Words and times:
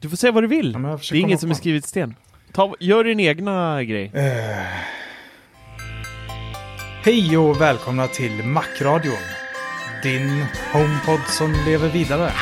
Du 0.00 0.08
får 0.08 0.16
säga 0.16 0.32
vad 0.32 0.42
du 0.42 0.46
vill. 0.46 0.72
Ja, 0.72 0.98
det 1.10 1.16
är 1.16 1.20
inget 1.20 1.40
som 1.40 1.50
är 1.50 1.54
skrivet 1.54 1.84
i 1.84 1.88
sten. 1.88 2.14
Ta, 2.52 2.74
gör 2.80 3.04
din 3.04 3.20
egna 3.20 3.84
grej. 3.84 4.10
Eh. 4.14 4.66
Hej 7.02 7.38
och 7.38 7.60
välkomna 7.60 8.06
till 8.06 8.44
Macradion. 8.44 9.14
Din 10.02 10.44
homepod 10.72 11.20
som 11.26 11.52
lever 11.66 11.88
vidare. 11.88 12.32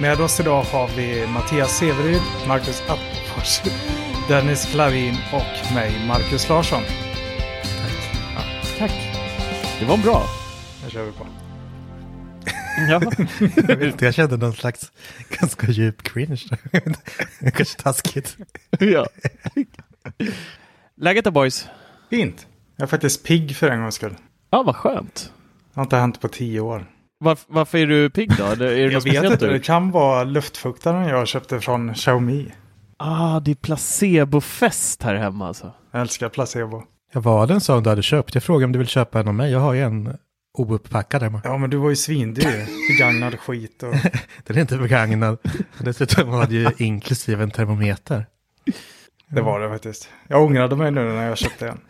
Med 0.00 0.20
oss 0.20 0.40
idag 0.40 0.62
har 0.62 0.88
vi 0.96 1.26
Mattias 1.26 1.78
Severyd, 1.78 2.20
Marcus 2.48 2.82
Attefors, 2.88 3.60
Dennis 4.28 4.72
Klarin 4.72 5.16
och 5.32 5.74
mig, 5.74 5.92
Marcus 6.06 6.48
Larsson. 6.48 6.82
Tack. 8.78 8.92
Det 9.78 9.84
var 9.84 9.96
bra. 9.96 10.22
Nu 10.84 10.90
kör 10.90 11.04
vi 11.04 11.12
på. 11.12 11.26
Ja. 12.88 13.00
Jag 13.68 13.76
vet 13.76 13.92
inte, 13.92 14.04
jag 14.04 14.14
kände 14.14 14.36
någon 14.36 14.52
slags 14.52 14.92
ganska 15.40 15.66
djup 15.70 16.02
cringe. 16.02 16.36
Kanske 17.56 17.82
taskigt. 17.82 18.36
ja. 18.78 19.06
Läget 20.96 21.24
då 21.24 21.30
boys? 21.30 21.68
Fint. 22.10 22.46
Jag 22.76 22.82
är 22.82 22.88
faktiskt 22.88 23.24
pigg 23.26 23.56
för 23.56 23.68
en 23.70 23.80
gångs 23.80 23.94
skull. 23.94 24.14
Ja, 24.50 24.62
vad 24.62 24.76
skönt. 24.76 25.32
Det 25.74 25.80
har 25.80 25.82
inte 25.82 25.96
hänt 25.96 26.20
på 26.20 26.28
tio 26.28 26.60
år. 26.60 26.86
Varf- 27.24 27.44
varför 27.48 27.78
är 27.78 27.86
du 27.86 28.10
pigg 28.10 28.32
då? 28.38 28.44
Eller 28.44 28.66
Är 28.66 28.70
det 28.74 28.80
Jag 28.82 28.92
något 28.92 29.06
vet 29.06 29.32
inte, 29.32 29.46
det 29.46 29.58
kan 29.60 29.90
vara 29.90 30.24
luftfuktaren 30.24 31.08
jag 31.08 31.28
köpte 31.28 31.60
från 31.60 31.94
Xiaomi. 31.94 32.52
Ah, 32.96 33.40
det 33.40 33.50
är 33.50 33.54
placebofest 33.54 35.02
här 35.02 35.14
hemma 35.14 35.48
alltså. 35.48 35.72
Jag 35.92 36.00
älskar 36.00 36.28
placebo. 36.28 36.82
Jag 37.12 37.20
var 37.20 37.46
det 37.46 37.54
en 37.54 37.60
sån 37.60 37.82
du 37.82 37.90
hade 37.90 38.02
köpt? 38.02 38.34
Jag 38.34 38.44
frågade 38.44 38.64
om 38.64 38.72
du 38.72 38.78
vill 38.78 38.88
köpa 38.88 39.20
en 39.20 39.28
av 39.28 39.34
mig. 39.34 39.52
Jag 39.52 39.60
har 39.60 39.72
ju 39.72 39.82
en 39.82 40.16
ouppackad 40.52 41.22
hemma. 41.22 41.40
Ja, 41.44 41.58
men 41.58 41.70
du 41.70 41.76
var 41.76 41.90
ju 41.90 41.96
svindyr. 41.96 42.66
Begagnad 42.88 43.40
skit 43.40 43.82
och... 43.82 43.94
Den 44.46 44.56
är 44.56 44.60
inte 44.60 44.76
begagnad. 44.76 45.38
Dessutom 45.78 46.30
var 46.30 46.46
det 46.46 46.54
ju 46.54 46.70
inklusive 46.78 47.42
en 47.42 47.50
termometer. 47.50 48.26
Det 49.28 49.40
var 49.40 49.60
det 49.60 49.68
faktiskt. 49.68 50.08
Jag 50.28 50.42
ångrade 50.42 50.76
mig 50.76 50.90
nu 50.90 51.04
när 51.04 51.28
jag 51.28 51.38
köpte 51.38 51.68
en. 51.68 51.80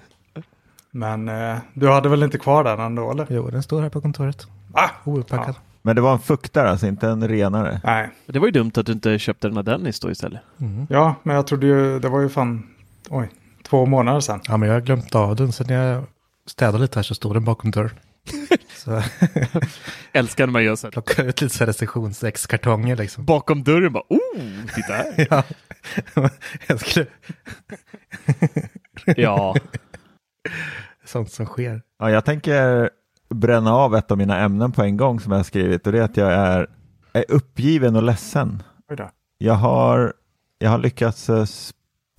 Men 0.90 1.28
eh, 1.28 1.58
du 1.74 1.88
hade 1.88 2.08
väl 2.08 2.22
inte 2.22 2.38
kvar 2.38 2.64
den 2.64 2.80
ändå 2.80 3.10
eller? 3.10 3.26
Jo, 3.30 3.50
den 3.50 3.62
står 3.62 3.82
här 3.82 3.88
på 3.88 4.00
kontoret. 4.00 4.46
Ah! 4.72 4.90
Ouppackad. 5.04 5.54
Men 5.82 5.96
det 5.96 6.02
var 6.02 6.12
en 6.12 6.18
fuktare, 6.18 6.70
alltså 6.70 6.86
inte 6.86 7.08
en 7.08 7.28
renare. 7.28 7.80
Nej. 7.84 8.10
Det 8.26 8.38
var 8.38 8.46
ju 8.46 8.52
dumt 8.52 8.72
att 8.74 8.86
du 8.86 8.92
inte 8.92 9.18
köpte 9.18 9.48
den 9.48 9.58
av 9.58 9.64
Dennis 9.64 10.00
då 10.00 10.10
istället. 10.10 10.40
Mm. 10.60 10.86
Ja, 10.90 11.14
men 11.22 11.36
jag 11.36 11.46
trodde 11.46 11.66
ju, 11.66 11.98
det 11.98 12.08
var 12.08 12.20
ju 12.20 12.28
fan, 12.28 12.66
oj, 13.08 13.30
två 13.62 13.86
månader 13.86 14.20
sedan. 14.20 14.40
Ja, 14.48 14.56
men 14.56 14.68
jag 14.68 14.76
har 14.76 14.80
glömt 14.80 15.14
av 15.14 15.36
den. 15.36 15.52
Så 15.52 15.64
när 15.64 15.74
jag 15.74 16.04
städade 16.46 16.78
lite 16.78 16.98
här 16.98 17.02
så 17.02 17.14
stod 17.14 17.34
den 17.34 17.44
bakom 17.44 17.70
dörren. 17.70 17.90
Så 18.76 19.02
Älskar 20.12 20.46
när 20.46 20.52
man 20.52 20.64
gör 20.64 20.76
så 20.76 20.86
här. 20.86 20.92
plockade 20.92 21.28
ut 21.28 21.40
lite 21.40 21.66
recensionsexkartonger 21.66 22.96
liksom. 22.96 23.24
Bakom 23.24 23.64
dörren 23.64 23.92
bara, 23.92 24.04
oh, 24.08 24.66
titta 24.74 24.92
här. 24.92 25.26
Ja. 25.30 25.42
jag 26.66 26.80
skulle... 26.80 27.06
ja, 29.16 29.54
Sånt 31.04 31.30
som 31.32 31.46
sker. 31.46 31.82
Ja, 31.98 32.10
jag 32.10 32.24
tänker 32.24 32.90
bränna 33.34 33.72
av 33.74 33.96
ett 33.96 34.10
av 34.10 34.18
mina 34.18 34.38
ämnen 34.38 34.72
på 34.72 34.82
en 34.82 34.96
gång 34.96 35.20
som 35.20 35.32
jag 35.32 35.38
har 35.38 35.44
skrivit 35.44 35.86
och 35.86 35.92
det 35.92 35.98
är 35.98 36.02
att 36.02 36.16
jag 36.16 36.32
är, 36.32 36.66
är 37.12 37.24
uppgiven 37.28 37.96
och 37.96 38.02
ledsen. 38.02 38.62
Jag 39.38 39.54
har, 39.54 40.14
jag 40.58 40.70
har 40.70 40.78
lyckats 40.78 41.30
eh, 41.30 41.44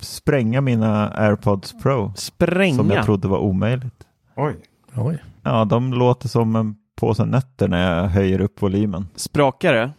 spränga 0.02 0.60
mina 0.60 1.12
AirPods 1.14 1.72
Pro 1.82 2.06
som 2.06 2.14
spränga. 2.16 2.94
jag 2.94 3.04
trodde 3.04 3.28
var 3.28 3.38
omöjligt. 3.38 4.06
Oj. 4.36 4.56
Oj. 4.94 5.22
Ja, 5.44 5.64
de 5.64 5.92
låter 5.94 6.28
som 6.28 6.56
en 6.56 6.74
påse 7.00 7.24
nötter 7.24 7.68
när 7.68 7.96
jag 7.96 8.08
höjer 8.08 8.40
upp 8.40 8.62
volymen. 8.62 9.06
Sprakare. 9.14 9.90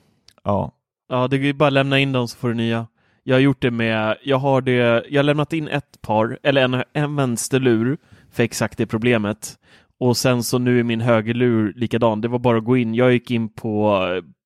Ja, 0.44 0.72
Ja, 1.10 1.28
det 1.28 1.38
är 1.38 1.54
bara 1.54 1.68
att 1.68 1.74
lämna 1.74 2.00
in 2.00 2.12
dem 2.12 2.28
så 2.28 2.38
får 2.38 2.48
du 2.48 2.54
nya. 2.54 2.88
Jag 3.24 3.36
har 3.36 3.40
gjort 3.40 3.62
det 3.62 3.72
med, 3.72 4.18
jag 4.24 4.38
har 4.38 4.62
det, 4.62 5.06
jag 5.10 5.20
har 5.20 5.24
lämnat 5.24 5.54
in 5.54 5.68
ett 5.68 6.02
par, 6.02 6.40
eller 6.44 6.62
en, 6.62 6.84
en 6.94 7.16
vänsterlur 7.16 7.98
för 8.32 8.44
exakt 8.44 8.78
det 8.78 8.86
problemet. 8.86 9.54
Och 10.00 10.18
sen 10.18 10.44
så 10.44 10.58
nu 10.58 10.80
är 10.80 10.84
min 10.84 11.02
högerlur 11.02 11.74
likadan. 11.76 12.22
Det 12.22 12.28
var 12.28 12.40
bara 12.40 12.58
att 12.58 12.64
gå 12.64 12.78
in. 12.78 12.96
Jag 12.96 13.14
gick 13.14 13.32
in 13.32 13.50
på, 13.54 14.00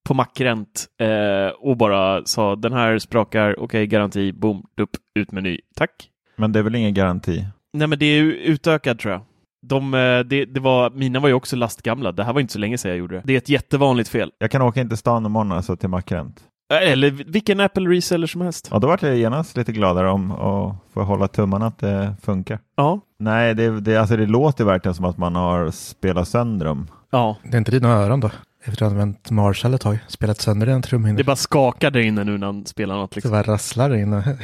på 0.07 0.13
Macrent 0.13 0.86
eh, 1.02 1.56
och 1.59 1.78
bara 1.78 2.25
sa 2.25 2.56
den 2.56 2.74
här 2.74 3.00
sprakar, 3.00 3.59
okej, 3.59 3.88
garanti, 3.88 4.31
boom, 4.34 4.63
upp, 4.81 4.97
ut 5.19 5.31
med 5.31 5.44
ny. 5.44 5.59
Tack. 5.75 6.09
men 6.36 6.52
det 6.52 6.59
är 6.59 6.63
väl 6.63 6.75
ingen 6.75 6.94
garanti. 6.94 7.46
Nej, 7.74 7.88
men 7.88 8.00
det 8.00 8.06
är 8.06 8.24
utökad 8.24 9.00
tror 9.00 9.13
jag. 9.13 9.22
De, 9.68 9.94
eh, 9.94 10.20
det, 10.20 10.46
det 10.46 10.60
var, 10.60 10.90
mina 10.90 11.20
var 11.20 11.28
ju 11.28 11.34
också 11.34 11.56
lastgamla. 11.56 12.12
Det 12.12 12.24
här 12.24 12.34
var 12.34 12.42
inte 12.42 12.54
så 12.54 12.60
länge 12.60 12.78
sedan 12.78 12.90
jag 12.92 12.98
gjorde 12.98 13.16
det. 13.16 13.22
Det 13.26 13.34
är 13.34 13.38
ett 13.38 13.50
jättevanligt 13.50 14.10
fel. 14.10 14.32
Jag 14.40 14.52
kan 14.52 14.62
åka 14.62 14.82
in 14.82 14.90
till 14.90 14.98
stan 14.98 15.26
imorgon 15.26 15.52
alltså 15.52 15.76
till 15.76 15.90
Macrent. 15.90 16.40
Eh, 16.74 16.92
Eller 16.92 17.12
vilken 17.12 17.60
Apple 17.60 17.90
reseller 17.90 18.28
som 18.28 18.42
helst. 18.42 18.68
Ja, 18.72 18.80
då 18.80 18.88
vart 18.88 19.02
jag 19.02 19.18
genast 19.18 19.58
lite 19.58 19.72
gladare 19.72 20.10
om 20.10 20.32
och 20.32 20.76
får 20.94 21.02
hålla 21.04 21.28
tummarna 21.28 21.66
att 21.68 21.80
det 21.80 22.16
funkar. 22.22 22.60
Ja. 22.78 23.00
Nej, 23.20 23.54
det, 23.56 23.80
det, 23.82 23.98
alltså 23.98 24.18
det 24.18 24.26
låter 24.26 24.66
verkligen 24.66 24.96
som 24.96 25.06
att 25.06 25.18
man 25.18 25.36
har 25.36 25.72
spelat 25.72 26.28
sönder 26.28 26.66
dem. 26.66 26.88
Ja. 27.12 27.38
Det 27.44 27.54
är 27.54 27.58
inte 27.58 27.72
dina 27.72 27.90
öron 27.90 28.20
då? 28.20 28.30
Efter 28.64 28.72
att 28.74 28.80
ha 28.80 28.88
använt 29.02 29.32
Marshall 29.32 29.74
ett 29.74 29.82
tag. 29.82 30.00
Spelat 30.08 30.42
sönder 30.42 30.68
en 30.68 30.82
trumhinna. 30.82 31.18
Det 31.18 31.24
bara 31.24 31.36
skakar 31.36 31.92
där 31.92 32.00
inne 32.00 32.24
nu 32.24 32.38
när 32.38 32.48
han 32.48 32.66
spelar 32.66 32.96
något. 32.96 33.12
Det 33.12 33.16
Liksom. 33.16 33.31
bara 33.31 33.44
rasslar 33.44 33.96
inne 33.96 34.18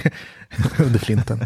under 0.80 1.00
flinten. 1.00 1.40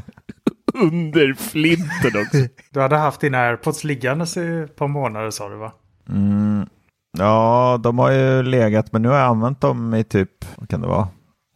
Under 0.81 1.33
flinten 1.33 2.21
också. 2.21 2.37
Du 2.71 2.81
hade 2.81 2.97
haft 2.97 3.21
dina 3.21 3.37
airpods 3.37 3.83
liggandes 3.83 4.37
i 4.37 4.61
ett 4.63 4.75
par 4.75 4.87
månader 4.87 5.29
sa 5.31 5.49
du 5.49 5.55
va? 5.55 5.71
Mm. 6.09 6.67
Ja, 7.17 7.79
de 7.83 7.99
har 7.99 8.11
ju 8.11 8.43
legat, 8.43 8.91
men 8.93 9.01
nu 9.01 9.09
har 9.09 9.15
jag 9.17 9.27
använt 9.27 9.61
dem 9.61 9.93
i 9.93 10.03
typ, 10.03 10.45
vad 10.57 10.69
kan 10.69 10.81
det 10.81 10.87
vara, 10.87 11.07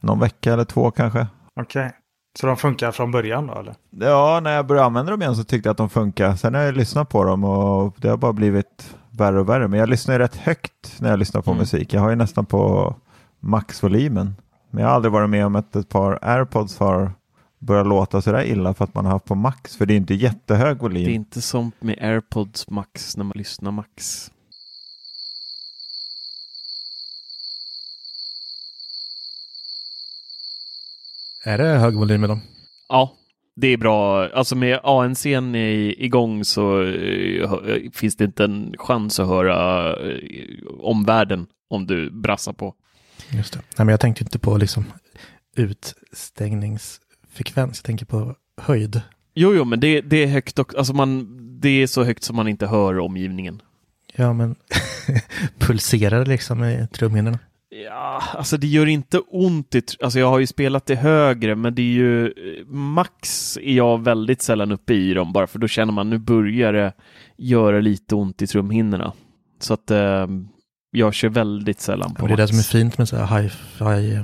någon 0.02 0.20
vecka 0.20 0.54
eller 0.54 0.66
två 0.66 0.92
kanske. 0.92 1.28
Okej. 1.62 1.92
Så 2.40 2.48
de 2.48 2.58
funkar 2.58 2.92
från 2.92 3.12
början 3.12 3.48
då 3.48 3.54
eller? 3.60 3.74
Ja, 3.90 4.40
när 4.44 4.52
jag 4.56 4.66
började 4.68 4.86
använda 4.86 5.12
dem 5.12 5.22
igen 5.22 5.36
så 5.36 5.44
tyckte 5.44 5.68
jag 5.70 5.72
att 5.72 5.78
de 5.78 5.90
funkar. 5.90 6.36
Sen 6.36 6.54
har 6.56 6.62
jag 6.62 6.78
lyssnat 6.78 7.10
på 7.10 7.24
dem 7.24 7.44
och 7.44 7.96
det 7.98 8.10
har 8.10 8.18
bara 8.18 8.34
blivit 8.34 8.96
värre 9.12 9.40
och 9.40 9.50
värre. 9.50 9.68
Men 9.68 9.80
jag 9.80 9.90
lyssnar 9.90 10.16
ju 10.16 10.20
rätt 10.20 10.36
högt 10.36 10.96
när 11.00 11.10
jag 11.10 11.20
lyssnar 11.20 11.42
på 11.42 11.52
Mm. 11.52 11.60
musik. 11.60 11.94
Jag 11.94 12.02
har 12.02 12.10
ju 12.10 12.16
nästan 12.16 12.46
på 12.46 12.96
maxvolymen. 13.40 14.36
Men 14.72 14.82
jag 14.82 14.90
har 14.90 14.96
aldrig 14.96 15.12
varit 15.12 15.30
med 15.30 15.46
om 15.46 15.56
att 15.56 15.76
ett 15.76 15.90
par 15.90 16.20
airpods 16.22 16.80
har 16.80 17.12
börjar 17.62 17.86
låta 17.86 18.22
sådär 18.22 18.44
illa 18.44 18.74
för 18.74 18.86
att 18.86 18.94
man 18.94 19.06
har 19.06 19.12
haft 19.12 19.26
på 19.26 19.36
max. 19.36 19.78
För 19.78 19.86
det 19.86 19.94
är 19.94 19.98
inte 19.98 20.14
jättehög 20.14 20.78
volym. 20.78 21.04
Det 21.04 21.12
är 21.12 21.16
inte 21.16 21.42
som 21.42 21.72
med 21.80 21.98
airpods 22.02 22.70
max 22.70 23.18
när 23.18 23.24
man 23.24 23.34
lyssnar 23.36 23.72
max. 23.72 24.32
Är 31.44 31.58
det 31.58 31.64
hög 31.64 31.96
volym 31.96 32.22
med 32.22 32.30
dem? 32.30 32.42
Ja, 32.90 33.14
det 33.56 33.68
är 33.68 33.78
bra. 33.78 34.30
Alltså 34.30 34.56
med 34.56 34.80
ANC 34.84 35.26
igång 35.26 36.46
så 36.46 36.84
eh, 36.84 37.92
finns 37.94 38.16
det 38.16 38.24
inte 38.24 38.44
en 38.44 38.74
chans 38.78 39.20
att 39.20 39.28
höra 39.28 39.90
eh, 39.90 40.18
omvärlden 40.80 41.48
om 41.70 41.88
du 41.88 42.12
brassar 42.12 42.54
på. 42.54 42.76
Just 43.30 43.54
det. 43.54 43.60
Nej, 43.60 43.86
men 43.86 43.90
jag 43.90 44.00
tänkte 44.00 44.24
inte 44.24 44.40
på 44.40 44.58
liksom 44.58 44.86
utstängnings 45.56 47.01
utstängningsfrekvens, 47.32 47.78
jag 47.78 47.84
tänker 47.86 48.06
på 48.06 48.36
höjd. 48.62 49.02
Jo, 49.36 49.54
jo, 49.56 49.66
men 49.66 49.80
det, 49.80 50.02
det 50.02 50.24
är 50.24 50.28
högt 50.28 50.60
och, 50.60 50.76
alltså 50.76 50.94
man, 50.94 51.28
det 51.62 51.70
är 51.70 51.88
så 51.88 52.04
högt 52.04 52.24
som 52.24 52.36
man 52.36 52.48
inte 52.48 52.68
hör 52.68 53.00
omgivningen. 53.00 53.62
Ja, 54.16 54.34
men 54.34 54.56
pulserar 55.60 56.20
det 56.20 56.30
liksom 56.30 56.64
i 56.64 56.88
trumhinnorna? 56.92 57.40
Ja, 57.86 58.22
alltså 58.38 58.58
det 58.58 58.68
gör 58.68 58.86
inte 58.86 59.20
ont 59.20 59.76
i, 59.76 59.82
alltså 60.04 60.20
jag 60.20 60.30
har 60.30 60.40
ju 60.40 60.48
spelat 60.48 60.86
det 60.86 60.96
högre, 60.96 61.56
men 61.56 61.76
det 61.76 61.82
är 61.82 61.94
ju 61.94 62.34
max 62.68 63.58
är 63.58 63.74
jag 63.74 64.04
väldigt 64.04 64.42
sällan 64.42 64.72
uppe 64.72 64.94
i 64.94 65.14
dem 65.14 65.34
bara 65.34 65.48
för 65.48 65.60
då 65.60 65.68
känner 65.68 65.94
man 65.94 66.10
nu 66.10 66.18
börjar 66.18 66.74
det 66.74 66.94
göra 67.38 67.80
lite 67.80 68.16
ont 68.16 68.42
i 68.42 68.48
trumhinnorna. 68.48 69.14
Så 69.60 69.74
att 69.74 69.92
eh, 69.92 70.28
jag 70.92 71.14
kör 71.14 71.30
väldigt 71.30 71.82
sällan 71.82 72.14
på 72.14 72.24
Ja, 72.24 72.28
det 72.28 72.34
är 72.34 72.38
det 72.38 72.44
max. 72.44 72.50
som 72.50 72.80
är 72.80 72.82
fint 72.84 72.98
med 72.98 73.08
så 73.10 73.16
här 73.18 73.42
hi-fi 73.42 74.20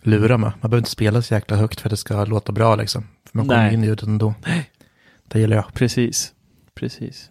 lurar 0.00 0.38
med. 0.38 0.52
Man 0.60 0.70
behöver 0.70 0.78
inte 0.78 0.90
spela 0.90 1.22
så 1.22 1.34
jäkla 1.34 1.56
högt 1.56 1.80
för 1.80 1.88
att 1.88 1.90
det 1.90 1.96
ska 1.96 2.24
låta 2.24 2.52
bra 2.52 2.76
liksom. 2.76 3.02
För 3.02 3.38
man 3.38 3.48
kommer 3.48 3.62
Nej. 3.62 3.74
in 3.74 3.84
i 3.84 3.86
ljudet 3.86 4.02
ändå. 4.02 4.34
Det 5.28 5.40
gillar 5.40 5.56
jag. 5.56 5.74
Precis, 5.74 6.32
precis. 6.74 7.30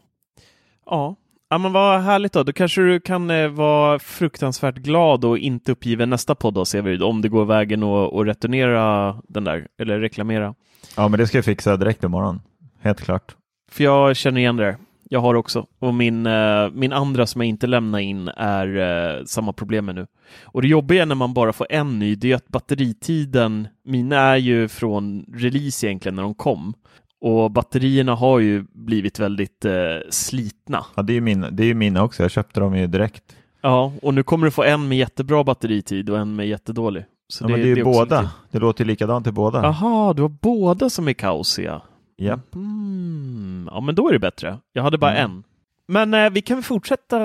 Ja. 0.85 1.15
Ja 1.51 1.57
men 1.57 1.73
vad 1.73 2.01
härligt 2.01 2.33
då, 2.33 2.43
då 2.43 2.53
kanske 2.53 2.81
du 2.81 2.99
kan 2.99 3.29
eh, 3.29 3.47
vara 3.47 3.99
fruktansvärt 3.99 4.75
glad 4.75 5.25
och 5.25 5.37
inte 5.37 5.71
uppgiven 5.71 6.09
nästa 6.09 6.35
podd 6.35 6.53
då 6.53 6.65
Severyd, 6.65 7.03
om 7.03 7.21
det 7.21 7.29
går 7.29 7.45
vägen 7.45 7.83
och, 7.83 8.13
och 8.13 8.25
returnera 8.25 9.15
den 9.27 9.43
där, 9.43 9.67
eller 9.77 9.99
reklamera. 9.99 10.55
Ja, 10.95 11.07
men 11.07 11.19
det 11.19 11.27
ska 11.27 11.37
jag 11.37 11.45
fixa 11.45 11.77
direkt 11.77 12.03
imorgon. 12.03 12.41
Helt 12.81 13.01
klart. 13.01 13.35
För 13.71 13.83
jag 13.83 14.15
känner 14.15 14.41
igen 14.41 14.55
det 14.57 14.63
där. 14.63 14.77
Jag 15.11 15.19
har 15.19 15.35
också. 15.35 15.65
Och 15.79 15.93
min, 15.93 16.25
eh, 16.25 16.69
min 16.73 16.93
andra 16.93 17.25
som 17.27 17.41
jag 17.41 17.47
inte 17.47 17.67
lämnar 17.67 17.99
in 17.99 18.27
är 18.27 18.77
eh, 18.77 19.23
samma 19.25 19.53
problem 19.53 19.85
med 19.85 19.95
nu. 19.95 20.07
Och 20.43 20.61
det 20.61 20.67
jobbiga 20.67 21.05
när 21.05 21.15
man 21.15 21.33
bara 21.33 21.53
får 21.53 21.67
en 21.69 21.99
ny, 21.99 22.15
det 22.15 22.31
är 22.31 22.35
att 22.35 22.47
batteritiden, 22.47 23.67
mina 23.85 24.17
är 24.17 24.37
ju 24.37 24.67
från 24.67 25.25
release 25.33 25.87
egentligen 25.87 26.15
när 26.15 26.23
de 26.23 26.33
kom. 26.33 26.73
Och 27.21 27.51
batterierna 27.51 28.15
har 28.15 28.39
ju 28.39 28.65
blivit 28.73 29.19
väldigt 29.19 29.65
eh, 29.65 29.73
slitna. 30.09 30.85
Ja, 30.95 31.01
det 31.01 31.13
är 31.13 31.15
ju 31.15 31.21
mina, 31.21 31.49
det 31.49 31.63
är 31.65 31.73
mina 31.73 32.03
också. 32.03 32.23
Jag 32.23 32.31
köpte 32.31 32.59
dem 32.59 32.75
ju 32.75 32.87
direkt. 32.87 33.23
Ja, 33.61 33.93
och 34.01 34.13
nu 34.13 34.23
kommer 34.23 34.45
du 34.45 34.51
få 34.51 34.63
en 34.63 34.87
med 34.87 34.97
jättebra 34.97 35.43
batteritid 35.43 36.09
och 36.09 36.19
en 36.19 36.35
med 36.35 36.47
jättedålig. 36.47 37.05
Så 37.27 37.43
Ja, 37.43 37.47
men 37.47 37.61
det 37.61 37.71
är 37.71 37.75
ju 37.75 37.83
båda. 37.83 38.31
Det 38.51 38.59
låter 38.59 38.83
ju 38.83 38.87
likadant 38.87 39.27
i 39.27 39.31
båda. 39.31 39.63
Jaha, 39.63 40.13
du 40.13 40.21
har 40.21 40.29
båda 40.29 40.89
som 40.89 41.07
är 41.07 41.13
kaosiga. 41.13 41.81
Ja. 42.19 42.39
Mm, 42.55 43.69
ja, 43.71 43.81
men 43.81 43.95
då 43.95 44.07
är 44.09 44.13
det 44.13 44.19
bättre. 44.19 44.57
Jag 44.73 44.83
hade 44.83 44.97
bara 44.97 45.11
Mm. 45.17 45.31
en. 45.31 45.43
Men 45.87 46.13
eh, 46.13 46.29
vi 46.29 46.41
kan 46.41 46.57
väl 46.57 46.63
fortsätta 46.63 47.17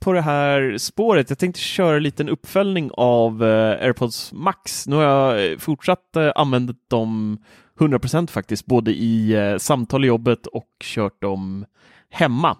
på 0.00 0.12
det 0.12 0.20
här 0.20 0.78
spåret. 0.78 1.30
Jag 1.30 1.38
tänkte 1.38 1.60
köra 1.60 1.96
en 1.96 2.02
liten 2.02 2.28
uppföljning 2.28 2.90
av 2.94 3.44
eh, 3.44 3.84
AirPods 3.84 4.32
Max. 4.32 4.86
Nu 4.88 4.96
har 4.96 5.02
jag 5.02 5.52
eh, 5.52 5.58
fortsatt 5.58 6.16
eh, 6.16 6.32
använt 6.34 6.90
dem 6.90 7.38
100% 7.78 8.30
faktiskt, 8.30 8.66
både 8.66 8.90
i 8.92 9.32
eh, 9.32 9.56
samtal 9.56 10.04
i 10.04 10.08
jobbet 10.08 10.46
och 10.46 10.68
kört 10.84 11.22
dem 11.22 11.64
hemma. 12.10 12.56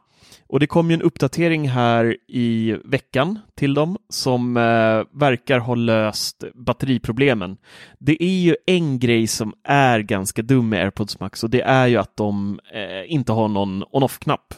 Och 0.48 0.60
det 0.60 0.66
kom 0.66 0.90
ju 0.90 0.94
en 0.94 1.02
uppdatering 1.02 1.68
här 1.68 2.16
i 2.28 2.76
veckan 2.84 3.38
till 3.54 3.74
dem 3.74 3.96
som 4.08 4.56
eh, 4.56 5.18
verkar 5.20 5.58
ha 5.58 5.74
löst 5.74 6.44
batteriproblemen. 6.54 7.56
Det 7.98 8.22
är 8.22 8.38
ju 8.38 8.56
en 8.66 8.98
grej 8.98 9.26
som 9.26 9.54
är 9.64 10.00
ganska 10.00 10.42
dum 10.42 10.68
med 10.68 10.82
AirPods 10.84 11.20
Max 11.20 11.44
och 11.44 11.50
det 11.50 11.62
är 11.62 11.86
ju 11.86 11.96
att 11.96 12.16
de 12.16 12.60
eh, 12.72 13.12
inte 13.12 13.32
har 13.32 13.48
någon 13.48 13.84
on-off-knapp. 13.90 14.54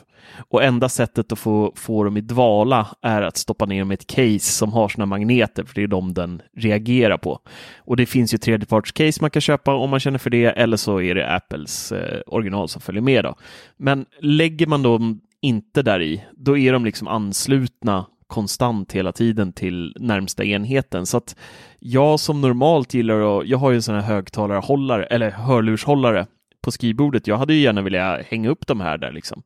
Och 0.49 0.65
enda 0.65 0.89
sättet 0.89 1.33
att 1.33 1.39
få, 1.39 1.73
få 1.77 2.05
dem 2.05 2.17
i 2.17 2.21
dvala 2.21 2.87
är 3.03 3.23
att 3.23 3.37
stoppa 3.37 3.67
ner 3.67 3.79
dem 3.79 3.91
i 3.91 3.95
ett 3.95 4.07
case 4.07 4.39
som 4.53 4.73
har 4.73 4.89
sådana 4.89 5.07
magneter, 5.07 5.65
för 5.65 5.75
det 5.75 5.83
är 5.83 5.87
de 5.87 6.15
den 6.15 6.43
reagerar 6.57 7.19
på. 7.19 7.41
Och 7.79 7.97
det 7.97 8.07
finns 8.07 8.35
ju 8.35 8.39
tredjeparts-case 8.39 9.19
man 9.21 9.31
kan 9.31 9.43
köpa 9.43 9.75
om 9.75 9.91
man 9.91 10.01
känner 10.01 10.19
för 10.19 10.31
det, 10.31 10.45
eller 10.45 10.77
så 10.77 11.01
är 11.01 11.15
det 11.15 11.35
Apples 11.35 11.93
eh, 11.93 12.21
original 12.27 12.69
som 12.69 12.81
följer 12.81 13.03
med. 13.03 13.25
Då. 13.25 13.35
Men 13.77 14.07
lägger 14.21 14.67
man 14.67 14.83
dem 14.83 15.21
inte 15.43 15.83
där 15.83 16.03
i, 16.03 16.25
då 16.33 16.59
är 16.59 16.73
de 16.73 16.85
liksom 16.85 17.09
anslutna 17.09 18.07
konstant 18.27 18.93
hela 18.93 19.13
tiden 19.13 19.53
till 19.53 19.97
närmsta 20.01 20.45
enheten. 20.45 21.07
Så 21.07 21.17
att 21.17 21.37
jag 21.79 22.21
som 22.21 22.41
normalt 22.41 22.95
gillar 22.95 23.41
att, 23.41 23.47
jag 23.47 23.59
har 23.59 23.71
ju 23.71 23.77
en 23.77 23.83
sån 23.83 23.95
här 23.95 24.03
högtalarhållare, 24.03 25.05
eller 25.05 25.31
hörlurshållare 25.31 26.27
på 26.63 26.71
skrivbordet. 26.71 27.27
Jag 27.27 27.37
hade 27.37 27.55
ju 27.55 27.61
gärna 27.61 27.83
velat 27.83 28.27
hänga 28.27 28.51
upp 28.51 28.67
de 28.67 28.81
här 28.81 28.99
där 28.99 29.13
liksom. 29.13 29.43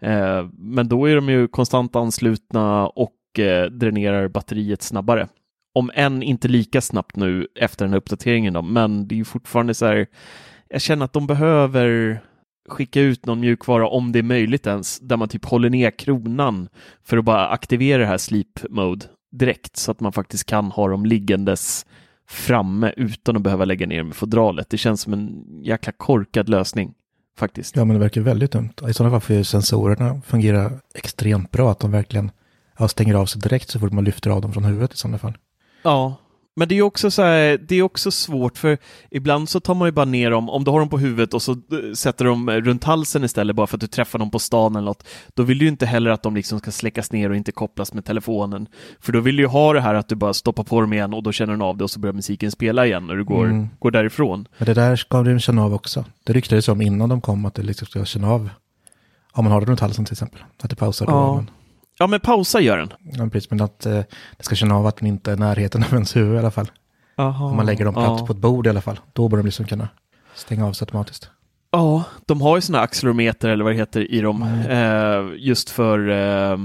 Eh, 0.00 0.46
men 0.52 0.88
då 0.88 1.08
är 1.08 1.14
de 1.14 1.28
ju 1.28 1.48
konstant 1.48 1.96
anslutna 1.96 2.86
och 2.88 3.38
eh, 3.38 3.66
dränerar 3.66 4.28
batteriet 4.28 4.82
snabbare. 4.82 5.28
Om 5.74 5.90
än 5.94 6.22
inte 6.22 6.48
lika 6.48 6.80
snabbt 6.80 7.16
nu 7.16 7.46
efter 7.54 7.84
den 7.84 7.92
här 7.92 7.98
uppdateringen 7.98 8.52
då, 8.52 8.62
men 8.62 9.08
det 9.08 9.14
är 9.14 9.16
ju 9.16 9.24
fortfarande 9.24 9.74
så 9.74 9.86
här. 9.86 10.06
Jag 10.68 10.80
känner 10.80 11.04
att 11.04 11.12
de 11.12 11.26
behöver 11.26 12.20
skicka 12.68 13.00
ut 13.00 13.26
någon 13.26 13.40
mjukvara 13.40 13.88
om 13.88 14.12
det 14.12 14.18
är 14.18 14.22
möjligt 14.22 14.66
ens, 14.66 14.98
där 14.98 15.16
man 15.16 15.28
typ 15.28 15.44
håller 15.44 15.70
ner 15.70 15.90
kronan 15.90 16.68
för 17.04 17.16
att 17.16 17.24
bara 17.24 17.48
aktivera 17.48 17.98
det 17.98 18.06
här 18.06 18.18
sleep 18.18 18.70
mode 18.70 19.06
direkt 19.32 19.76
så 19.76 19.90
att 19.90 20.00
man 20.00 20.12
faktiskt 20.12 20.44
kan 20.44 20.70
ha 20.70 20.88
dem 20.88 21.06
liggandes 21.06 21.86
framme 22.28 22.92
utan 22.96 23.36
att 23.36 23.42
behöva 23.42 23.64
lägga 23.64 23.86
ner 23.86 23.98
dem 23.98 24.10
i 24.10 24.12
fodralet. 24.12 24.70
Det 24.70 24.78
känns 24.78 25.00
som 25.00 25.12
en 25.12 25.44
jäkla 25.62 25.92
korkad 25.92 26.48
lösning 26.48 26.94
faktiskt. 27.38 27.76
Ja, 27.76 27.84
men 27.84 27.94
det 27.94 28.00
verkar 28.00 28.20
väldigt 28.20 28.52
dumt. 28.52 28.72
I 28.88 28.92
sådana 28.92 29.10
fall 29.10 29.20
får 29.20 29.36
ju 29.36 29.44
sensorerna 29.44 30.20
fungera 30.26 30.72
extremt 30.94 31.50
bra. 31.50 31.70
Att 31.70 31.80
de 31.80 31.90
verkligen 31.90 32.30
ja, 32.78 32.88
stänger 32.88 33.14
av 33.14 33.26
sig 33.26 33.40
direkt 33.40 33.70
så 33.70 33.78
fort 33.78 33.92
man 33.92 34.04
lyfter 34.04 34.30
av 34.30 34.40
dem 34.40 34.52
från 34.52 34.64
huvudet 34.64 34.94
i 34.94 34.96
sådana 34.96 35.18
fall. 35.18 35.38
Ja, 35.82 36.16
men 36.58 36.68
det 36.68 36.78
är 36.78 36.82
också 36.82 37.10
så 37.10 37.22
här, 37.22 37.58
det 37.68 37.74
är 37.76 37.82
också 37.82 38.10
svårt 38.10 38.58
för 38.58 38.78
ibland 39.10 39.48
så 39.48 39.60
tar 39.60 39.74
man 39.74 39.88
ju 39.88 39.92
bara 39.92 40.04
ner 40.04 40.30
dem, 40.30 40.50
om 40.50 40.64
du 40.64 40.70
har 40.70 40.78
dem 40.78 40.88
på 40.88 40.98
huvudet 40.98 41.34
och 41.34 41.42
så 41.42 41.52
eh, 41.52 41.58
sätter 41.94 42.24
dem 42.24 42.50
runt 42.50 42.84
halsen 42.84 43.24
istället 43.24 43.56
bara 43.56 43.66
för 43.66 43.76
att 43.76 43.80
du 43.80 43.86
träffar 43.86 44.18
dem 44.18 44.30
på 44.30 44.38
stan 44.38 44.76
eller 44.76 44.84
något, 44.86 45.06
då 45.34 45.42
vill 45.42 45.58
du 45.58 45.64
ju 45.64 45.68
inte 45.70 45.86
heller 45.86 46.10
att 46.10 46.22
de 46.22 46.34
liksom 46.34 46.58
ska 46.58 46.70
släckas 46.70 47.12
ner 47.12 47.30
och 47.30 47.36
inte 47.36 47.52
kopplas 47.52 47.92
med 47.94 48.04
telefonen. 48.04 48.66
För 49.00 49.12
då 49.12 49.20
vill 49.20 49.36
du 49.36 49.42
ju 49.42 49.48
ha 49.48 49.72
det 49.72 49.80
här 49.80 49.94
att 49.94 50.08
du 50.08 50.14
bara 50.14 50.34
stoppar 50.34 50.64
på 50.64 50.80
dem 50.80 50.92
igen 50.92 51.14
och 51.14 51.22
då 51.22 51.32
känner 51.32 51.52
den 51.52 51.62
av 51.62 51.76
det 51.76 51.84
och 51.84 51.90
så 51.90 52.00
börjar 52.00 52.14
musiken 52.14 52.50
spela 52.50 52.86
igen 52.86 53.06
när 53.06 53.14
du 53.14 53.24
går, 53.24 53.44
Mm. 53.46 53.68
går 53.78 53.90
därifrån. 53.90 54.48
Men 54.58 54.66
det 54.66 54.74
där 54.74 54.96
ska 54.96 55.22
du 55.22 55.40
känna 55.40 55.64
av 55.64 55.74
också. 55.74 56.04
Det 56.24 56.32
ryktades 56.32 56.68
om 56.68 56.82
innan 56.82 57.08
de 57.08 57.20
kom 57.20 57.44
att 57.46 57.54
det 57.54 57.62
liksom 57.62 57.86
ska 57.86 58.04
känna 58.04 58.30
av. 58.30 58.50
Om 59.32 59.44
man 59.44 59.52
har 59.52 59.60
det 59.60 59.66
runt 59.66 59.80
halsen 59.80 60.04
till 60.04 60.12
exempel. 60.14 60.40
Att 60.62 60.70
det 60.70 60.76
pausar 60.76 61.06
då. 61.06 61.12
Ja. 61.12 61.36
Men, 61.36 61.50
Ja, 61.98 62.06
men 62.06 62.20
pausa 62.20 62.60
gör 62.60 62.78
den. 62.78 62.92
ja, 62.98 63.28
precis, 63.28 63.50
men 63.50 63.60
att 63.60 63.86
eh, 63.86 64.02
det 64.36 64.44
ska 64.44 64.54
känna 64.54 64.76
av 64.76 64.86
att 64.86 64.96
den 64.96 65.08
inte 65.08 65.30
är 65.30 65.36
i 65.36 65.38
närheten 65.38 65.82
av 65.82 65.92
ens 65.92 66.16
huvud 66.16 66.34
i 66.34 66.38
alla 66.38 66.50
fall. 66.50 66.70
Om 67.16 67.56
man 67.56 67.66
lägger 67.66 67.84
dem 67.84 67.94
platt 67.94 68.20
ja. 68.20 68.26
på 68.26 68.32
ett 68.32 68.38
bord 68.38 68.66
i 68.66 68.70
alla 68.70 68.80
fall. 68.80 69.00
Då 69.12 69.28
bör 69.28 69.36
de 69.36 69.46
liksom 69.46 69.66
kunna 69.66 69.88
stänga 70.34 70.66
av 70.66 70.72
sig 70.72 70.86
automatiskt. 70.86 71.30
Ja, 71.70 72.04
de 72.26 72.40
har 72.40 72.56
ju 72.56 72.60
sådana 72.60 72.84
accelerometer 72.84 73.48
eller 73.48 73.64
vad 73.64 73.72
det 73.72 73.76
heter 73.76 74.12
i 74.12 74.20
dem. 74.20 74.42
Mm. 74.42 75.30
Eh, 75.30 75.34
just 75.38 75.70
för, 75.70 76.08
eh, 76.08 76.56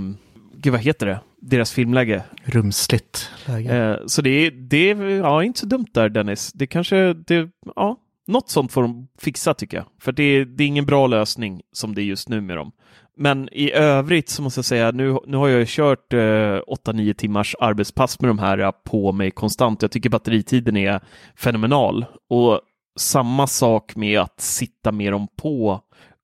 gud 0.55 0.71
vad 0.73 0.81
heter 0.81 1.05
det? 1.05 1.19
Deras 1.41 1.71
filmläge. 1.71 2.23
Rumsligt 2.43 3.29
läge. 3.45 3.75
Eh, 3.75 3.97
så 4.07 4.21
det 4.21 4.29
är, 4.29 4.51
det 4.51 4.91
är 4.91 4.95
ja, 5.09 5.43
inte 5.43 5.59
så 5.59 5.65
dumt 5.65 5.87
där 5.93 6.09
Dennis. 6.09 6.51
Det 6.53 6.67
kanske, 6.67 7.13
det, 7.13 7.49
ja, 7.75 7.97
något 8.27 8.49
sånt 8.49 8.71
får 8.71 8.81
de 8.81 9.07
fixa 9.19 9.53
tycker 9.53 9.77
jag. 9.77 9.85
För 10.01 10.11
det, 10.11 10.23
är- 10.23 10.45
det 10.45 10.63
är 10.63 10.67
ingen 10.67 10.85
bra 10.85 11.07
lösning 11.07 11.61
som 11.71 11.95
det 11.95 12.01
är 12.01 12.03
just 12.03 12.29
nu 12.29 12.41
med 12.41 12.57
dem. 12.57 12.71
Men 13.17 13.49
i 13.51 13.71
övrigt 13.71 14.29
så 14.29 14.41
måste 14.41 14.57
jag 14.57 14.65
säga, 14.65 14.91
nu, 14.91 15.17
nu 15.27 15.37
har 15.37 15.47
jag 15.47 15.59
ju 15.59 15.65
kört 15.67 16.13
eh, 16.13 16.17
8-9 16.17 17.13
timmars 17.13 17.55
arbetspass 17.59 18.19
med 18.21 18.29
de 18.29 18.39
här 18.39 18.57
eh, 18.57 18.71
på 18.85 19.11
mig 19.11 19.31
konstant. 19.31 19.81
Jag 19.81 19.91
tycker 19.91 20.09
batteritiden 20.09 20.77
är 20.77 21.01
fenomenal. 21.35 22.05
Och 22.29 22.61
samma 22.99 23.47
sak 23.47 23.95
med 23.95 24.19
att 24.19 24.41
sitta 24.41 24.91
med 24.91 25.13
dem 25.13 25.27
på 25.41 25.81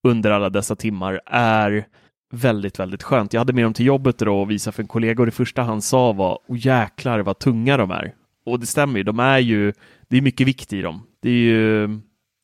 under 0.07 0.31
alla 0.31 0.49
dessa 0.49 0.75
timmar 0.75 1.21
är 1.25 1.85
väldigt, 2.33 2.79
väldigt 2.79 3.03
skönt. 3.03 3.33
Jag 3.33 3.41
hade 3.41 3.53
med 3.53 3.63
dem 3.63 3.73
till 3.73 3.85
jobbet 3.85 4.17
då 4.19 4.41
och 4.41 4.51
visade 4.51 4.75
för 4.75 4.83
en 4.83 4.87
kollega 4.87 5.21
och 5.21 5.25
det 5.25 5.31
första 5.31 5.61
han 5.61 5.81
sa 5.81 6.11
var 6.13 6.39
oh 6.47 6.57
jäklar 6.65 7.19
vad 7.19 7.39
tunga 7.39 7.77
de 7.77 7.91
är. 7.91 8.13
Och 8.49 8.59
det 8.59 8.65
stämmer 8.65 8.97
ju, 8.97 9.03
de 9.03 9.19
är 9.19 9.39
ju, 9.39 9.73
det 10.07 10.17
är 10.17 10.21
mycket 10.21 10.47
vikt 10.47 10.73
i 10.73 10.81
dem. 10.81 11.01
Det 11.21 11.29
är 11.29 11.33
ju 11.33 11.99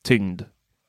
tyngd, 0.08 0.42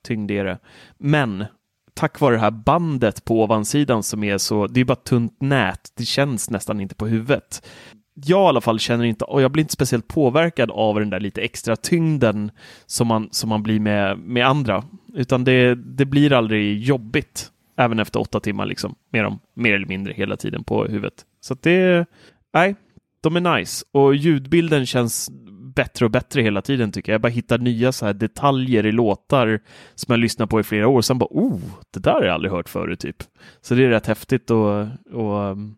tyngd 0.07 0.31
är 0.31 0.45
det. 0.45 0.59
Men 0.97 1.45
tack 1.93 2.19
vare 2.19 2.35
det 2.35 2.41
här 2.41 2.51
bandet 2.51 3.25
på 3.25 3.43
ovansidan 3.43 4.03
som 4.03 4.23
är 4.23 4.37
så, 4.37 4.67
det 4.67 4.79
är 4.79 4.85
bara 4.85 4.93
ett 4.93 5.03
tunt 5.03 5.41
nät, 5.41 5.91
det 5.97 6.05
känns 6.05 6.49
nästan 6.49 6.81
inte 6.81 6.95
på 6.95 7.07
huvudet. 7.07 7.67
Jag 8.13 8.45
i 8.45 8.47
alla 8.47 8.61
fall 8.61 8.79
känner 8.79 9.05
inte, 9.05 9.25
och 9.25 9.41
jag 9.41 9.51
blir 9.51 9.61
inte 9.61 9.73
speciellt 9.73 10.07
påverkad 10.07 10.71
av 10.71 10.99
den 10.99 11.09
där 11.09 11.19
lite 11.19 11.41
extra 11.41 11.75
tyngden 11.75 12.51
som 12.85 13.07
man, 13.07 13.29
som 13.31 13.49
man 13.49 13.63
blir 13.63 13.79
med, 13.79 14.19
med 14.19 14.47
andra, 14.47 14.83
utan 15.13 15.43
det, 15.43 15.75
det 15.75 16.05
blir 16.05 16.33
aldrig 16.33 16.79
jobbigt, 16.83 17.51
även 17.77 17.99
efter 17.99 18.19
åtta 18.19 18.39
timmar 18.39 18.65
liksom, 18.65 18.95
med 19.11 19.23
dem, 19.23 19.39
mer 19.53 19.73
eller 19.73 19.87
mindre 19.87 20.13
hela 20.13 20.37
tiden 20.37 20.63
på 20.63 20.85
huvudet. 20.85 21.25
Så 21.41 21.53
att 21.53 21.61
det, 21.61 22.05
nej, 22.53 22.75
de 23.21 23.35
är 23.35 23.57
nice 23.57 23.85
och 23.91 24.15
ljudbilden 24.15 24.85
känns 24.85 25.29
bättre 25.75 26.05
och 26.05 26.11
bättre 26.11 26.41
hela 26.41 26.61
tiden 26.61 26.91
tycker 26.91 27.11
jag. 27.11 27.13
Jag 27.13 27.21
bara 27.21 27.29
hittar 27.29 27.57
nya 27.57 27.91
så 27.91 28.05
här 28.05 28.13
detaljer 28.13 28.85
i 28.85 28.91
låtar 28.91 29.59
som 29.95 30.11
jag 30.11 30.19
lyssnar 30.19 30.45
på 30.45 30.59
i 30.59 30.63
flera 30.63 30.87
år. 30.87 31.01
Sen 31.01 31.17
bara, 31.17 31.29
oh, 31.31 31.59
det 31.93 31.99
där 31.99 32.11
har 32.11 32.23
jag 32.23 32.33
aldrig 32.33 32.51
hört 32.51 32.69
förut 32.69 32.99
typ. 32.99 33.23
Så 33.61 33.75
det 33.75 33.85
är 33.85 33.89
rätt 33.89 34.07
häftigt 34.07 34.51
att, 34.51 34.87
att 34.87 35.53
um, 35.53 35.75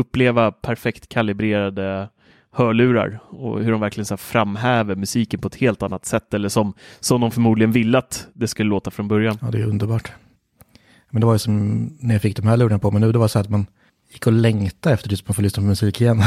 uppleva 0.00 0.52
perfekt 0.52 1.08
kalibrerade 1.08 2.08
hörlurar 2.56 3.20
och 3.28 3.62
hur 3.62 3.70
de 3.70 3.80
verkligen 3.80 4.06
så 4.06 4.16
framhäver 4.16 4.94
musiken 4.94 5.40
på 5.40 5.48
ett 5.48 5.54
helt 5.54 5.82
annat 5.82 6.06
sätt 6.06 6.34
eller 6.34 6.48
som, 6.48 6.74
som 7.00 7.20
de 7.20 7.30
förmodligen 7.30 7.72
ville 7.72 7.98
att 7.98 8.28
det 8.34 8.48
skulle 8.48 8.70
låta 8.70 8.90
från 8.90 9.08
början. 9.08 9.38
Ja, 9.42 9.50
det 9.50 9.58
är 9.58 9.66
underbart. 9.66 10.12
Men 11.10 11.20
det 11.20 11.26
var 11.26 11.34
ju 11.34 11.38
som 11.38 11.84
när 12.00 12.14
jag 12.14 12.22
fick 12.22 12.36
de 12.36 12.46
här 12.46 12.56
lurarna 12.56 12.78
på 12.78 12.90
mig 12.90 13.00
nu, 13.00 13.12
det 13.12 13.18
var 13.18 13.28
så 13.28 13.38
att 13.38 13.50
man 13.50 13.66
gick 14.16 14.26
och 14.26 14.32
längtade 14.32 14.94
efter 14.94 15.14
att 15.14 15.28
man 15.28 15.34
får 15.34 15.42
lyssna 15.42 15.60
på 15.60 15.66
musik 15.66 16.00
igen. 16.00 16.22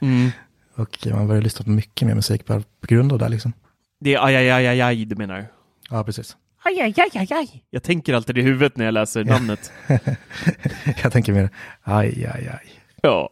Mm. 0.00 0.30
och 0.74 1.06
man 1.06 1.26
började 1.26 1.44
lyssna 1.44 1.64
på 1.64 1.70
mycket 1.70 2.08
mer 2.08 2.14
musik 2.14 2.46
bara 2.46 2.60
på 2.80 2.86
grund 2.86 3.12
av 3.12 3.18
det 3.18 3.28
liksom. 3.28 3.52
Det 4.00 4.14
är 4.14 4.24
aj, 4.26 4.36
aj, 4.36 4.50
aj, 4.50 4.66
aj, 4.66 4.80
aj 4.80 5.04
du 5.04 5.16
menar? 5.16 5.46
Ja, 5.90 6.04
precis. 6.04 6.36
Aj, 6.64 6.80
aj, 6.80 6.94
aj, 6.96 7.10
aj, 7.14 7.32
aj. 7.32 7.64
Jag 7.70 7.82
tänker 7.82 8.14
alltid 8.14 8.38
i 8.38 8.42
huvudet 8.42 8.76
när 8.76 8.84
jag 8.84 8.94
läser 8.94 9.24
namnet. 9.24 9.72
jag 11.02 11.12
tänker 11.12 11.32
mer 11.32 11.50
aj, 11.82 12.26
aj, 12.34 12.48
aj. 12.48 12.72
Ja. 13.02 13.30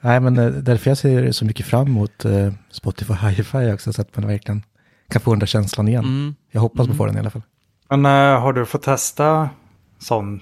Nej, 0.00 0.20
men 0.20 0.38
eh, 0.38 0.46
därför 0.50 0.90
jag 0.90 0.98
ser 0.98 1.32
så 1.32 1.44
mycket 1.44 1.66
fram 1.66 1.86
emot 1.86 2.24
uh, 2.24 2.52
Spotify 2.70 3.12
Hi-Fi 3.14 3.72
också, 3.72 3.92
så 3.92 4.02
att 4.02 4.16
man 4.16 4.26
verkligen 4.26 4.62
kan 5.08 5.20
få 5.20 5.30
den 5.30 5.38
där 5.38 5.46
känslan 5.46 5.88
igen. 5.88 6.04
Mm. 6.04 6.34
Jag 6.50 6.60
hoppas 6.60 6.86
Mm. 6.86 6.86
på 6.86 6.92
att 6.92 6.96
få 6.98 7.06
den 7.06 7.16
i 7.16 7.20
alla 7.20 7.30
fall. 7.30 7.42
Men 7.90 8.06
uh, 8.06 8.40
har 8.40 8.52
du 8.52 8.66
fått 8.66 8.82
testa 8.82 9.50
sån 9.98 10.40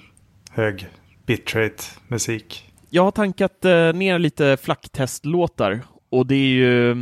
hög 0.51 0.87
bitrate 1.25 1.83
musik? 2.07 2.69
Jag 2.89 3.03
har 3.03 3.11
tankat 3.11 3.65
eh, 3.65 3.93
ner 3.93 4.19
lite 4.19 4.57
flacktestlåtar 4.61 5.81
och 6.09 6.27
det 6.27 6.35
är 6.35 6.47
ju 6.47 6.95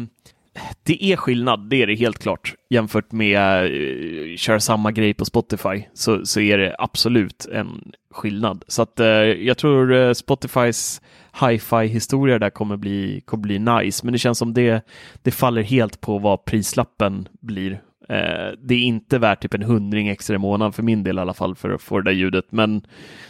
det 0.84 1.04
är 1.04 1.16
skillnad, 1.16 1.70
det 1.70 1.82
är 1.82 1.88
det 1.88 1.96
helt 1.96 2.20
klart. 2.20 2.56
Jämfört 2.70 3.12
med 3.12 3.72
uh, 3.72 4.36
köra 4.36 4.60
samma 4.60 4.92
grej 4.92 5.14
på 5.14 5.26
Spotify 5.26 5.84
så, 5.94 6.26
så 6.26 6.40
är 6.40 6.58
det 6.58 6.76
absolut 6.80 7.46
en 7.46 7.92
skillnad. 8.12 8.64
Så 8.68 8.82
att 8.82 9.00
uh, 9.00 9.06
jag 9.26 9.58
tror 9.58 9.92
uh, 9.92 10.14
Spotifys 10.14 11.02
hi-fi 11.42 11.88
historia 11.88 12.40
där 12.40 12.50
kommer 12.50 12.78
bli, 12.78 13.22
kommer 13.26 13.42
bli 13.42 13.60
nice, 13.60 14.06
men 14.06 14.14
det 14.14 14.20
känns 14.20 14.38
som 14.38 14.54
det, 14.54 14.86
det 15.22 15.32
faller 15.32 15.62
helt 15.62 16.02
på 16.02 16.18
vad 16.18 16.46
prislappen 16.46 17.28
blir. 17.42 17.82
Uh, 18.12 18.52
det 18.64 18.74
är 18.76 18.80
inte 18.80 19.20
värt 19.20 19.42
typ 19.42 19.54
en 19.54 19.64
hundring 19.64 20.08
extra 20.08 20.36
i 20.36 20.40
månaden 20.40 20.74
för 20.74 20.84
min 20.84 21.04
del 21.04 21.18
i 21.18 21.22
alla 21.22 21.34
fall 21.34 21.56
för 21.56 21.70
att 21.70 21.82
få 21.82 22.00
det 22.02 22.10
där 22.10 22.16
ljudet, 22.18 22.46
men 22.50 22.82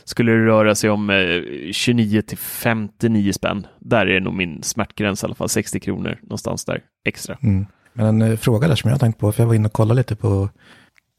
skulle 0.04 0.32
det 0.32 0.46
röra 0.46 0.76
sig 0.76 0.90
om 0.90 1.12
29 1.72 2.22
till 2.22 2.38
59 2.38 3.34
spänn, 3.34 3.68
där 3.80 4.06
är 4.06 4.20
nog 4.20 4.34
min 4.34 4.64
smärtgräns 4.64 5.24
i 5.24 5.26
alla 5.26 5.36
fall, 5.36 5.50
60 5.50 5.80
kronor 5.80 6.18
någonstans 6.22 6.66
där 6.66 6.82
extra. 7.06 7.38
Mm. 7.42 7.66
Men 7.94 8.06
en 8.06 8.22
uh, 8.22 8.38
fråga 8.38 8.68
där 8.68 8.76
som 8.76 8.88
jag 8.88 8.96
har 8.96 9.00
tänkt 9.00 9.20
på, 9.20 9.32
för 9.32 9.44
jag 9.44 9.48
var 9.48 9.56
inne 9.56 9.66
och 9.66 9.74
kollade 9.74 10.00
lite 10.00 10.16
på 10.16 10.50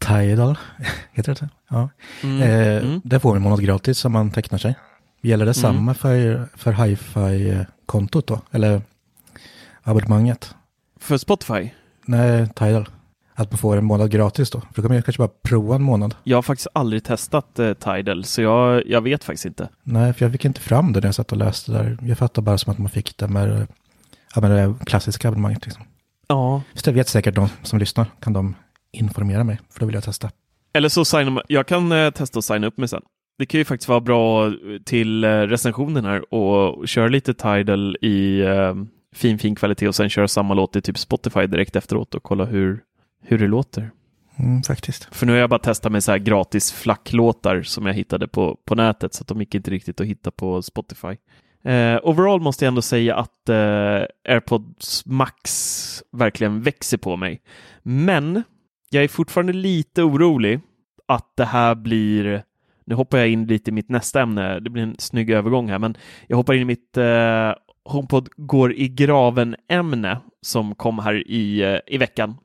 Tidal, 0.00 0.59
heter 1.12 1.33
det 1.33 1.37
så? 1.38 1.49
Ja. 1.71 1.88
Mm. 2.23 2.42
Eh, 2.42 2.85
Mm. 2.85 3.00
Där 3.04 3.19
får 3.19 3.28
man 3.28 3.37
en 3.37 3.42
månad 3.42 3.62
gratis 3.64 4.04
om 4.04 4.12
man 4.12 4.31
tecknar 4.31 4.59
sig. 4.59 4.75
Gäller 5.23 5.45
det 5.47 5.57
Mm. 5.59 5.62
samma 5.76 5.95
för, 5.95 6.49
för 6.57 6.73
hi-fi-kontot 6.73 8.26
då? 8.26 8.40
Eller 8.50 8.83
abonnemanget? 9.83 10.54
För 11.00 11.16
Spotify? 11.19 11.71
Nej, 12.07 12.49
Tidal. 12.54 12.88
Att 13.35 13.51
man 13.51 13.59
får 13.59 13.77
en 13.77 13.85
månad 13.85 14.11
gratis 14.11 14.51
då. 14.51 14.61
För 14.61 14.67
då 14.75 14.83
kan 14.83 14.89
man 14.89 14.97
ju 14.97 15.03
kanske 15.03 15.23
bara 15.23 15.31
prova 15.43 15.75
en 15.75 15.83
månad. 15.83 16.15
Jag 16.23 16.37
har 16.37 16.43
faktiskt 16.43 16.69
aldrig 16.73 17.05
testat 17.05 17.59
eh, 17.59 17.73
Tidal, 17.73 18.25
så 18.25 18.43
jag, 18.43 18.87
jag 18.87 19.01
vet 19.01 19.25
faktiskt 19.25 19.45
inte. 19.45 19.69
Nej, 19.83 20.12
för 20.12 20.25
jag 20.25 20.33
fick 20.33 20.45
inte 20.45 20.61
fram 20.61 20.93
det 20.93 21.01
när 21.01 21.09
jag 21.09 21.15
satt 21.15 21.33
och 21.33 21.39
läste 21.39 21.73
där. 21.73 21.99
Jag 22.03 22.19
fattar 22.19 22.43
bara 22.43 22.59
som 22.59 22.73
att 22.73 22.79
man 22.79 22.89
fick 22.89 23.17
det 23.17 23.29
med, 23.29 23.67
ja, 24.35 24.41
med 24.41 24.51
det 24.51 24.75
klassiska 24.85 25.29
abonnemanget. 25.29 25.67
Liksom. 25.67 25.85
Ja. 26.27 26.62
Så 26.75 26.91
det 26.91 26.93
vet 26.93 27.09
säkert 27.09 27.35
de 27.35 27.49
som 27.62 27.79
lyssnar. 27.79 28.07
Kan 28.21 28.33
de 28.33 28.55
informera 28.93 29.45
mig? 29.45 29.61
För 29.71 29.81
då 29.81 29.87
vill 29.87 29.95
jag 29.95 30.05
testa. 30.05 30.31
Eller 30.75 30.89
så 30.89 31.05
signa, 31.05 31.43
jag 31.49 31.67
kan 31.67 31.93
eh, 31.93 32.11
testa 32.11 32.39
att 32.39 32.45
signa 32.45 32.67
upp 32.67 32.79
mig 32.79 32.89
sen. 32.89 33.03
Det 33.39 33.47
kan 33.47 33.59
ju 33.59 33.65
faktiskt 33.65 33.89
vara 33.89 34.01
bra 34.01 34.53
till 34.85 35.25
eh, 35.25 35.29
recensionen 35.29 36.05
här 36.05 36.35
och 36.35 36.89
köra 36.89 37.09
lite 37.09 37.35
Tidal 37.35 37.97
i 38.01 38.41
eh, 38.41 38.75
fin, 39.15 39.39
fin 39.39 39.55
kvalitet 39.55 39.89
och 39.89 39.95
sen 39.95 40.11
köra 40.11 40.29
samma 40.29 40.55
låt 40.55 40.77
i 40.77 40.83
typ 40.83 40.99
Spotify 40.99 41.47
direkt 41.47 41.77
efteråt 41.77 42.15
och 42.15 42.23
kolla 42.23 42.45
hur, 42.45 42.81
hur 43.23 43.38
det 43.38 43.47
låter. 43.47 43.91
Mm, 44.38 44.62
faktiskt. 44.62 45.09
För 45.14 45.26
nu 45.26 45.33
har 45.33 45.38
jag 45.38 45.50
bara 45.50 45.59
testat 45.59 45.93
med 45.93 46.05
så 46.05 46.12
här 46.12 46.19
gratis 46.19 46.73
flacklåtar 46.73 47.62
som 47.62 47.87
jag 47.87 47.95
hittade 47.95 48.29
på, 48.29 48.59
på 48.64 48.75
nätet 48.75 49.14
så 49.14 49.23
att 49.23 49.29
de 49.29 49.41
gick 49.41 49.55
inte 49.55 49.71
riktigt 49.71 50.00
att 50.00 50.07
hitta 50.07 50.31
på 50.31 50.62
Spotify. 50.62 51.17
Eh, 51.64 51.99
overall 52.02 52.41
måste 52.41 52.64
jag 52.64 52.69
ändå 52.69 52.83
säga 52.83 53.17
att 53.17 53.49
eh, 53.49 54.05
AirPods 54.29 55.07
Max 55.07 56.02
verkligen 56.12 56.62
växer 56.62 56.99
på 56.99 57.17
mig. 57.17 57.43
Men 57.83 58.43
jag 58.91 59.05
är 59.05 59.09
fortfarande 59.09 59.52
lite 59.52 60.02
orolig 60.02 60.61
att 61.09 61.33
det 61.37 61.45
här 61.45 61.75
blir 61.75 62.43
nu 62.85 62.95
hoppar 62.95 63.19
jag 63.19 63.29
in 63.29 63.47
lite 63.47 63.71
i 63.71 63.75
mitt 63.75 63.88
nästa 63.88 64.23
ämne. 64.23 64.61
Det 64.61 64.71
blir 64.71 64.83
en 64.83 64.97
snygg 64.99 65.31
övergång 65.31 65.69
här, 65.69 65.79
men 65.79 65.97
jag 66.26 66.37
hoppar 66.37 66.55
in 66.55 66.62
i 66.62 66.64
mitt 66.64 66.97
eh, 66.97 67.52
HomePod 67.85 68.29
går 68.37 68.73
i 68.73 68.88
graven-ämne 68.88 70.19
som 70.41 70.75
kom 70.75 70.99
här 70.99 71.31
i, 71.31 71.62
eh, 71.62 71.79
i 71.87 71.99
veckan. 71.99 72.37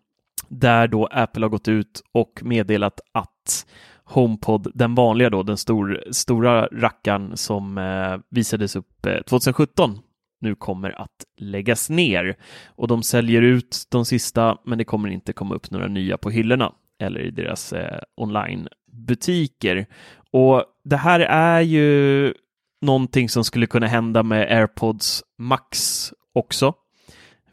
Där 0.47 0.87
då 0.87 1.05
Apple 1.05 1.45
har 1.45 1.49
gått 1.49 1.67
ut 1.67 2.01
och 2.11 2.39
meddelat 2.43 2.99
att 3.11 3.65
HomePod, 4.03 4.71
den 4.75 4.95
vanliga 4.95 5.29
då, 5.29 5.43
den 5.43 5.57
stor, 5.57 6.03
stora 6.11 6.67
rackaren 6.67 7.37
som 7.37 7.77
eh, 7.77 8.19
visades 8.29 8.75
upp 8.75 9.05
eh, 9.05 9.21
2017, 9.21 9.99
nu 10.41 10.55
kommer 10.55 11.01
att 11.01 11.25
läggas 11.37 11.89
ner. 11.89 12.35
Och 12.65 12.87
de 12.87 13.03
säljer 13.03 13.41
ut 13.41 13.83
de 13.89 14.05
sista, 14.05 14.57
men 14.65 14.77
det 14.77 14.85
kommer 14.85 15.09
inte 15.09 15.33
komma 15.33 15.55
upp 15.55 15.71
några 15.71 15.87
nya 15.87 16.17
på 16.17 16.29
hyllorna 16.29 16.73
eller 16.99 17.19
i 17.19 17.31
deras 17.31 17.73
eh, 17.73 17.99
onlinebutiker. 18.15 19.85
Och 20.31 20.63
det 20.83 20.97
här 20.97 21.19
är 21.19 21.61
ju 21.61 22.33
någonting 22.81 23.29
som 23.29 23.43
skulle 23.43 23.67
kunna 23.67 23.87
hända 23.87 24.23
med 24.23 24.51
AirPods 24.51 25.23
Max 25.37 26.13
också 26.33 26.73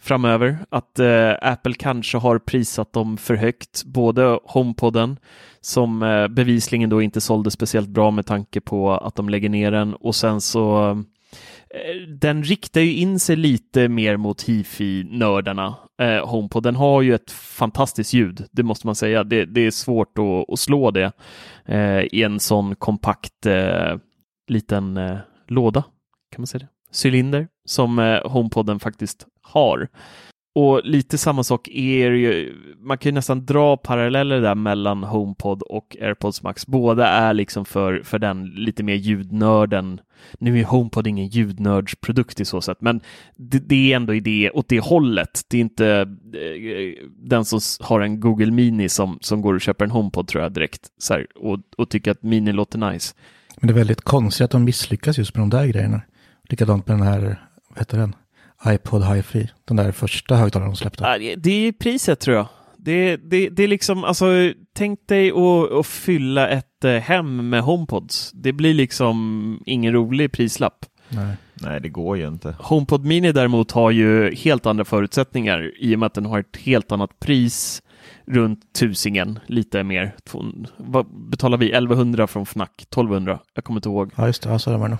framöver. 0.05 0.59
Att 0.71 0.99
eh, 0.99 1.33
Apple 1.41 1.75
kanske 1.75 2.19
har 2.19 2.39
prisat 2.39 2.93
dem 2.93 3.17
för 3.17 3.35
högt, 3.35 3.85
både 3.85 4.39
HomePoden 4.45 5.17
som 5.61 6.03
eh, 6.03 6.29
bevisligen 6.29 6.91
då 6.91 7.03
inte 7.03 7.21
sålde 7.21 7.51
speciellt 7.51 7.89
bra 7.89 8.11
med 8.11 8.27
tanke 8.27 8.61
på 8.61 8.93
att 8.93 9.15
de 9.15 9.29
lägger 9.29 9.49
ner 9.49 9.71
den 9.71 9.95
och 9.95 10.15
sen 10.15 10.41
så 10.41 10.91
eh, 11.71 12.09
den 12.21 12.45
riktar 12.45 12.81
ju 12.81 12.95
in 12.95 13.21
sig 13.21 13.37
lite 13.37 13.89
mer 13.89 14.17
mot 14.17 14.43
hifi-nördarna. 14.43 15.75
Eh, 16.03 16.27
HomePodden 16.29 16.77
har 16.77 17.03
ju 17.03 17.15
ett 17.15 17.31
fantastiskt 17.31 18.13
ljud, 18.13 18.47
det 18.53 18.63
måste 18.63 18.87
man 18.87 18.95
säga. 18.95 19.25
Det, 19.25 19.45
det 19.45 19.67
är 19.67 19.71
svårt 19.71 20.19
att, 20.19 20.53
att 20.53 20.61
slå 20.61 20.91
det 20.91 21.13
eh, 21.65 22.01
i 22.01 22.23
en 22.23 22.41
sån 22.41 22.77
kompakt 22.77 23.47
eh, 23.47 23.97
liten 24.49 24.97
eh, 24.97 25.17
låda, 25.49 25.83
kan 26.31 26.41
man 26.41 26.47
säga 26.47 26.61
det? 26.61 26.69
Cylinder 27.09 27.49
som 27.65 27.99
eh, 27.99 28.31
HomePoden 28.31 28.81
faktiskt 28.81 29.27
har. 29.45 29.89
Och 30.55 30.81
lite 30.85 31.19
samma 31.19 31.45
sak 31.45 31.69
är 31.69 32.11
det 32.11 32.17
ju, 32.17 32.55
man 32.81 32.99
kan 32.99 33.11
ju 33.11 33.15
nästan 33.15 33.47
dra 33.47 33.77
paralleller 33.77 34.41
där 34.41 34.55
mellan 34.55 35.05
HomePod 35.05 35.63
och 35.63 35.97
AirPods 36.01 36.43
Max. 36.43 36.67
Båda 36.67 37.09
är 37.09 37.35
liksom 37.35 37.65
för, 37.65 38.03
för 38.05 38.19
den 38.19 38.47
lite 38.47 38.83
mer 38.83 38.95
ljudnörden. 38.95 40.01
Nu 40.39 40.61
är 40.61 40.65
HomePod 40.65 41.07
ingen 41.07 41.27
ljudnördsprodukt 41.27 42.41
i 42.41 42.45
så 42.45 42.61
sätt, 42.61 42.79
men 42.81 43.01
det, 43.37 43.59
det 43.59 43.93
är 43.93 43.97
ändå 43.97 44.15
i 44.15 44.21
det, 44.21 44.51
åt 44.51 44.69
det 44.69 44.81
hållet. 44.81 45.43
Det 45.49 45.57
är 45.57 45.61
inte 45.61 45.87
eh, 46.35 47.07
den 47.17 47.45
som 47.45 47.61
har 47.81 48.01
en 48.01 48.21
Google 48.21 48.51
Mini 48.51 48.89
som, 48.89 49.19
som 49.21 49.43
går 49.43 49.55
och 49.55 49.61
köper 49.61 49.85
en 49.85 49.91
HomePod 49.91 50.29
tror 50.29 50.43
jag 50.43 50.53
direkt 50.53 50.89
så 50.99 51.15
här, 51.15 51.27
och, 51.35 51.59
och 51.79 51.91
tycker 51.91 52.11
att 52.11 52.23
Mini 52.23 52.53
låter 52.53 52.79
nice. 52.79 53.15
Men 53.57 53.67
det 53.69 53.73
är 53.73 53.79
väldigt 53.79 54.01
konstigt 54.01 54.45
att 54.45 54.51
de 54.51 54.65
misslyckas 54.65 55.19
just 55.19 55.35
med 55.35 55.43
de 55.43 55.51
där 55.51 55.67
grejerna. 55.67 56.01
Likadant 56.49 56.89
med 56.89 56.99
den 56.99 57.07
här, 57.07 57.21
vad 57.69 57.79
heter 57.79 57.99
den? 57.99 58.15
iPod 58.67 59.03
Hi-Fi. 59.05 59.51
Den 59.65 59.77
där 59.77 59.93
första 59.93 60.37
högtalaren 60.37 60.71
de 60.73 60.77
släppte. 60.77 61.19
Det- 61.37 61.51
är 61.51 61.73
priset 61.73 62.21
tror 62.21 62.37
jag. 62.37 62.47
Det, 62.77 63.17
det, 63.17 63.49
det 63.49 63.63
är 63.63 63.69
liksom, 63.69 64.05
alltså, 64.05 64.27
tänk 64.73 65.01
dig 65.09 65.31
att, 65.31 65.73
att 65.73 65.87
fylla 65.87 66.49
ett 66.49 66.85
eh, 66.85 66.93
hem 66.93 67.49
med 67.49 67.63
HomePods. 67.63 68.31
Det 68.35 68.53
blir 68.53 68.75
liksom 68.75 69.61
ingen 69.67 69.93
rolig 69.93 70.33
prislapp. 70.33 70.87
Nej. 71.09 71.37
Nej, 71.55 71.81
det 71.81 71.89
går 71.89 72.17
ju 72.17 72.29
inte. 72.29 72.55
HomePod 72.59 73.05
Mini 73.05 73.33
däremot 73.33 73.71
har 73.73 73.91
ju 73.91 74.35
helt 74.35 74.67
andra 74.67 74.85
förutsättningar 74.85 75.73
i 75.79 75.95
och 75.95 75.99
med 75.99 76.07
att 76.07 76.15
den 76.15 76.27
har 76.27 76.39
ett 76.39 76.57
helt 76.57 76.93
annat 76.93 77.19
pris 77.21 77.83
runt 78.27 78.61
tusingen, 78.79 79.39
lite 79.47 79.83
mer. 79.85 80.15
Två- 80.25 80.45
Vad 80.77 81.07
betalar 81.31 81.59
vi? 81.59 81.71
1100 81.73 82.27
från 82.27 82.43
Fnac? 82.43 82.69
1200? 82.79 83.39
Jag 83.55 83.65
kommer 83.65 83.79
inte 83.79 83.89
ihåg. 83.89 84.11
Ja, 84.17 84.27
just 84.27 84.43
det. 84.43 84.49
Ja, 84.51 84.59
så 84.59 84.71
är 84.71 84.79
det 84.79 84.89
nog. 84.89 84.99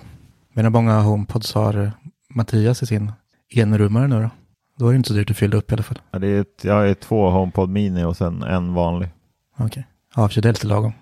Men 0.53 0.65
hur 0.65 0.71
många 0.71 0.99
HomePods 0.99 1.53
har 1.53 1.83
eh, 1.83 1.89
Mattias 2.29 2.83
i 2.83 2.85
sin 2.85 3.11
enrummare 3.49 4.07
nu 4.07 4.21
då? 4.21 4.29
Då 4.77 4.87
är 4.87 4.91
det 4.91 4.97
inte 4.97 5.09
så 5.09 5.15
dyrt 5.15 5.31
att 5.31 5.37
fylla 5.37 5.57
upp 5.57 5.71
i 5.71 5.73
alla 5.73 5.83
fall. 5.83 5.99
Ja, 6.11 6.19
det 6.19 6.27
är 6.27 6.41
ett, 6.41 6.61
jag 6.63 6.89
är 6.89 6.93
två 6.93 7.29
HomePod 7.29 7.69
Mini 7.69 8.03
och 8.03 8.17
sen 8.17 8.43
en 8.43 8.73
vanlig. 8.73 9.09
Okej. 9.57 9.87
Ja, 10.15 10.29
för 10.29 10.41
det 10.41 10.49
är 10.49 10.53
lite 10.53 10.67
lagom. 10.67 10.93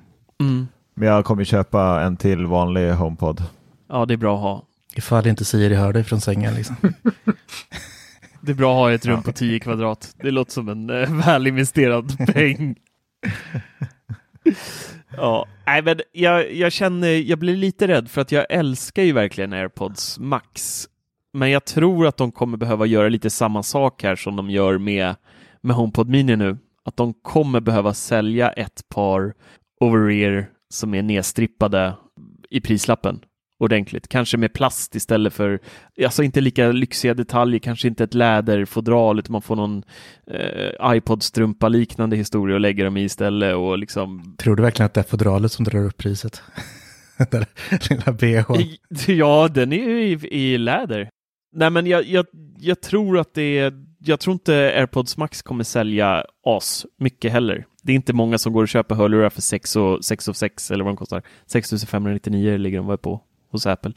Mm. 0.42 0.68
Men 0.96 1.08
jag 1.08 1.26
kommer 1.26 1.44
köpa 1.44 2.02
en 2.02 2.18
till 2.18 2.46
vanlig 2.46 2.92
HomePod. 2.92 3.44
Ja, 3.90 4.06
det 4.06 4.14
är 4.14 4.18
bra 4.18 4.36
att 4.36 4.42
ha. 4.42 4.64
Ifall 4.96 5.28
inte 5.28 5.46
Siri 5.46 5.76
hör 5.76 5.94
dig 5.94 6.04
från 6.04 6.22
sängen 6.22 6.54
liksom. 6.56 6.76
Det 8.42 8.52
är 8.52 8.56
bra 8.56 8.72
att 8.72 8.78
ha 8.78 8.92
ett 8.92 9.06
rum 9.06 9.24
på 9.24 9.32
10 9.32 9.60
kvadrat. 9.60 10.16
Det 10.22 10.32
låter 10.32 10.52
som 10.52 10.70
en 10.70 10.90
eh, 10.90 11.26
väl 11.26 11.48
investerad 11.48 12.34
peng. 12.34 12.76
ja, 15.18 15.46
nej 15.66 15.82
men 15.82 16.02
jag, 16.12 16.54
jag 16.54 16.72
känner, 16.72 17.08
jag 17.08 17.40
blir 17.40 17.56
lite 17.56 17.88
rädd 17.88 18.10
för 18.10 18.22
att 18.22 18.32
jag 18.32 18.46
älskar 18.50 19.04
ju 19.04 19.12
verkligen 19.12 19.54
AirPods 19.54 20.20
Max. 20.20 20.88
Men 21.34 21.52
jag 21.52 21.66
tror 21.66 22.08
att 22.08 22.18
de 22.18 22.32
kommer 22.32 22.58
behöva 22.58 22.86
göra 22.86 23.10
lite 23.10 23.30
samma 23.30 23.64
sak 23.64 24.04
här 24.04 24.16
som 24.16 24.36
de 24.36 24.50
gör 24.50 24.78
med, 24.78 25.16
med 25.62 25.76
HomePod 25.76 26.10
Mini 26.10 26.36
nu. 26.36 26.58
Att 26.86 26.98
de 26.98 27.14
kommer 27.14 27.60
behöva 27.60 27.94
sälja 27.94 28.52
ett 28.52 28.90
par 28.90 29.34
over-ear 29.80 30.50
som 30.70 30.94
är 30.94 31.02
nedstrippade 31.02 31.94
i 32.50 32.62
prislappen 32.62 33.20
ordentligt. 33.60 34.08
Kanske 34.08 34.38
med 34.38 34.54
plast 34.54 34.96
istället 34.96 35.34
för, 35.34 35.60
alltså 36.06 36.24
inte 36.24 36.42
lika 36.42 36.72
lyxiga 36.72 37.14
detaljer, 37.14 37.60
kanske 37.60 37.88
inte 37.88 38.04
ett 38.04 38.14
läderfodral 38.14 39.20
utan 39.20 39.32
man 39.32 39.42
får 39.42 39.56
någon 39.56 39.84
eh, 40.28 40.96
iPod-strumpa 40.96 41.70
liknande 41.70 42.16
historia 42.16 42.56
och 42.56 42.62
lägger 42.62 42.86
dem 42.86 42.98
i 42.98 43.04
istället 43.04 43.56
och 43.56 43.78
liksom. 43.78 44.36
Tror 44.38 44.56
du 44.56 44.64
verkligen 44.64 44.86
att 44.86 44.94
det 44.94 45.02
är 45.02 45.04
fodralet 45.04 45.52
som 45.52 45.66
drar 45.66 45.86
upp 45.86 45.98
priset? 45.98 46.42
Den 47.32 47.46
lilla 47.90 48.12
bh. 48.12 48.62
Ja, 49.08 49.48
den 49.54 49.74
är 49.74 49.90
ju 49.90 50.02
i, 50.04 50.28
i 50.32 50.58
läder. 50.58 51.10
Nej, 51.54 51.70
men 51.70 51.88
jag, 51.88 52.06
jag, 52.06 52.26
jag 52.60 52.82
tror 52.82 53.20
att 53.20 53.34
det 53.34 53.58
är, 53.60 53.74
jag 54.00 54.20
tror 54.20 54.34
inte 54.34 54.54
AirPods 54.54 55.18
Max 55.18 55.42
kommer 55.42 55.64
sälja 55.64 56.26
as 56.46 56.86
mycket 56.98 57.32
heller. 57.32 57.66
Det 57.84 57.92
är 57.92 57.96
inte 57.96 58.14
många 58.14 58.38
som 58.38 58.54
går 58.54 58.62
och 58.64 58.70
köper 58.70 58.96
hörlurar 58.96 59.30
för 59.30 59.42
6 59.42 59.76
och 59.76 60.06
6 60.06 60.28
och 60.28 60.36
6 60.36 60.72
eller 60.72 60.84
vad 60.84 60.94
de 60.94 60.98
kostar. 60.98 61.22
6599 61.46 62.58
ligger 62.58 62.78
de 62.78 62.88
väl 62.88 62.98
på 62.98 63.22
hos 63.52 63.68
Apple. 63.68 63.94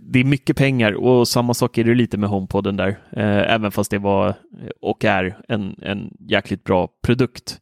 Det 0.00 0.20
är 0.20 0.24
mycket 0.24 0.56
pengar 0.56 0.92
och 0.92 1.28
samma 1.28 1.54
sak 1.54 1.78
är 1.78 1.84
det 1.84 1.94
lite 1.94 2.18
med 2.18 2.30
HomePoden 2.30 2.76
där, 2.76 2.88
eh, 2.88 3.52
även 3.54 3.70
fast 3.70 3.90
det 3.90 3.98
var 3.98 4.34
och 4.80 5.04
är 5.04 5.40
en, 5.48 5.82
en 5.82 6.16
jäkligt 6.18 6.64
bra 6.64 6.88
produkt. 7.02 7.60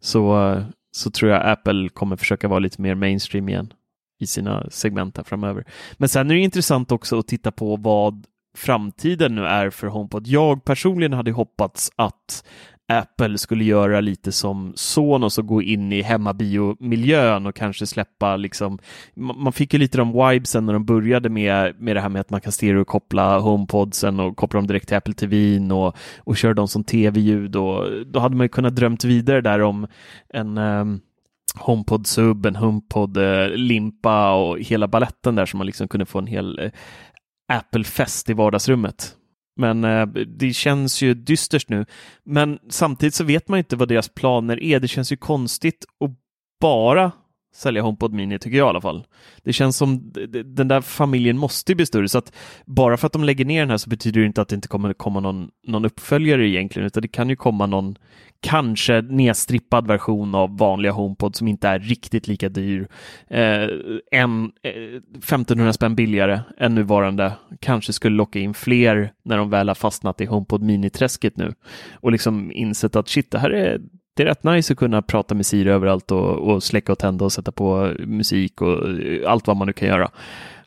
Så, 0.00 0.56
så 0.90 1.10
tror 1.10 1.30
jag 1.30 1.46
Apple 1.46 1.88
kommer 1.88 2.16
försöka 2.16 2.48
vara 2.48 2.58
lite 2.58 2.82
mer 2.82 2.94
mainstream 2.94 3.48
igen 3.48 3.72
i 4.20 4.26
sina 4.26 4.70
segment 4.70 5.16
här 5.16 5.24
framöver. 5.24 5.64
Men 5.96 6.08
sen 6.08 6.30
är 6.30 6.34
det 6.34 6.40
intressant 6.40 6.92
också 6.92 7.18
att 7.18 7.28
titta 7.28 7.52
på 7.52 7.76
vad 7.76 8.26
framtiden 8.56 9.34
nu 9.34 9.46
är 9.46 9.70
för 9.70 9.86
HomePod. 9.86 10.26
Jag 10.26 10.64
personligen 10.64 11.12
hade 11.12 11.32
hoppats 11.32 11.90
att 11.96 12.44
Apple 12.88 13.38
skulle 13.38 13.64
göra 13.64 14.00
lite 14.00 14.32
som 14.32 14.72
Sonos 14.76 15.38
och 15.38 15.46
gå 15.46 15.62
in 15.62 15.92
i 15.92 16.02
hemmabiomiljön 16.02 17.46
och 17.46 17.54
kanske 17.54 17.86
släppa 17.86 18.36
liksom, 18.36 18.78
man 19.14 19.52
fick 19.52 19.72
ju 19.72 19.78
lite 19.78 19.98
de 19.98 20.12
vibesen 20.12 20.66
när 20.66 20.72
de 20.72 20.84
började 20.84 21.28
med, 21.28 21.80
med 21.80 21.96
det 21.96 22.00
här 22.00 22.08
med 22.08 22.20
att 22.20 22.30
man 22.30 22.40
kan 22.40 22.52
stereokoppla 22.52 23.38
HomePodsen 23.38 24.20
och 24.20 24.36
koppla 24.36 24.58
dem 24.58 24.66
direkt 24.66 24.88
till 24.88 24.96
Apple 24.96 25.14
TV 25.14 25.60
och, 25.72 25.96
och 26.18 26.36
köra 26.36 26.54
dem 26.54 26.68
som 26.68 26.84
tv-ljud 26.84 27.56
och 27.56 27.84
då 28.06 28.20
hade 28.20 28.36
man 28.36 28.44
ju 28.44 28.48
kunnat 28.48 28.76
drömt 28.76 29.04
vidare 29.04 29.40
där 29.40 29.62
om 29.62 29.86
en 30.28 30.58
ehm, 30.58 30.88
um, 30.88 31.00
HomePod 31.58 32.06
Sub, 32.06 32.46
en 32.46 32.56
HomePod-limpa 32.56 34.28
eh, 34.28 34.34
och 34.34 34.58
hela 34.58 34.88
balletten 34.88 35.34
där 35.34 35.46
som 35.46 35.58
man 35.58 35.66
liksom 35.66 35.88
kunde 35.88 36.06
få 36.06 36.18
en 36.18 36.26
hel 36.26 36.58
eh, 36.58 36.70
Apple-fest 37.52 38.30
i 38.30 38.32
vardagsrummet. 38.32 39.16
Men 39.56 39.84
eh, 39.84 40.06
det 40.26 40.52
känns 40.52 41.02
ju 41.02 41.14
dystert 41.14 41.68
nu. 41.68 41.86
Men 42.24 42.58
samtidigt 42.68 43.14
så 43.14 43.24
vet 43.24 43.48
man 43.48 43.58
inte 43.58 43.76
vad 43.76 43.88
deras 43.88 44.08
planer 44.08 44.62
är. 44.62 44.80
Det 44.80 44.88
känns 44.88 45.12
ju 45.12 45.16
konstigt 45.16 45.84
att 46.04 46.10
bara 46.60 47.12
sälja 47.56 47.82
HomePod 47.82 48.12
Mini 48.12 48.38
tycker 48.38 48.58
jag 48.58 48.66
i 48.66 48.68
alla 48.68 48.80
fall. 48.80 49.04
Det 49.42 49.52
känns 49.52 49.76
som 49.76 50.12
den 50.44 50.68
där 50.68 50.80
familjen 50.80 51.38
måste 51.38 51.74
bli 51.74 51.86
större 51.86 52.08
så 52.08 52.18
att 52.18 52.32
bara 52.66 52.96
för 52.96 53.06
att 53.06 53.12
de 53.12 53.24
lägger 53.24 53.44
ner 53.44 53.60
den 53.60 53.70
här 53.70 53.76
så 53.76 53.90
betyder 53.90 54.20
det 54.20 54.26
inte 54.26 54.42
att 54.42 54.48
det 54.48 54.54
inte 54.54 54.68
kommer 54.68 54.92
komma 54.92 55.20
någon, 55.20 55.50
någon 55.66 55.84
uppföljare 55.84 56.48
egentligen 56.48 56.86
utan 56.86 57.02
det 57.02 57.08
kan 57.08 57.28
ju 57.28 57.36
komma 57.36 57.66
någon 57.66 57.96
kanske 58.40 59.02
nedstrippad 59.02 59.86
version 59.86 60.34
av 60.34 60.58
vanliga 60.58 60.92
HomePod 60.92 61.36
som 61.36 61.48
inte 61.48 61.68
är 61.68 61.78
riktigt 61.78 62.28
lika 62.28 62.48
dyr. 62.48 62.88
Eh, 63.30 63.68
en, 64.10 64.52
eh, 64.62 64.72
1500 65.18 65.72
spänn 65.72 65.94
billigare 65.94 66.40
än 66.58 66.74
nuvarande 66.74 67.32
kanske 67.60 67.92
skulle 67.92 68.16
locka 68.16 68.38
in 68.38 68.54
fler 68.54 69.12
när 69.24 69.36
de 69.36 69.50
väl 69.50 69.68
har 69.68 69.74
fastnat 69.74 70.20
i 70.20 70.24
HomePod 70.24 70.62
Mini-träsket 70.62 71.36
nu 71.36 71.54
och 71.94 72.12
liksom 72.12 72.52
insett 72.52 72.96
att 72.96 73.08
shit, 73.08 73.30
det 73.30 73.38
här 73.38 73.50
är 73.50 73.80
det 74.16 74.22
är 74.22 74.26
rätt 74.26 74.44
nice 74.44 74.72
att 74.72 74.78
kunna 74.78 75.02
prata 75.02 75.34
med 75.34 75.46
Siri 75.46 75.70
överallt 75.70 76.10
och, 76.10 76.50
och 76.50 76.62
släcka 76.62 76.92
och 76.92 76.98
tända 76.98 77.24
och 77.24 77.32
sätta 77.32 77.52
på 77.52 77.94
musik 77.98 78.60
och 78.62 78.88
eh, 78.88 79.30
allt 79.30 79.46
vad 79.46 79.56
man 79.56 79.66
nu 79.66 79.72
kan 79.72 79.88
göra. 79.88 80.10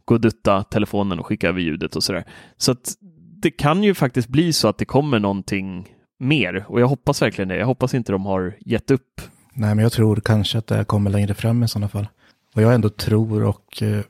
Gå 0.06 0.16
och 0.16 0.22
dutta 0.22 0.64
telefonen 0.64 1.20
och 1.20 1.26
skicka 1.26 1.50
över 1.50 1.60
ljudet 1.60 1.96
och 1.96 2.04
sådär. 2.04 2.24
Så 2.58 2.72
att 2.72 2.94
det 3.42 3.52
kan 3.52 3.84
ju 3.84 3.94
faktiskt 3.94 4.28
bli 4.28 4.54
så 4.54 4.68
att 4.68 4.78
det 4.78 4.86
kommer 4.86 5.20
någonting 5.20 5.90
mer 6.20 6.66
och 6.68 6.82
jag 6.82 6.88
hoppas 6.88 7.22
verkligen 7.22 7.50
det. 7.50 7.58
Jag 7.58 7.66
hoppas 7.66 7.94
inte 7.94 8.12
de 8.12 8.26
har 8.26 8.56
gett 8.60 8.92
upp. 8.92 9.22
Nej, 9.54 9.76
men 9.76 9.84
jag 9.84 9.92
tror 9.92 10.16
kanske 10.16 10.58
att 10.58 10.68
det 10.68 10.86
kommer 10.86 11.12
längre 11.12 11.34
fram 11.34 11.64
i 11.64 11.68
sådana 11.68 11.90
fall. 11.90 12.08
Vad 12.54 12.66
jag 12.66 12.74
ändå 12.74 12.90
tror 12.90 13.44
och, 13.44 13.82
eh, 13.84 14.02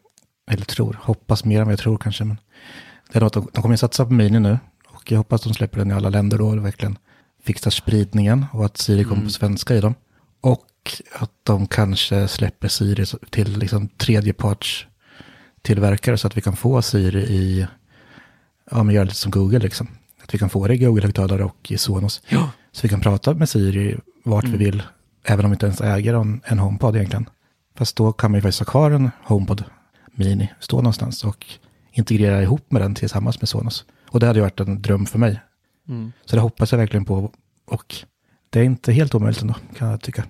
eller 0.52 0.66
tror, 0.66 0.98
hoppas 1.02 1.46
mer 1.46 1.60
än 1.60 1.66
vad 1.66 1.72
jag 1.72 1.80
tror 1.80 1.98
kanske, 1.98 2.24
men 2.24 2.38
det 3.12 3.20
är 3.20 3.24
att 3.24 3.34
de, 3.34 3.48
de 3.54 3.62
kommer 3.62 3.76
satsa 3.76 4.06
på 4.06 4.14
Mini 4.14 4.40
nu 4.40 4.58
och 4.88 5.12
jag 5.12 5.18
hoppas 5.18 5.42
att 5.42 5.48
de 5.48 5.54
släpper 5.54 5.78
den 5.78 5.92
i 5.92 5.94
alla 5.94 6.10
länder 6.10 6.38
då, 6.38 6.50
verkligen 6.56 6.98
fixar 7.44 7.72
spridningen 7.72 8.46
och 8.54 8.66
att 8.66 8.78
Siri 8.78 9.04
kommer 9.04 9.16
på 9.16 9.22
mm. 9.22 9.30
svenska 9.30 9.76
i 9.76 9.82
dem. 9.82 9.96
Och 10.42 10.66
att 11.14 11.32
de 11.44 11.68
kanske 11.68 12.28
släpper 12.28 12.68
Siri 12.68 13.06
till 13.30 13.58
liksom 13.58 13.88
tredjeparts 13.88 14.88
tillverkare 15.62 16.18
så 16.18 16.28
att 16.28 16.38
vi 16.38 16.42
kan 16.42 16.56
få 16.56 16.82
Siri 16.82 17.22
i, 17.22 17.68
ja 18.72 18.84
men 18.84 18.96
gör 18.96 19.06
lite 19.06 19.16
som 19.16 19.32
Google 19.32 19.60
liksom. 19.60 19.88
Att 20.24 20.34
vi 20.34 20.38
kan 20.38 20.50
få 20.50 20.68
det 20.68 20.74
i 20.74 20.78
Google-högtalare 20.78 21.44
och 21.44 21.72
i 21.72 21.78
Sonos. 21.78 22.22
Ja. 22.30 22.52
Så 22.72 22.82
vi 22.82 22.90
kan 22.90 23.02
prata 23.02 23.34
med 23.34 23.50
Siri 23.50 23.98
vart 24.24 24.44
mm. 24.44 24.58
vi 24.58 24.66
vill, 24.66 24.84
även 25.24 25.46
om 25.46 25.52
vi 25.52 25.56
inte 25.56 25.66
ens 25.66 25.82
äger 25.82 26.14
en, 26.14 26.42
en 26.46 26.60
HomePod 26.60 26.96
egentligen. 26.96 27.30
Fast 27.78 27.96
då 27.96 28.12
kan 28.12 28.32
man 28.32 28.38
ju 28.38 28.42
faktiskt 28.42 28.60
ha 28.60 28.66
kvar 28.66 28.92
en 28.92 29.12
HomePod 29.24 29.64
Mini, 30.16 30.50
stå 30.60 30.78
någonstans 30.78 31.24
och 31.24 31.46
integrera 31.92 32.42
ihop 32.42 32.72
med 32.72 32.82
den 32.82 32.96
tillsammans 32.96 33.42
med 33.42 33.50
Sonos. 33.50 33.86
Och 34.10 34.20
det 34.20 34.28
hade 34.28 34.40
ju 34.40 34.44
varit 34.44 34.60
en 34.60 34.82
dröm 34.82 35.06
för 35.06 35.20
mig. 35.20 35.40
Mm. 35.90 36.12
Så 36.26 36.36
det 36.36 36.42
hoppas 36.42 36.72
jag 36.72 36.80
verkligen 36.80 37.06
på 37.06 37.32
och 37.66 37.96
det 38.50 38.60
är 38.60 38.64
inte 38.64 38.92
helt 38.92 39.16
omöjligt 39.16 39.42
ändå, 39.42 39.56
kan 39.76 39.90
jag 39.90 40.02
tycka. 40.02 40.24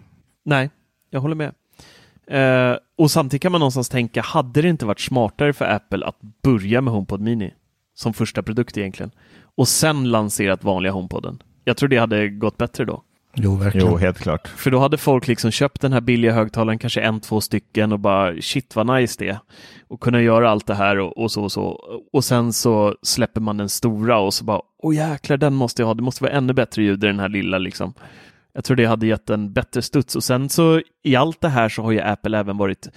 Nej, 0.46 0.70
jag 1.10 1.22
håller 1.22 1.36
med. 1.36 1.54
Uh, 2.32 2.78
och 2.98 3.12
samtidigt 3.12 3.42
kan 3.42 3.52
man 3.52 3.60
någonstans 3.60 3.90
tänka, 3.90 4.22
hade 4.22 4.62
det 4.62 4.70
inte 4.70 4.86
varit 4.86 5.00
smartare 5.00 5.54
för 5.54 5.66
Apple 5.66 6.06
att 6.06 6.18
börja 6.44 6.82
med 6.82 6.94
HomePod 6.94 7.22
Mini 7.22 7.54
som 7.94 8.14
första 8.14 8.44
produkt 8.44 8.78
egentligen 8.78 9.12
och 9.56 9.68
sen 9.68 10.10
lanserat 10.10 10.64
vanliga 10.64 10.92
HomePoden? 10.92 11.44
Jag 11.64 11.78
tror 11.78 11.90
det 11.90 11.98
hade 11.98 12.30
gått 12.30 12.58
bättre 12.58 12.86
då. 12.86 13.04
Jo, 13.34 13.56
verkligen. 13.56 13.88
Jo, 13.88 13.98
helt 13.98 14.20
klart. 14.20 14.48
För 14.48 14.72
då 14.72 14.80
hade 14.80 14.98
folk 14.98 15.28
liksom 15.28 15.52
köpt 15.52 15.82
den 15.82 15.94
här 15.94 16.02
billiga 16.02 16.34
högtalaren, 16.34 16.80
kanske 16.80 17.02
en, 17.02 17.20
två 17.20 17.42
stycken 17.42 17.92
och 17.92 18.00
bara 18.00 18.42
shit 18.42 18.76
vad 18.76 18.88
nice 18.96 19.16
det 19.20 19.30
är. 19.30 19.40
Och 19.88 20.00
kunna 20.00 20.22
göra 20.22 20.50
allt 20.50 20.68
det 20.68 20.76
här 20.76 21.00
och, 21.00 21.18
och 21.18 21.32
så 21.32 21.44
och 21.44 21.52
så. 21.52 21.64
Och 22.14 22.24
sen 22.24 22.54
så 22.54 22.96
släpper 23.02 23.42
man 23.42 23.58
den 23.58 23.70
stora 23.70 24.20
och 24.20 24.34
så 24.34 24.44
bara, 24.44 24.62
åh 24.84 24.96
jäklar 24.96 25.38
den 25.38 25.54
måste 25.54 25.82
jag 25.82 25.88
ha, 25.88 25.94
det 25.94 26.04
måste 26.04 26.24
vara 26.24 26.34
ännu 26.34 26.54
bättre 26.54 26.84
ljud 26.84 27.04
i 27.04 27.08
den 27.08 27.20
här 27.20 27.30
lilla 27.30 27.58
liksom. 27.58 27.94
Jag 28.54 28.64
tror 28.64 28.78
det 28.78 28.86
hade 28.86 29.08
gett 29.08 29.30
en 29.30 29.54
bättre 29.54 29.82
studs 29.82 30.16
och 30.16 30.24
sen 30.24 30.50
så 30.50 30.82
i 31.04 31.16
allt 31.16 31.42
det 31.42 31.50
här 31.50 31.70
så 31.70 31.82
har 31.82 31.92
ju 31.92 32.02
Apple 32.02 32.38
även 32.38 32.58
varit 32.58 32.88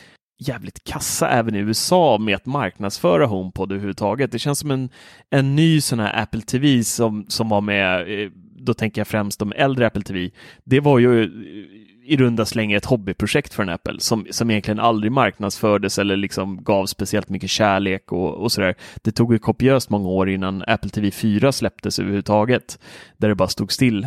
jävligt 0.46 0.84
kassa 0.84 1.28
även 1.28 1.54
i 1.54 1.58
USA 1.58 2.18
med 2.18 2.36
att 2.36 2.46
marknadsföra 2.46 3.26
HomePod 3.26 3.72
överhuvudtaget. 3.72 4.32
Det 4.32 4.38
känns 4.38 4.58
som 4.58 4.70
en, 4.70 4.88
en 5.30 5.56
ny 5.56 5.80
sån 5.80 6.00
här 6.00 6.22
Apple 6.22 6.40
TV 6.40 6.84
som, 6.84 7.24
som 7.28 7.48
var 7.48 7.60
med, 7.60 8.00
eh, 8.00 8.30
då 8.64 8.74
tänker 8.74 9.00
jag 9.00 9.08
främst 9.08 9.42
om 9.42 9.52
äldre 9.56 9.86
Apple 9.86 10.02
TV. 10.02 10.30
Det 10.64 10.80
var 10.80 10.98
ju 10.98 11.22
eh, 11.22 11.28
i 12.04 12.16
runda 12.16 12.44
slängar 12.44 12.76
ett 12.76 12.84
hobbyprojekt 12.84 13.54
för 13.54 13.62
en 13.62 13.68
Apple 13.68 14.00
som, 14.00 14.26
som 14.30 14.50
egentligen 14.50 14.80
aldrig 14.80 15.12
marknadsfördes 15.12 15.98
eller 15.98 16.16
liksom 16.16 16.64
gav 16.64 16.86
speciellt 16.86 17.28
mycket 17.28 17.50
kärlek 17.50 18.12
och, 18.12 18.34
och 18.34 18.52
sådär. 18.52 18.74
Det 19.02 19.12
tog 19.12 19.32
ju 19.32 19.38
kopiöst 19.38 19.90
många 19.90 20.08
år 20.08 20.28
innan 20.28 20.64
Apple 20.66 20.90
TV 20.90 21.10
4 21.10 21.52
släpptes 21.52 21.98
överhuvudtaget, 21.98 22.78
där 23.16 23.28
det 23.28 23.34
bara 23.34 23.48
stod 23.48 23.72
still. 23.72 24.06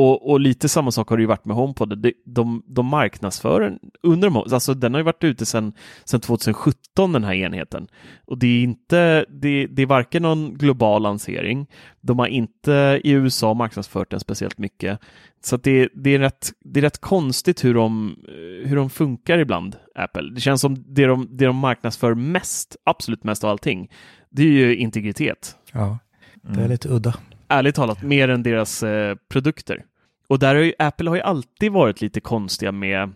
Och, 0.00 0.30
och, 0.30 0.40
lite 0.40 0.68
samma 0.68 0.90
sak 0.90 1.08
har 1.08 1.16
det 1.16 1.20
ju 1.20 1.26
varit 1.26 1.44
med 1.44 1.56
HomePod. 1.56 1.98
De, 1.98 2.12
de, 2.24 2.62
de 2.66 2.86
marknadsför 2.86 3.60
den 3.60 3.78
under 4.02 4.30
de, 4.30 4.36
alltså 4.36 4.74
den 4.74 4.94
har 4.94 4.98
ju 4.98 5.04
varit 5.04 5.24
ute 5.24 5.46
sedan 5.46 5.72
2017 6.10 7.12
den 7.12 7.24
här 7.24 7.34
enheten. 7.34 7.88
Och 8.26 8.38
det 8.38 8.46
är 8.46 8.62
inte, 8.62 9.24
det, 9.28 9.66
det, 9.66 9.82
är 9.82 9.86
varken 9.86 10.22
någon 10.22 10.54
global 10.54 11.02
lansering. 11.02 11.66
De 12.00 12.18
har 12.18 12.26
inte 12.26 13.00
i 13.04 13.10
USA 13.10 13.54
marknadsfört 13.54 14.10
den 14.10 14.20
speciellt 14.20 14.58
mycket. 14.58 15.00
Så 15.44 15.56
det, 15.56 15.88
det, 15.94 16.14
är 16.14 16.18
rätt, 16.18 16.52
det 16.64 16.80
är 16.80 16.82
rätt 16.82 17.00
konstigt 17.00 17.64
hur 17.64 17.74
de, 17.74 18.16
hur 18.64 18.76
de 18.76 18.90
funkar 18.90 19.38
ibland, 19.38 19.76
Apple. 19.94 20.30
Det 20.34 20.40
känns 20.40 20.60
som 20.60 20.84
det 20.86 21.06
de, 21.06 21.28
det 21.30 21.46
de 21.46 21.56
marknadsför 21.56 22.14
mest, 22.14 22.76
absolut 22.84 23.24
mest 23.24 23.44
av 23.44 23.50
allting, 23.50 23.90
det 24.30 24.42
är 24.42 24.52
ju 24.52 24.76
integritet. 24.76 25.56
Ja, 25.72 25.98
det 26.42 26.52
är 26.52 26.58
mm. 26.58 26.70
lite 26.70 26.88
udda 26.88 27.14
ärligt 27.50 27.74
talat 27.74 28.02
mer 28.02 28.28
än 28.28 28.42
deras 28.42 28.82
eh, 28.82 29.16
produkter. 29.28 29.84
Och 30.30 30.38
där 30.38 30.54
har 30.54 30.62
ju, 30.62 30.72
Apple 30.78 31.10
har 31.10 31.16
ju 31.16 31.22
alltid 31.22 31.72
varit 31.72 32.00
lite 32.00 32.20
konstiga 32.20 32.72
med 32.72 33.12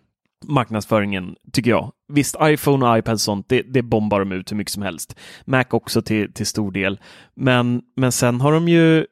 marknadsföringen, 0.47 1.37
tycker 1.53 1.71
jag. 1.71 1.93
Visst, 2.09 2.37
iPhone 2.43 2.87
och 2.87 2.99
iPad 2.99 3.15
och 3.15 3.21
sånt, 3.21 3.49
det, 3.49 3.63
det 3.63 3.83
bombar 3.83 4.21
de 4.21 4.33
ut 4.33 4.53
hur 4.53 4.57
mycket 4.57 4.73
som 4.73 4.83
helst. 4.83 5.17
Mac 5.45 5.65
också 5.71 6.03
till, 6.03 6.33
till 6.33 6.47
stor 6.47 6.73
del. 6.73 7.01
Men, 7.35 7.83
men 7.97 8.13
sen 8.13 8.41
har 8.41 8.53
de 8.53 8.69
ju 8.69 9.07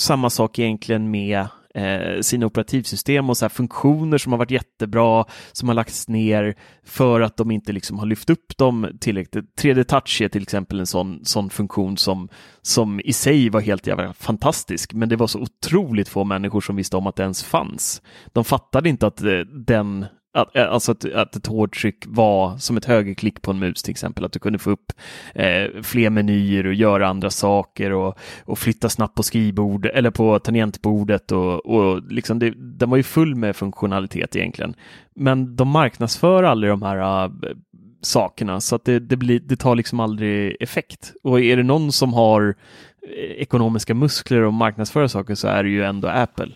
samma 0.00 0.30
sak 0.30 0.58
egentligen 0.58 1.10
med 1.10 1.46
eh, 1.74 2.20
sina 2.20 2.46
operativsystem 2.46 3.30
och 3.30 3.36
så 3.36 3.48
funktioner 3.48 4.18
som 4.18 4.32
har 4.32 4.38
varit 4.38 4.50
jättebra, 4.50 5.24
som 5.52 5.68
har 5.68 5.74
lagts 5.74 6.08
ner 6.08 6.54
för 6.84 7.20
att 7.20 7.36
de 7.36 7.50
inte 7.50 7.72
liksom 7.72 7.98
har 7.98 8.06
lyft 8.06 8.30
upp 8.30 8.58
dem 8.58 8.88
tillräckligt. 9.00 9.44
3D 9.62 9.84
Touch 9.84 10.20
är 10.22 10.28
till 10.28 10.42
exempel 10.42 10.80
en 10.80 10.86
sån, 10.86 11.24
sån 11.24 11.50
funktion 11.50 11.96
som, 11.96 12.28
som 12.62 13.00
i 13.00 13.12
sig 13.12 13.50
var 13.50 13.60
helt 13.60 13.86
jävla 13.86 14.12
fantastisk, 14.12 14.94
men 14.94 15.08
det 15.08 15.16
var 15.16 15.26
så 15.26 15.40
otroligt 15.40 16.08
få 16.08 16.24
människor 16.24 16.60
som 16.60 16.76
visste 16.76 16.96
om 16.96 17.06
att 17.06 17.16
det 17.16 17.22
ens 17.22 17.44
fanns. 17.44 18.02
De 18.32 18.44
fattade 18.44 18.88
inte 18.88 19.06
att 19.06 19.22
eh, 19.22 19.38
den 19.66 20.06
att, 20.40 20.56
eh, 20.56 20.72
alltså 20.72 20.92
att, 20.92 21.04
att 21.04 21.36
ett 21.36 21.46
hårdtryck 21.46 22.04
var 22.06 22.58
som 22.58 22.76
ett 22.76 22.84
högerklick 22.84 23.42
på 23.42 23.50
en 23.50 23.58
mus 23.58 23.82
till 23.82 23.90
exempel, 23.90 24.24
att 24.24 24.32
du 24.32 24.38
kunde 24.38 24.58
få 24.58 24.70
upp 24.70 24.92
eh, 25.34 25.82
fler 25.82 26.10
menyer 26.10 26.66
och 26.66 26.74
göra 26.74 27.08
andra 27.08 27.30
saker 27.30 27.92
och, 27.92 28.18
och 28.44 28.58
flytta 28.58 28.88
snabbt 28.88 29.14
på 29.14 29.22
skrivbord 29.22 29.86
eller 29.86 30.10
på 30.10 30.38
tangentbordet 30.38 31.32
och, 31.32 31.66
och 31.66 32.02
liksom 32.12 32.38
det, 32.38 32.50
den 32.56 32.90
var 32.90 32.96
ju 32.96 33.02
full 33.02 33.34
med 33.34 33.56
funktionalitet 33.56 34.36
egentligen. 34.36 34.74
Men 35.14 35.56
de 35.56 35.68
marknadsför 35.68 36.42
aldrig 36.42 36.72
de 36.72 36.82
här 36.82 37.24
äh, 37.24 37.30
sakerna 38.00 38.60
så 38.60 38.76
att 38.76 38.84
det, 38.84 38.98
det, 38.98 39.16
blir, 39.16 39.40
det 39.40 39.56
tar 39.56 39.76
liksom 39.76 40.00
aldrig 40.00 40.56
effekt. 40.60 41.12
Och 41.22 41.40
är 41.40 41.56
det 41.56 41.62
någon 41.62 41.92
som 41.92 42.14
har 42.14 42.54
eh, 43.02 43.42
ekonomiska 43.42 43.94
muskler 43.94 44.42
och 44.42 44.54
marknadsföra 44.54 45.08
saker 45.08 45.34
så 45.34 45.48
är 45.48 45.62
det 45.64 45.70
ju 45.70 45.84
ändå 45.84 46.08
Apple. 46.08 46.52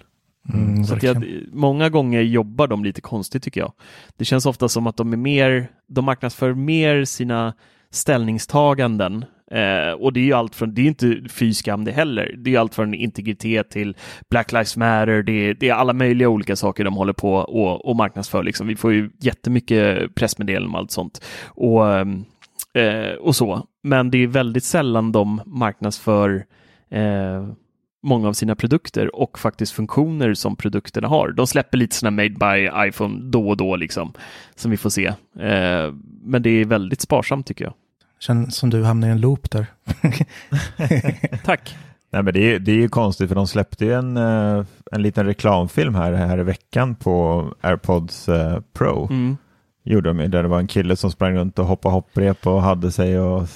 Mm, 0.55 0.85
så 0.85 0.97
jag, 1.03 1.25
många 1.53 1.89
gånger 1.89 2.21
jobbar 2.21 2.67
de 2.67 2.85
lite 2.85 3.01
konstigt 3.01 3.43
tycker 3.43 3.61
jag. 3.61 3.73
Det 4.17 4.25
känns 4.25 4.47
ofta 4.47 4.69
som 4.69 4.87
att 4.87 4.97
de 4.97 5.13
är 5.13 5.17
mer, 5.17 5.69
de 5.87 6.05
marknadsför 6.05 6.55
mer 6.55 7.05
sina 7.05 7.55
ställningstaganden 7.91 9.25
eh, 9.51 9.93
och 9.93 10.13
det 10.13 10.21
är 10.21 10.25
ju 10.25 10.33
allt 10.33 10.55
från, 10.55 10.75
det 10.75 10.83
är 10.83 10.87
inte 10.87 11.23
fy 11.29 11.55
skam 11.55 11.85
det 11.85 11.93
heller, 11.93 12.35
det 12.39 12.55
är 12.55 12.59
allt 12.59 12.75
från 12.75 12.95
integritet 12.95 13.71
till 13.71 13.97
Black 14.31 14.53
Lives 14.53 14.77
Matter, 14.77 15.23
det 15.23 15.33
är, 15.33 15.55
det 15.55 15.69
är 15.69 15.75
alla 15.75 15.93
möjliga 15.93 16.29
olika 16.29 16.57
saker 16.57 16.85
de 16.85 16.97
håller 16.97 17.13
på 17.13 17.35
och, 17.35 17.87
och 17.87 17.97
marknadsför. 17.97 18.43
Liksom. 18.43 18.67
Vi 18.67 18.77
får 18.77 18.93
ju 18.93 19.11
jättemycket 19.21 20.15
pressmeddelanden 20.15 20.75
och 20.75 20.79
allt 20.79 20.91
sånt. 20.91 21.25
Och, 21.47 21.87
eh, 22.81 23.13
och 23.21 23.37
så. 23.37 23.67
Men 23.83 24.11
det 24.11 24.19
är 24.19 24.27
väldigt 24.27 24.65
sällan 24.65 25.13
de 25.13 25.41
marknadsför 25.47 26.45
eh, 26.91 27.47
många 28.03 28.29
av 28.29 28.33
sina 28.33 28.55
produkter 28.55 29.17
och 29.17 29.39
faktiskt 29.39 29.73
funktioner 29.73 30.35
som 30.35 30.57
produkterna 30.57 31.09
har. 31.09 31.33
De 31.33 31.47
släpper 31.47 31.79
lite 31.79 31.97
sådana 31.97 32.17
made 32.17 32.29
by 32.29 32.89
iPhone 32.89 33.31
då 33.31 33.49
och 33.49 33.57
då 33.57 33.77
liksom, 33.77 34.13
som 34.55 34.71
vi 34.71 34.77
får 34.77 34.91
se. 34.91 35.07
Eh, 35.39 35.93
men 36.23 36.43
det 36.43 36.51
är 36.51 36.65
väldigt 36.65 37.01
sparsamt 37.01 37.47
tycker 37.47 37.65
jag. 37.65 37.75
Känns 38.19 38.57
som 38.57 38.71
du 38.71 38.85
hamnar 38.85 39.09
i 39.09 39.11
en 39.11 39.21
loop 39.21 39.51
där. 39.51 39.67
Tack. 41.45 41.77
Nej, 42.11 42.23
men 42.23 42.35
det, 42.35 42.55
är, 42.55 42.59
det 42.59 42.73
är 42.73 42.77
ju 42.77 42.89
konstigt 42.89 43.29
för 43.29 43.35
de 43.35 43.47
släppte 43.47 43.85
ju 43.85 43.93
en, 43.93 44.17
eh, 44.17 44.65
en 44.93 45.03
liten 45.03 45.27
reklamfilm 45.27 45.95
här, 45.95 46.13
här 46.13 46.39
i 46.39 46.43
veckan 46.43 46.95
på 46.95 47.47
AirPods 47.61 48.29
eh, 48.29 48.61
Pro. 48.73 49.09
Mm. 49.11 49.37
Gjorde 49.85 50.13
de, 50.13 50.29
där 50.29 50.43
det 50.43 50.49
var 50.49 50.59
en 50.59 50.67
kille 50.67 50.97
som 50.97 51.11
sprang 51.11 51.35
runt 51.35 51.59
och 51.59 51.67
hoppade 51.67 51.95
hopprep 51.95 52.47
och 52.47 52.63
hade 52.63 52.93
sig 52.93 53.21
och 53.21 53.49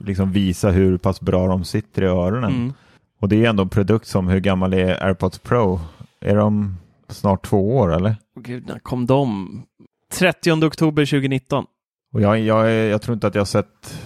liksom 0.00 0.32
visa 0.32 0.70
hur 0.70 0.96
pass 0.96 1.20
bra 1.20 1.46
de 1.46 1.64
sitter 1.64 2.02
i 2.02 2.06
öronen. 2.06 2.52
Mm. 2.52 2.72
Och 3.24 3.30
det 3.30 3.44
är 3.44 3.50
ändå 3.50 3.62
en 3.62 3.68
produkt 3.68 4.06
som, 4.06 4.28
hur 4.28 4.40
gammal 4.40 4.74
är 4.74 5.04
AirPods 5.04 5.38
Pro? 5.38 5.80
Är 6.20 6.36
de 6.36 6.76
snart 7.08 7.46
två 7.46 7.76
år 7.76 7.94
eller? 7.94 8.16
Gud, 8.40 8.66
när 8.66 8.78
kom 8.78 9.06
de? 9.06 9.62
30 10.12 10.52
oktober 10.52 11.06
2019. 11.06 11.64
Och 12.12 12.20
jag, 12.20 12.40
jag, 12.40 12.70
jag 12.70 13.02
tror 13.02 13.14
inte 13.14 13.26
att 13.26 13.34
jag 13.34 13.40
har 13.40 13.46
sett 13.46 14.02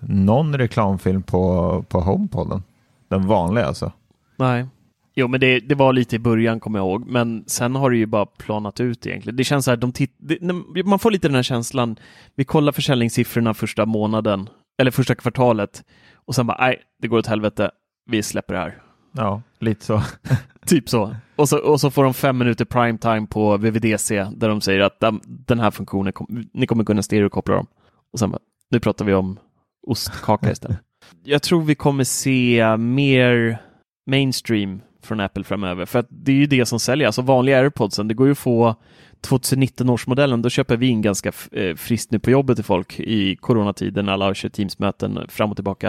någon 0.00 0.58
reklamfilm 0.58 1.22
på, 1.22 1.84
på 1.88 2.00
HomePoden. 2.00 2.62
Den 3.08 3.26
vanliga 3.26 3.66
alltså. 3.66 3.92
Nej. 4.36 4.66
Jo, 5.14 5.28
men 5.28 5.40
det, 5.40 5.60
det 5.60 5.74
var 5.74 5.92
lite 5.92 6.16
i 6.16 6.18
början 6.18 6.60
kommer 6.60 6.78
jag 6.78 6.88
ihåg, 6.88 7.06
men 7.06 7.44
sen 7.46 7.76
har 7.76 7.90
det 7.90 7.96
ju 7.96 8.06
bara 8.06 8.26
planat 8.26 8.80
ut 8.80 9.06
egentligen. 9.06 9.36
Det 9.36 9.44
känns 9.44 9.64
så 9.64 9.70
här, 9.70 9.76
de 9.76 9.92
det, 10.18 10.84
man 10.84 10.98
får 10.98 11.10
lite 11.10 11.28
den 11.28 11.34
här 11.34 11.42
känslan. 11.42 11.96
Vi 12.34 12.44
kollar 12.44 12.72
försäljningssiffrorna 12.72 13.54
första 13.54 13.86
månaden, 13.86 14.48
eller 14.78 14.90
första 14.90 15.14
kvartalet, 15.14 15.84
och 16.14 16.34
sen 16.34 16.46
bara, 16.46 16.58
nej, 16.60 16.82
det 17.02 17.08
går 17.08 17.18
åt 17.18 17.26
helvete 17.26 17.70
vi 18.06 18.22
släpper 18.22 18.54
det 18.54 18.60
här. 18.60 18.82
Ja, 19.12 19.42
lite 19.58 19.84
så. 19.84 20.02
typ 20.66 20.88
så. 20.88 21.16
Och, 21.36 21.48
så. 21.48 21.58
och 21.58 21.80
så 21.80 21.90
får 21.90 22.04
de 22.04 22.14
fem 22.14 22.38
minuter 22.38 22.64
primetime 22.64 23.26
på 23.26 23.56
VVDC 23.56 24.26
där 24.36 24.48
de 24.48 24.60
säger 24.60 24.80
att 24.80 25.02
den 25.26 25.60
här 25.60 25.70
funktionen, 25.70 26.12
ni 26.52 26.66
kommer 26.66 26.84
kunna 26.84 27.02
stereokoppla 27.02 27.54
dem. 27.54 27.66
Och 28.12 28.18
sen 28.18 28.30
bara, 28.30 28.40
nu 28.70 28.80
pratar 28.80 29.04
vi 29.04 29.14
om 29.14 29.38
ostkaka 29.86 30.50
istället. 30.52 30.78
Jag 31.24 31.42
tror 31.42 31.62
vi 31.62 31.74
kommer 31.74 32.04
se 32.04 32.76
mer 32.76 33.58
mainstream 34.06 34.80
från 35.02 35.20
Apple 35.20 35.44
framöver, 35.44 35.86
för 35.86 35.98
att 35.98 36.06
det 36.10 36.32
är 36.32 36.36
ju 36.36 36.46
det 36.46 36.66
som 36.66 36.80
säljer. 36.80 37.06
Alltså 37.06 37.22
vanliga 37.22 37.58
airpodsen, 37.58 38.08
det 38.08 38.14
går 38.14 38.26
ju 38.26 38.32
att 38.32 38.38
få 38.38 38.74
2019 39.24 39.90
års 39.90 40.06
modellen, 40.06 40.42
då 40.42 40.50
köper 40.50 40.76
vi 40.76 40.86
in 40.86 41.02
ganska 41.02 41.32
eh, 41.52 41.76
friskt 41.76 42.10
nu 42.10 42.18
på 42.18 42.30
jobbet 42.30 42.56
till 42.56 42.64
folk 42.64 43.00
i 43.00 43.36
coronatiden, 43.36 44.08
alla 44.08 44.34
kört 44.34 44.52
Teams-möten 44.52 45.20
fram 45.28 45.50
och 45.50 45.56
tillbaka. 45.56 45.88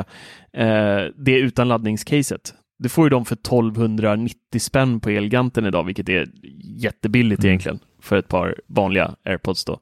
Eh, 0.53 1.03
det 1.17 1.31
är 1.31 1.43
utan 1.43 1.67
laddningscaset. 1.67 2.53
Det 2.79 2.89
får 2.89 3.05
ju 3.05 3.09
de 3.09 3.25
för 3.25 3.35
1290 3.35 4.59
spänn 4.59 4.99
på 4.99 5.09
Elganten 5.09 5.65
idag, 5.65 5.83
vilket 5.83 6.09
är 6.09 6.27
jättebilligt 6.63 7.39
mm. 7.39 7.49
egentligen 7.49 7.79
för 8.01 8.17
ett 8.17 8.27
par 8.27 8.55
vanliga 8.67 9.15
airpods 9.25 9.65
då. 9.65 9.79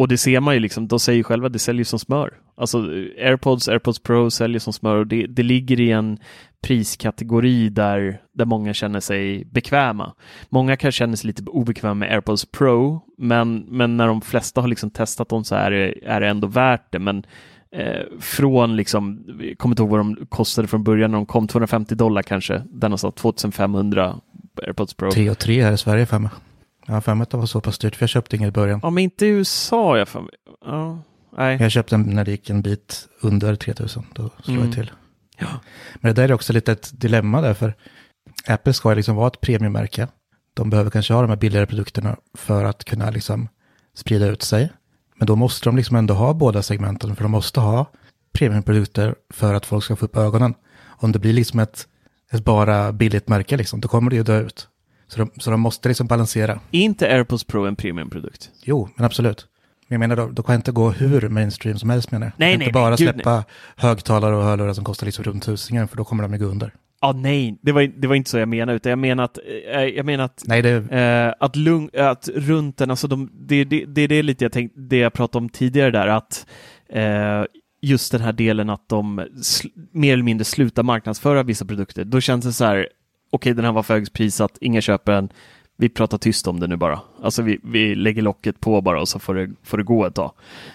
Och 0.00 0.08
det 0.08 0.18
ser 0.18 0.40
man 0.40 0.54
ju 0.54 0.60
liksom, 0.60 0.88
de 0.88 1.00
säger 1.00 1.22
själva, 1.22 1.48
det 1.48 1.58
säljer 1.58 1.84
som 1.84 1.98
smör. 1.98 2.32
Alltså 2.56 2.78
airpods, 3.22 3.68
airpods 3.68 3.98
pro 3.98 4.30
säljer 4.30 4.58
som 4.60 4.72
smör 4.72 4.96
och 4.96 5.06
det, 5.06 5.26
det 5.26 5.42
ligger 5.42 5.80
i 5.80 5.90
en 5.90 6.18
priskategori 6.62 7.68
där, 7.68 8.20
där 8.32 8.44
många 8.44 8.74
känner 8.74 9.00
sig 9.00 9.44
bekväma. 9.44 10.12
Många 10.48 10.76
kan 10.76 10.92
känna 10.92 11.16
sig 11.16 11.26
lite 11.26 11.42
obekväma 11.42 11.94
med 11.94 12.12
AirPods 12.12 12.46
Pro, 12.46 13.00
men, 13.18 13.58
men 13.58 13.96
när 13.96 14.06
de 14.06 14.20
flesta 14.20 14.60
har 14.60 14.68
liksom 14.68 14.90
testat 14.90 15.28
dem 15.28 15.44
så 15.44 15.54
är 15.54 15.70
det, 15.70 15.94
är 16.02 16.20
det 16.20 16.28
ändå 16.28 16.48
värt 16.48 16.92
det. 16.92 16.98
Men 16.98 17.24
eh, 17.72 18.02
från 18.20 18.76
liksom, 18.76 19.24
jag 19.40 19.58
kommer 19.58 19.72
inte 19.72 19.82
ihåg 19.82 19.90
vad 19.90 20.00
de 20.00 20.26
kostade 20.28 20.68
från 20.68 20.84
början 20.84 21.10
när 21.10 21.18
de 21.18 21.26
kom, 21.26 21.48
250 21.48 21.94
dollar 21.94 22.22
kanske, 22.22 22.62
där 22.72 22.88
någonstans 22.88 23.14
2500 23.14 24.16
AirPods 24.62 24.94
Pro. 24.94 25.10
3 25.10 25.30
och 25.30 25.38
3 25.38 25.62
här 25.62 25.72
i 25.72 25.78
Sverige 25.78 26.06
för 26.06 26.18
mig. 26.18 26.30
Jag 26.90 26.96
har 26.96 27.00
för 27.00 27.14
mig 27.14 27.22
att 27.22 27.30
det 27.30 27.36
var 27.36 27.46
så 27.46 27.60
pass 27.60 27.78
dyrt, 27.78 27.96
för 27.96 28.02
jag 28.02 28.10
köpte 28.10 28.36
inget 28.36 28.48
i 28.48 28.52
början. 28.52 28.80
Ja, 28.82 28.90
men 28.90 29.04
inte 29.04 29.26
i 29.26 29.28
USA, 29.28 29.98
jag 29.98 30.08
för. 30.08 30.24
Ja, 30.64 30.98
nej. 31.36 31.58
Jag 31.60 31.70
köpte 31.70 31.94
den 31.94 32.02
när 32.02 32.24
det 32.24 32.30
gick 32.30 32.50
en 32.50 32.62
bit 32.62 33.08
under 33.20 33.54
3000, 33.56 34.04
då 34.14 34.30
slog 34.42 34.56
mm. 34.56 34.66
jag 34.66 34.74
till. 34.74 34.90
Ja. 35.38 35.46
Men 35.94 36.14
det 36.14 36.22
där 36.22 36.28
är 36.28 36.32
också 36.32 36.52
lite 36.52 36.72
ett 36.72 37.00
dilemma 37.00 37.40
därför 37.40 37.74
Apple 38.46 38.72
ska 38.72 38.94
liksom 38.94 39.16
vara 39.16 39.26
ett 39.26 39.40
premiummärke. 39.40 40.08
De 40.54 40.70
behöver 40.70 40.90
kanske 40.90 41.14
ha 41.14 41.20
de 41.20 41.28
här 41.28 41.36
billigare 41.36 41.66
produkterna 41.66 42.16
för 42.34 42.64
att 42.64 42.84
kunna 42.84 43.10
liksom 43.10 43.48
sprida 43.94 44.26
ut 44.26 44.42
sig. 44.42 44.72
Men 45.16 45.26
då 45.26 45.36
måste 45.36 45.68
de 45.68 45.76
liksom 45.76 45.96
ändå 45.96 46.14
ha 46.14 46.34
båda 46.34 46.62
segmenten, 46.62 47.16
för 47.16 47.22
de 47.22 47.32
måste 47.32 47.60
ha 47.60 47.86
premiumprodukter 48.32 49.14
för 49.34 49.54
att 49.54 49.66
folk 49.66 49.84
ska 49.84 49.96
få 49.96 50.04
upp 50.04 50.16
ögonen. 50.16 50.54
Om 50.86 51.12
det 51.12 51.18
blir 51.18 51.32
liksom 51.32 51.60
ett, 51.60 51.88
ett 52.32 52.44
bara 52.44 52.92
billigt 52.92 53.28
märke, 53.28 53.56
liksom, 53.56 53.80
då 53.80 53.88
kommer 53.88 54.10
det 54.10 54.16
ju 54.16 54.22
dö 54.22 54.40
ut. 54.40 54.68
Så 55.10 55.18
de, 55.18 55.30
så 55.36 55.50
de 55.50 55.60
måste 55.60 55.88
liksom 55.88 56.06
balansera. 56.06 56.52
Är 56.52 56.80
inte 56.80 57.06
AirPods 57.06 57.44
Pro 57.44 57.66
en 57.66 57.76
premiumprodukt? 57.76 58.50
Jo, 58.64 58.88
men 58.96 59.06
absolut. 59.06 59.46
Men 59.88 60.00
jag 60.00 60.08
menar, 60.08 60.16
då, 60.16 60.32
då 60.32 60.42
kan 60.42 60.52
jag 60.52 60.58
inte 60.58 60.72
gå 60.72 60.90
hur 60.90 61.28
mainstream 61.28 61.78
som 61.78 61.90
helst 61.90 62.10
menar 62.10 62.26
jag. 62.26 62.32
Nej, 62.36 62.52
inte 62.52 62.64
nej, 62.64 62.72
bara 62.72 62.88
nej, 62.88 62.98
släppa 62.98 63.34
nej. 63.34 63.44
högtalare 63.76 64.36
och 64.36 64.42
hörlurar 64.42 64.72
som 64.72 64.84
kostar 64.84 65.06
liksom 65.06 65.24
runt 65.24 65.42
tusingen, 65.42 65.88
för 65.88 65.96
då 65.96 66.04
kommer 66.04 66.22
de 66.22 66.32
ju 66.32 66.38
gå 66.38 66.44
under. 66.44 66.74
Ja, 67.00 67.12
nej, 67.12 67.58
det 67.62 67.72
var, 67.72 67.82
det 67.82 68.08
var 68.08 68.14
inte 68.14 68.30
så 68.30 68.38
jag 68.38 68.48
menade, 68.48 68.76
utan 68.76 68.90
jag 68.90 68.98
menar 68.98 69.24
att, 69.24 69.38
äh, 69.74 69.82
jag 69.82 70.06
menar 70.06 70.24
att, 70.24 70.42
nej, 70.46 70.62
det... 70.62 70.76
äh, 70.76 71.44
att, 71.44 71.56
lung, 71.56 71.90
att 71.94 72.28
runt 72.34 72.76
den, 72.76 72.90
alltså 72.90 73.08
de, 73.08 73.30
det, 73.32 73.64
det, 73.64 73.84
det 73.84 74.00
är 74.00 74.08
det 74.08 74.22
lite 74.22 74.44
jag 74.44 74.52
tänkte, 74.52 74.80
det 74.80 74.96
jag 74.96 75.12
pratade 75.12 75.42
om 75.42 75.48
tidigare 75.48 75.90
där, 75.90 76.06
att 76.06 76.46
äh, 76.88 77.44
just 77.82 78.12
den 78.12 78.20
här 78.20 78.32
delen 78.32 78.70
att 78.70 78.88
de 78.88 79.26
mer 79.92 80.12
eller 80.12 80.22
mindre 80.22 80.44
slutar 80.44 80.82
marknadsföra 80.82 81.42
vissa 81.42 81.64
produkter, 81.64 82.04
då 82.04 82.20
känns 82.20 82.44
det 82.44 82.52
så 82.52 82.64
här, 82.64 82.88
okej, 83.30 83.54
den 83.54 83.64
här 83.64 83.72
var 83.72 83.82
för 83.82 83.94
högprissatt, 83.94 84.58
inga 84.60 84.80
köper 84.80 85.12
den, 85.12 85.32
vi 85.80 85.88
pratar 85.88 86.18
tyst 86.18 86.46
om 86.46 86.60
det 86.60 86.66
nu 86.66 86.76
bara. 86.76 87.00
Alltså 87.22 87.42
vi, 87.42 87.60
vi 87.62 87.94
lägger 87.94 88.22
locket 88.22 88.60
på 88.60 88.80
bara 88.80 89.00
och 89.00 89.08
så 89.08 89.18
får 89.18 89.34
det, 89.34 89.50
får 89.62 89.78
det 89.78 89.84
gå 89.84 90.06
ett 90.06 90.14
tag. 90.14 90.32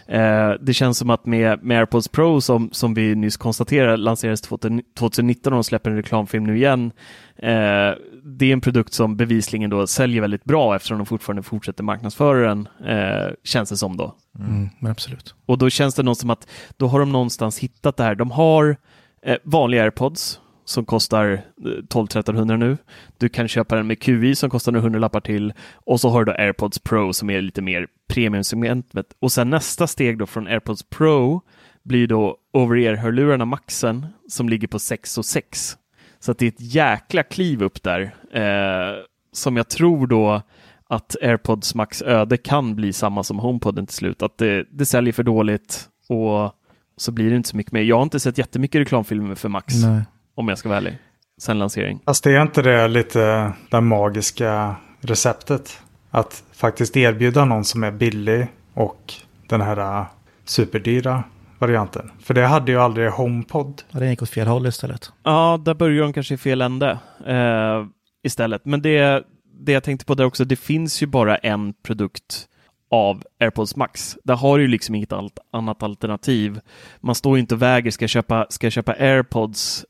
Eh, 0.07 0.51
det 0.61 0.73
känns 0.73 0.97
som 0.97 1.09
att 1.09 1.25
med, 1.25 1.63
med 1.63 1.77
AirPods 1.79 2.07
Pro 2.07 2.41
som, 2.41 2.69
som 2.71 2.93
vi 2.93 3.15
nyss 3.15 3.37
konstaterade 3.37 3.97
lanserades 3.97 4.41
2019 4.41 5.53
och 5.53 5.57
de 5.57 5.63
släpper 5.63 5.89
en 5.89 5.97
reklamfilm 5.97 6.43
nu 6.43 6.57
igen. 6.57 6.91
Eh, 7.37 7.91
det 8.23 8.45
är 8.45 8.53
en 8.53 8.61
produkt 8.61 8.93
som 8.93 9.17
bevisligen 9.17 9.69
då 9.69 9.87
säljer 9.87 10.21
väldigt 10.21 10.43
bra 10.43 10.75
eftersom 10.75 10.97
de 10.97 11.05
fortfarande 11.05 11.43
fortsätter 11.43 11.83
marknadsföra 11.83 12.47
den, 12.47 12.67
eh, 12.85 13.33
känns 13.43 13.69
det 13.69 13.77
som 13.77 13.97
då. 13.97 14.15
Mm, 14.39 14.69
men 14.79 14.91
absolut. 14.91 15.35
Och 15.45 15.57
då 15.57 15.69
känns 15.69 15.95
det 15.95 16.03
något 16.03 16.17
som 16.17 16.29
att 16.29 16.47
då 16.77 16.87
har 16.87 16.99
de 16.99 17.11
någonstans 17.11 17.59
hittat 17.59 17.97
det 17.97 18.03
här. 18.03 18.15
De 18.15 18.31
har 18.31 18.77
eh, 19.21 19.37
vanliga 19.43 19.83
AirPods 19.83 20.39
som 20.65 20.85
kostar 20.85 21.31
eh, 21.31 21.65
12-1300 21.65 22.57
nu. 22.57 22.77
Du 23.17 23.29
kan 23.29 23.47
köpa 23.47 23.75
den 23.75 23.87
med 23.87 24.01
QI 24.01 24.35
som 24.35 24.49
kostar 24.49 24.71
några 24.71 24.83
hundralappar 24.83 25.19
till 25.19 25.53
och 25.73 25.99
så 25.99 26.09
har 26.09 26.25
du 26.25 26.31
då 26.31 26.37
AirPods 26.37 26.79
Pro 26.79 27.13
som 27.13 27.29
är 27.29 27.41
lite 27.41 27.61
mer 27.61 27.87
premiumsegmentet. 28.07 29.05
Och 29.19 29.31
sen 29.31 29.49
nästa 29.49 29.87
steg 29.87 30.17
då 30.17 30.25
från 30.25 30.47
AirPods 30.47 30.83
Pro 30.83 31.41
blir 31.83 32.07
då 32.07 32.37
over-ear-hörlurarna 32.53 33.45
Maxen 33.45 34.07
som 34.29 34.49
ligger 34.49 34.67
på 34.67 34.79
6 34.79 35.17
och 35.17 35.25
6 35.25 35.77
Så 36.19 36.31
att 36.31 36.37
det 36.37 36.45
är 36.45 36.49
ett 36.49 36.73
jäkla 36.73 37.23
kliv 37.23 37.63
upp 37.63 37.83
där 37.83 38.15
eh, 38.33 39.03
som 39.31 39.57
jag 39.57 39.69
tror 39.69 40.07
då 40.07 40.41
att 40.87 41.15
AirPods 41.21 41.75
Max 41.75 42.01
öde 42.01 42.37
kan 42.37 42.75
bli 42.75 42.93
samma 42.93 43.23
som 43.23 43.39
HomePoden 43.39 43.87
till 43.87 43.95
slut. 43.95 44.21
Att 44.21 44.37
det, 44.37 44.65
det 44.71 44.85
säljer 44.85 45.13
för 45.13 45.23
dåligt 45.23 45.89
och 46.09 46.51
så 46.97 47.11
blir 47.11 47.29
det 47.29 47.35
inte 47.35 47.49
så 47.49 47.57
mycket 47.57 47.71
mer. 47.71 47.81
Jag 47.81 47.95
har 47.95 48.03
inte 48.03 48.19
sett 48.19 48.37
jättemycket 48.37 48.81
reklamfilmer 48.81 49.35
för 49.35 49.49
Max, 49.49 49.73
Nej 49.73 50.01
om 50.35 50.47
jag 50.47 50.57
ska 50.57 50.69
vara 50.69 50.77
ärlig, 50.77 50.97
sen 51.41 51.59
lansering. 51.59 51.99
Fast 52.05 52.23
det 52.23 52.35
är 52.35 52.41
inte 52.41 52.61
det 52.61 52.87
lite 52.87 53.53
det 53.71 53.81
magiska 53.81 54.75
receptet? 55.01 55.81
Att 56.11 56.43
faktiskt 56.53 56.97
erbjuda 56.97 57.45
någon 57.45 57.65
som 57.65 57.83
är 57.83 57.91
billig 57.91 58.47
och 58.73 59.13
den 59.47 59.61
här 59.61 59.99
äh, 59.99 60.05
superdyra 60.45 61.23
varianten. 61.59 62.11
För 62.19 62.33
det 62.33 62.45
hade 62.45 62.71
ju 62.71 62.79
aldrig 62.79 63.09
HomePod. 63.09 63.81
Ja, 63.91 63.99
den 63.99 64.09
gick 64.09 64.21
åt 64.21 64.29
fel 64.29 64.47
håll 64.47 64.67
istället. 64.67 65.11
Ja, 65.23 65.61
där 65.65 65.73
börjar 65.73 66.03
de 66.03 66.13
kanske 66.13 66.33
i 66.33 66.37
fel 66.37 66.61
ände 66.61 66.99
eh, 67.25 67.85
istället. 68.23 68.65
Men 68.65 68.81
det, 68.81 69.23
det 69.65 69.71
jag 69.71 69.83
tänkte 69.83 70.05
på 70.05 70.15
där 70.15 70.25
också, 70.25 70.45
det 70.45 70.55
finns 70.55 71.03
ju 71.03 71.07
bara 71.07 71.37
en 71.37 71.73
produkt 71.73 72.47
av 72.91 73.23
AirPods 73.39 73.75
Max. 73.75 74.17
Där 74.23 74.35
har 74.35 74.57
du 74.57 74.63
ju 74.63 74.67
liksom 74.67 74.95
inget 74.95 75.13
annat 75.51 75.83
alternativ. 75.83 76.59
Man 76.99 77.15
står 77.15 77.37
ju 77.37 77.39
inte 77.39 77.55
och 77.55 77.61
väger, 77.61 77.91
ska 77.91 78.03
jag 78.03 78.09
köpa, 78.09 78.45
ska 78.49 78.65
jag 78.65 78.73
köpa 78.73 78.93
AirPods 78.93 79.85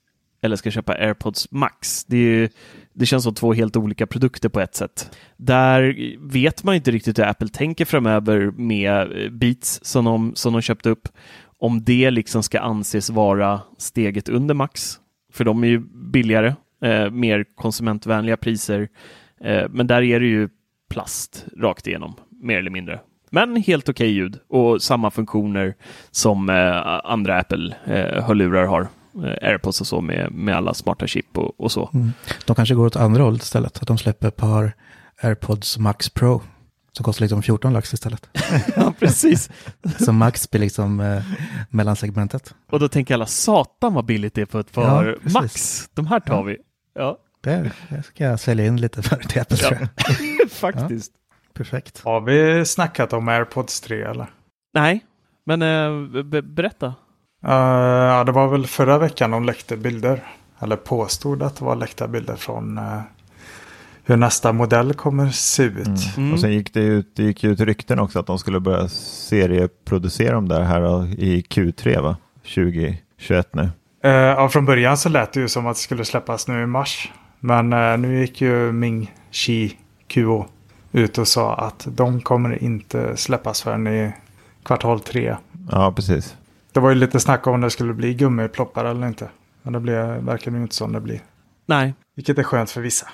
eller 0.46 0.56
ska 0.56 0.72
köpa 0.72 0.94
AirPods 0.94 1.52
Max? 1.52 2.06
Det, 2.06 2.18
är 2.18 2.22
ju, 2.22 2.50
det 2.94 3.06
känns 3.06 3.24
som 3.24 3.34
två 3.36 3.54
helt 3.54 3.76
olika 3.76 4.08
produkter 4.08 4.50
på 4.50 4.60
ett 4.60 4.76
sätt. 4.76 5.18
Där 5.38 5.96
vet 6.20 6.64
man 6.64 6.76
inte 6.76 6.92
riktigt 6.92 7.20
hur 7.20 7.24
Apple 7.24 7.48
tänker 7.48 7.86
framöver 7.86 8.52
med 8.52 9.24
eh, 9.24 9.30
Beats 9.30 9.80
som 9.84 10.06
de, 10.06 10.36
som 10.36 10.54
de 10.54 10.62
köpte 10.62 10.90
upp. 10.90 11.08
Om 11.60 11.84
det 11.84 12.12
liksom 12.12 12.44
ska 12.44 12.60
anses 12.60 13.10
vara 13.10 13.62
steget 13.78 14.30
under 14.30 14.54
Max. 14.54 15.00
För 15.34 15.44
de 15.44 15.64
är 15.64 15.68
ju 15.68 15.80
billigare, 16.12 16.56
eh, 16.84 17.10
mer 17.12 17.46
konsumentvänliga 17.56 18.38
priser. 18.38 18.90
Eh, 19.42 19.64
men 19.70 19.88
där 19.88 20.02
är 20.02 20.20
det 20.20 20.26
ju 20.26 20.50
plast 20.90 21.46
rakt 21.58 21.88
igenom, 21.88 22.14
mer 22.42 22.58
eller 22.58 22.72
mindre. 22.72 23.00
Men 23.30 23.56
helt 23.56 23.90
okej 23.90 24.10
ljud 24.10 24.40
och 24.48 24.82
samma 24.82 25.12
funktioner 25.12 25.76
som 26.12 26.50
eh, 26.50 27.00
andra 27.04 27.40
Apple-hörlurar 27.40 28.64
eh, 28.64 28.70
har. 28.70 28.88
Eh, 29.24 29.50
AirPods 29.50 29.82
och 29.82 29.88
så 29.88 30.02
med, 30.02 30.32
med 30.32 30.56
alla 30.56 30.74
smarta 30.74 31.08
chip 31.08 31.38
och, 31.38 31.60
och 31.62 31.72
så. 31.72 31.90
Mm. 31.94 32.12
De 32.46 32.56
kanske 32.56 32.76
går 32.76 32.86
åt 32.86 32.96
andra 32.96 33.24
hållet 33.24 33.42
istället. 33.44 33.82
Att 33.82 33.88
de 33.88 33.98
släpper 33.98 34.28
ett 34.28 34.36
par 34.36 34.74
AirPods 35.22 35.78
Max 35.78 36.10
Pro. 36.10 36.42
Som 36.92 37.04
kostar 37.04 37.24
liksom 37.24 37.42
14 37.44 37.74
lax 37.74 37.94
istället. 37.94 38.30
ja, 38.76 38.94
precis. 39.00 39.50
Så 40.00 40.12
Max 40.14 40.52
blir 40.52 40.62
liksom 40.62 41.00
eh, 41.00 41.24
mellansegmentet. 41.70 42.56
Och 42.72 42.80
då 42.80 42.88
tänker 42.88 43.14
alla, 43.14 43.26
satan 43.26 43.94
vad 43.94 44.06
billigt 44.06 44.34
det 44.34 44.42
är 44.42 44.46
på 44.46 44.60
ett 44.60 44.72
par 44.72 45.18
Ja. 45.24 45.32
Max. 45.42 45.84
De 45.94 46.08
här 46.08 46.20
tar 46.20 46.36
Ja. 46.36 46.42
vi. 46.42 46.58
Ja, 46.96 47.18
Det, 47.42 47.72
det 47.90 48.04
ska 48.04 48.24
jag 48.24 48.40
sälja 48.40 48.66
in 48.66 48.82
lite 48.82 49.02
för 49.02 49.16
till 49.16 49.42
Apple 49.42 49.58
Ja. 49.62 49.68
tror 49.68 49.80
jag. 50.40 50.50
faktiskt. 50.52 51.12
Perfekt. 51.54 52.02
Har 52.04 52.22
vi 52.22 52.66
snackat 52.66 53.14
om 53.14 53.28
AirPods 53.28 53.82
3 53.82 54.02
eller? 54.04 54.28
Nej, 54.74 55.06
men 55.46 55.62
eh, 55.62 56.24
be- 56.24 56.42
berätta. 56.42 56.94
Uh, 57.48 57.54
ja, 57.54 58.24
det 58.24 58.32
var 58.32 58.48
väl 58.48 58.68
förra 58.68 58.98
veckan 58.98 59.32
de 59.32 59.46
läckte 59.46 59.78
bilder. 59.78 60.24
Eller 60.60 60.76
påstod 60.76 61.44
att 61.44 61.56
det 61.56 61.66
var 61.66 61.76
läckta 61.76 62.08
bilder 62.08 62.36
från 62.36 62.78
eh, 62.78 63.02
hur 64.04 64.18
nästa 64.18 64.54
modell 64.54 64.94
kommer 64.94 65.30
se 65.30 65.64
ut. 65.64 65.88
Mm. 65.88 65.98
Mm. 66.18 66.34
Och 66.34 66.40
sen 66.40 66.54
gick 66.54 66.74
det 66.74 66.80
ut, 66.80 67.16
det 67.16 67.24
gick 67.24 67.44
ut 67.44 67.60
rykten 67.60 68.00
också 68.00 68.20
att 68.20 68.28
de 68.28 68.40
skulle 68.40 68.60
börja 68.60 68.88
serieproducera 68.88 70.36
dem 70.36 70.48
där 70.48 70.62
här 70.62 71.06
i 71.20 71.42
Q3 71.42 72.02
va? 72.02 72.18
2021 72.42 73.54
nu. 73.54 73.70
Eh, 74.04 74.12
ja, 74.12 74.50
från 74.50 74.66
början 74.66 74.98
så 74.98 75.10
lät 75.10 75.34
det 75.34 75.40
ju 75.40 75.48
som 75.48 75.68
att 75.68 75.76
det 75.76 75.82
skulle 75.82 76.06
släppas 76.06 76.48
nu 76.48 76.64
i 76.64 76.66
mars. 76.66 77.12
Men 77.40 77.74
eh, 77.74 77.98
nu 77.98 78.20
gick 78.20 78.42
ju 78.42 78.72
Ming 78.72 79.14
Chi 79.32 79.78
Kuo 80.08 80.46
ut 80.92 81.18
och 81.18 81.28
sa 81.28 81.56
att 81.56 81.88
de 81.92 82.22
kommer 82.22 82.64
inte 82.64 83.18
släppas 83.18 83.62
förrän 83.62 83.88
i 83.88 84.14
kvartal 84.64 85.00
tre. 85.00 85.36
Ja, 85.72 85.92
precis. 85.92 86.36
Det 86.76 86.82
var 86.82 86.90
ju 86.90 86.96
lite 86.96 87.20
snack 87.20 87.48
om 87.48 87.62
det 87.62 87.70
skulle 87.70 87.94
bli 87.94 88.14
gummiploppar 88.14 88.86
eller 88.86 89.08
inte. 89.08 89.30
Men 89.64 89.74
det 89.74 89.80
blev, 89.80 90.06
verkar 90.06 90.52
nu 90.52 90.62
inte 90.62 90.76
som 90.76 90.92
det 90.94 91.02
blir. 91.02 91.22
Nej, 91.66 91.94
Vilket 92.16 92.38
är 92.38 92.44
skönt 92.44 92.72
för 92.72 92.82
vissa. 92.82 93.08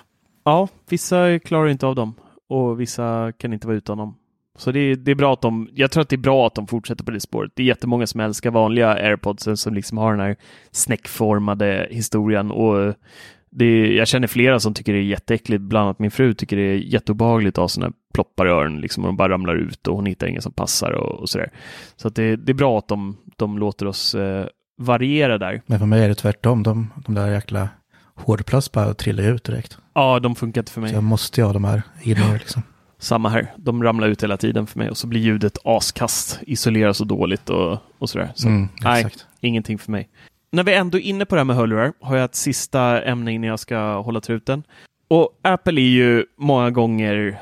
ja, 0.43 0.67
vissa 0.89 1.39
klarar 1.39 1.67
inte 1.67 1.85
av 1.85 1.95
dem 1.95 2.13
och 2.49 2.81
vissa 2.81 3.31
kan 3.37 3.53
inte 3.53 3.67
vara 3.67 3.77
utan 3.77 3.97
dem. 3.97 4.17
Så 4.57 4.71
det 4.71 4.79
är, 4.79 4.95
det 4.95 5.11
är 5.11 5.15
bra 5.15 5.33
att 5.33 5.41
de, 5.41 5.69
jag 5.73 5.91
tror 5.91 6.01
att 6.01 6.09
det 6.09 6.15
är 6.15 6.17
bra 6.17 6.47
att 6.47 6.55
de 6.55 6.67
fortsätter 6.67 7.03
på 7.03 7.11
det 7.11 7.19
spåret. 7.19 7.51
Det 7.55 7.63
är 7.63 7.67
jättemånga 7.67 8.07
som 8.07 8.19
älskar 8.19 8.51
vanliga 8.51 8.93
airpodsen 8.93 9.57
som 9.57 9.73
liksom 9.73 9.97
har 9.97 10.11
den 10.11 10.19
här 10.25 10.35
snäckformade 10.71 11.87
historien 11.91 12.51
och 12.51 12.93
det 13.49 13.65
är, 13.65 13.91
jag 13.91 14.07
känner 14.07 14.27
flera 14.27 14.59
som 14.59 14.73
tycker 14.73 14.93
det 14.93 14.99
är 14.99 15.03
jätteäckligt, 15.03 15.61
bland 15.61 15.83
annat 15.85 15.99
min 15.99 16.11
fru 16.11 16.33
tycker 16.33 16.57
det 16.57 16.63
är 16.63 16.75
jätteobehagligt 16.75 17.57
att 17.57 17.61
ha 17.61 17.67
sådana 17.67 17.93
ploppar 18.13 18.45
i 18.47 18.49
öronen, 18.49 18.81
liksom, 18.81 19.03
och 19.03 19.07
de 19.07 19.17
bara 19.17 19.29
ramlar 19.33 19.55
ut 19.55 19.87
och 19.87 19.95
hon 19.95 20.05
hittar 20.05 20.27
ingen 20.27 20.41
som 20.41 20.51
passar 20.51 20.91
och, 20.91 21.19
och 21.19 21.29
sådär. 21.29 21.49
Så 21.95 22.07
att 22.07 22.15
det, 22.15 22.35
det 22.35 22.51
är 22.51 22.53
bra 22.53 22.77
att 22.77 22.87
de, 22.87 23.17
de 23.41 23.57
låter 23.57 23.85
oss 23.85 24.15
eh, 24.15 24.45
variera 24.77 25.37
där. 25.37 25.61
Men 25.65 25.79
för 25.79 25.85
mig 25.85 26.03
är 26.03 26.07
det 26.09 26.15
tvärtom. 26.15 26.63
De, 26.63 26.89
de 27.05 27.15
där 27.15 27.27
jäkla 27.31 27.69
hårdplast 28.15 28.71
bara 28.71 28.93
trillar 28.93 29.23
ut 29.23 29.43
direkt. 29.43 29.77
Ja, 29.93 30.19
de 30.19 30.35
funkar 30.35 30.61
inte 30.61 30.71
för 30.71 30.81
mig. 30.81 30.89
Så 30.89 30.95
jag 30.95 31.03
måste 31.03 31.41
ju 31.41 31.45
ha 31.45 31.53
de 31.53 31.63
här 31.63 31.81
inne 32.01 32.33
liksom. 32.33 32.63
Samma 32.99 33.29
här. 33.29 33.53
De 33.57 33.83
ramlar 33.83 34.07
ut 34.07 34.23
hela 34.23 34.37
tiden 34.37 34.67
för 34.67 34.79
mig 34.79 34.89
och 34.89 34.97
så 34.97 35.07
blir 35.07 35.21
ljudet 35.21 35.57
askast, 35.63 36.39
isolerar 36.41 36.93
så 36.93 37.03
dåligt 37.03 37.49
och, 37.49 37.77
och 37.99 38.09
sådär. 38.09 38.31
Så 38.35 38.47
Mm, 38.47 38.67
nej, 38.81 39.01
exakt. 39.05 39.25
ingenting 39.39 39.77
för 39.77 39.91
mig. 39.91 40.09
När 40.51 40.63
vi 40.63 40.73
ändå 40.73 40.97
är 40.97 41.01
inne 41.01 41.25
på 41.25 41.35
det 41.35 41.39
här 41.39 41.45
med 41.45 41.55
hörlurar 41.55 41.93
har 42.01 42.15
jag 42.15 42.25
ett 42.25 42.35
sista 42.35 43.01
ämne 43.03 43.31
innan 43.33 43.49
jag 43.49 43.59
ska 43.59 44.01
hålla 44.01 44.21
truten. 44.21 44.63
Och 45.07 45.29
Apple 45.41 45.81
är 45.81 45.85
ju 45.85 46.25
många 46.37 46.71
gånger 46.71 47.39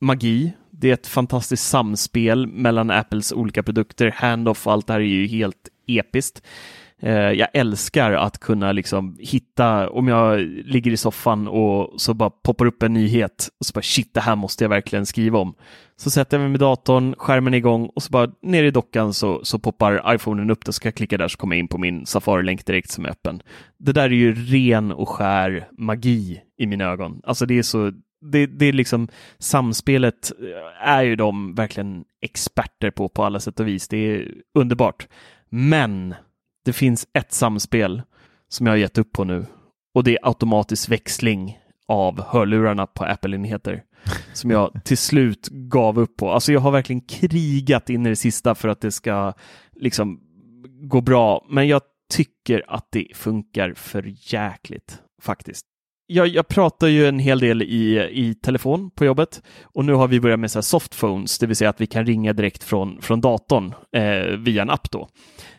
magi. 0.00 0.52
Det 0.82 0.90
är 0.90 0.94
ett 0.94 1.06
fantastiskt 1.06 1.68
samspel 1.68 2.46
mellan 2.46 2.90
Apples 2.90 3.32
olika 3.32 3.62
produkter. 3.62 4.14
Handoff 4.16 4.66
och 4.66 4.72
allt 4.72 4.86
det 4.86 4.92
här 4.92 5.00
är 5.00 5.04
ju 5.04 5.26
helt 5.26 5.68
episkt. 5.86 6.42
Eh, 7.02 7.12
jag 7.12 7.48
älskar 7.52 8.12
att 8.12 8.38
kunna 8.38 8.72
liksom 8.72 9.16
hitta, 9.20 9.90
om 9.90 10.08
jag 10.08 10.40
ligger 10.40 10.90
i 10.90 10.96
soffan 10.96 11.48
och 11.48 12.00
så 12.00 12.14
bara 12.14 12.30
poppar 12.30 12.66
upp 12.66 12.82
en 12.82 12.92
nyhet 12.92 13.48
och 13.60 13.66
så 13.66 13.72
bara 13.72 13.82
shit, 13.82 14.14
det 14.14 14.20
här 14.20 14.36
måste 14.36 14.64
jag 14.64 14.68
verkligen 14.68 15.06
skriva 15.06 15.38
om. 15.38 15.54
Så 15.96 16.10
sätter 16.10 16.36
jag 16.36 16.42
mig 16.42 16.50
med 16.50 16.60
datorn, 16.60 17.14
skärmen 17.18 17.54
är 17.54 17.58
igång 17.58 17.86
och 17.86 18.02
så 18.02 18.10
bara 18.10 18.30
ner 18.42 18.64
i 18.64 18.70
dockan 18.70 19.14
så, 19.14 19.40
så 19.44 19.58
poppar 19.58 20.14
iPhonen 20.14 20.50
upp, 20.50 20.64
då 20.64 20.72
ska 20.72 20.86
jag 20.86 20.94
klicka 20.94 21.18
där 21.18 21.28
så 21.28 21.38
kommer 21.38 21.56
jag 21.56 21.60
in 21.60 21.68
på 21.68 21.78
min 21.78 22.06
Safari-länk 22.06 22.66
direkt 22.66 22.90
som 22.90 23.04
är 23.04 23.10
öppen. 23.10 23.42
Det 23.78 23.92
där 23.92 24.04
är 24.04 24.10
ju 24.10 24.34
ren 24.34 24.92
och 24.92 25.08
skär 25.08 25.68
magi 25.78 26.40
i 26.58 26.66
mina 26.66 26.84
ögon. 26.84 27.20
Alltså 27.24 27.46
det 27.46 27.58
är 27.58 27.62
så, 27.62 27.92
det, 28.22 28.46
det 28.46 28.66
är 28.66 28.72
liksom 28.72 29.08
samspelet 29.38 30.32
eh, 30.40 30.88
är 30.88 31.02
ju 31.02 31.16
de 31.16 31.54
verkligen 31.54 32.04
experter 32.20 32.90
på 32.90 33.08
på 33.08 33.24
alla 33.24 33.40
sätt 33.40 33.60
och 33.60 33.68
vis. 33.68 33.88
Det 33.88 33.96
är 33.96 34.34
underbart. 34.54 35.08
Men 35.48 36.14
det 36.64 36.72
finns 36.72 37.06
ett 37.12 37.32
samspel 37.32 38.02
som 38.48 38.66
jag 38.66 38.72
har 38.72 38.78
gett 38.78 38.98
upp 38.98 39.12
på 39.12 39.24
nu 39.24 39.46
och 39.94 40.04
det 40.04 40.10
är 40.10 40.18
automatisk 40.22 40.90
växling 40.90 41.58
av 41.88 42.22
hörlurarna 42.22 42.86
på 42.86 43.04
Apple-enheter 43.04 43.82
som 44.32 44.50
jag 44.50 44.84
till 44.84 44.98
slut 44.98 45.48
gav 45.48 45.98
upp 45.98 46.16
på. 46.16 46.30
Alltså 46.30 46.52
jag 46.52 46.60
har 46.60 46.70
verkligen 46.70 47.00
krigat 47.00 47.90
in 47.90 48.06
i 48.06 48.08
det 48.08 48.16
sista 48.16 48.54
för 48.54 48.68
att 48.68 48.80
det 48.80 48.92
ska 48.92 49.32
liksom 49.72 50.20
gå 50.82 51.00
bra, 51.00 51.46
men 51.48 51.68
jag 51.68 51.82
tycker 52.12 52.64
att 52.68 52.86
det 52.90 53.08
funkar 53.14 53.74
för 53.74 54.14
jäkligt 54.34 55.02
faktiskt. 55.22 55.66
Jag, 56.12 56.28
jag 56.28 56.48
pratar 56.48 56.86
ju 56.86 57.06
en 57.06 57.18
hel 57.18 57.40
del 57.40 57.62
i, 57.62 58.08
i 58.12 58.34
telefon 58.34 58.90
på 58.90 59.04
jobbet 59.04 59.42
och 59.62 59.84
nu 59.84 59.92
har 59.92 60.08
vi 60.08 60.20
börjat 60.20 60.40
med 60.40 60.50
så 60.50 60.58
här 60.58 60.62
softphones, 60.62 61.38
det 61.38 61.46
vill 61.46 61.56
säga 61.56 61.70
att 61.70 61.80
vi 61.80 61.86
kan 61.86 62.06
ringa 62.06 62.32
direkt 62.32 62.64
från, 62.64 63.02
från 63.02 63.20
datorn 63.20 63.74
eh, 63.92 64.36
via 64.38 64.62
en 64.62 64.70
app 64.70 64.90
då 64.90 65.08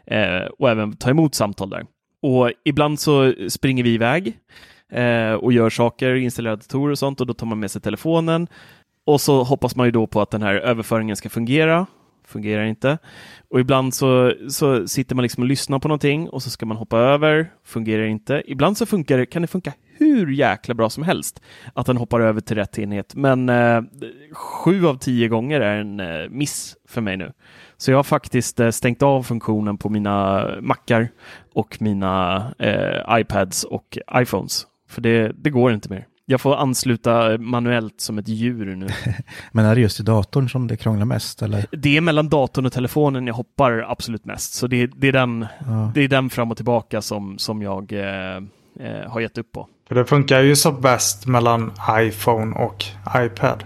eh, 0.07 0.45
och 0.59 0.69
även 0.69 0.95
ta 0.95 1.09
emot 1.09 1.35
samtal 1.35 1.69
där. 1.69 1.85
Och 2.21 2.51
ibland 2.65 2.99
så 2.99 3.33
springer 3.49 3.83
vi 3.83 3.93
iväg 3.93 4.37
eh, 4.91 5.33
och 5.33 5.53
gör 5.53 5.69
saker, 5.69 6.15
installerar 6.15 6.55
datorer 6.55 6.91
och 6.91 6.99
sånt 6.99 7.21
och 7.21 7.27
då 7.27 7.33
tar 7.33 7.47
man 7.47 7.59
med 7.59 7.71
sig 7.71 7.81
telefonen 7.81 8.47
och 9.05 9.21
så 9.21 9.43
hoppas 9.43 9.75
man 9.75 9.87
ju 9.87 9.91
då 9.91 10.07
på 10.07 10.21
att 10.21 10.31
den 10.31 10.41
här 10.41 10.55
överföringen 10.55 11.15
ska 11.15 11.29
fungera. 11.29 11.85
Fungerar 12.27 12.63
inte. 12.63 12.97
Och 13.49 13.59
ibland 13.59 13.93
så, 13.93 14.33
så 14.49 14.87
sitter 14.87 15.15
man 15.15 15.23
liksom 15.23 15.43
och 15.43 15.47
lyssnar 15.47 15.79
på 15.79 15.87
någonting 15.87 16.29
och 16.29 16.43
så 16.43 16.49
ska 16.49 16.65
man 16.65 16.77
hoppa 16.77 16.97
över. 16.97 17.51
Fungerar 17.63 18.03
inte. 18.03 18.43
Ibland 18.45 18.77
så 18.77 18.85
funkar 18.85 19.17
det, 19.17 19.25
kan 19.25 19.41
det 19.41 19.47
funka 19.47 19.73
hur 19.97 20.31
jäkla 20.31 20.73
bra 20.73 20.89
som 20.89 21.03
helst 21.03 21.41
att 21.73 21.85
den 21.85 21.97
hoppar 21.97 22.19
över 22.19 22.41
till 22.41 22.55
rätt 22.55 22.79
enhet. 22.79 23.15
Men 23.15 23.49
eh, 23.49 23.81
sju 24.31 24.87
av 24.87 24.97
tio 24.97 25.27
gånger 25.27 25.61
är 25.61 25.79
en 25.79 25.99
eh, 25.99 26.29
miss 26.29 26.75
för 26.87 27.01
mig 27.01 27.17
nu. 27.17 27.31
Så 27.77 27.91
jag 27.91 27.97
har 27.97 28.03
faktiskt 28.03 28.59
eh, 28.59 28.69
stängt 28.69 29.01
av 29.03 29.23
funktionen 29.23 29.77
på 29.77 29.89
mina 29.89 30.47
Macar 30.61 31.09
och 31.53 31.77
mina 31.81 32.43
eh, 32.59 33.19
iPads 33.19 33.63
och 33.63 33.97
iPhones. 34.15 34.67
För 34.89 35.01
det, 35.01 35.31
det 35.35 35.49
går 35.49 35.73
inte 35.73 35.89
mer. 35.89 36.07
Jag 36.25 36.41
får 36.41 36.55
ansluta 36.55 37.37
manuellt 37.37 38.01
som 38.01 38.17
ett 38.17 38.27
djur 38.27 38.75
nu. 38.75 38.87
Men 39.51 39.65
är 39.65 39.75
det 39.75 39.81
just 39.81 39.99
i 39.99 40.03
datorn 40.03 40.49
som 40.49 40.67
det 40.67 40.77
krånglar 40.77 41.05
mest? 41.05 41.41
Eller? 41.41 41.65
Det 41.71 41.97
är 41.97 42.01
mellan 42.01 42.29
datorn 42.29 42.65
och 42.65 42.73
telefonen 42.73 43.27
jag 43.27 43.33
hoppar 43.33 43.85
absolut 43.87 44.25
mest. 44.25 44.53
Så 44.53 44.67
det, 44.67 44.87
det, 44.87 45.07
är, 45.07 45.11
den, 45.11 45.45
Ja. 45.65 45.91
det 45.95 46.01
är 46.01 46.07
den 46.07 46.29
fram 46.29 46.51
och 46.51 46.57
tillbaka 46.57 47.01
som, 47.01 47.37
som 47.37 47.61
jag 47.61 47.93
eh, 48.79 49.11
har 49.11 49.21
gett 49.21 49.37
upp 49.37 49.51
på. 49.51 49.67
För 49.87 49.95
det 49.95 50.05
funkar 50.05 50.41
ju 50.41 50.55
som 50.55 50.81
bäst 50.81 51.27
mellan 51.27 51.71
iPhone 51.89 52.55
och 52.55 52.83
iPad. 53.17 53.65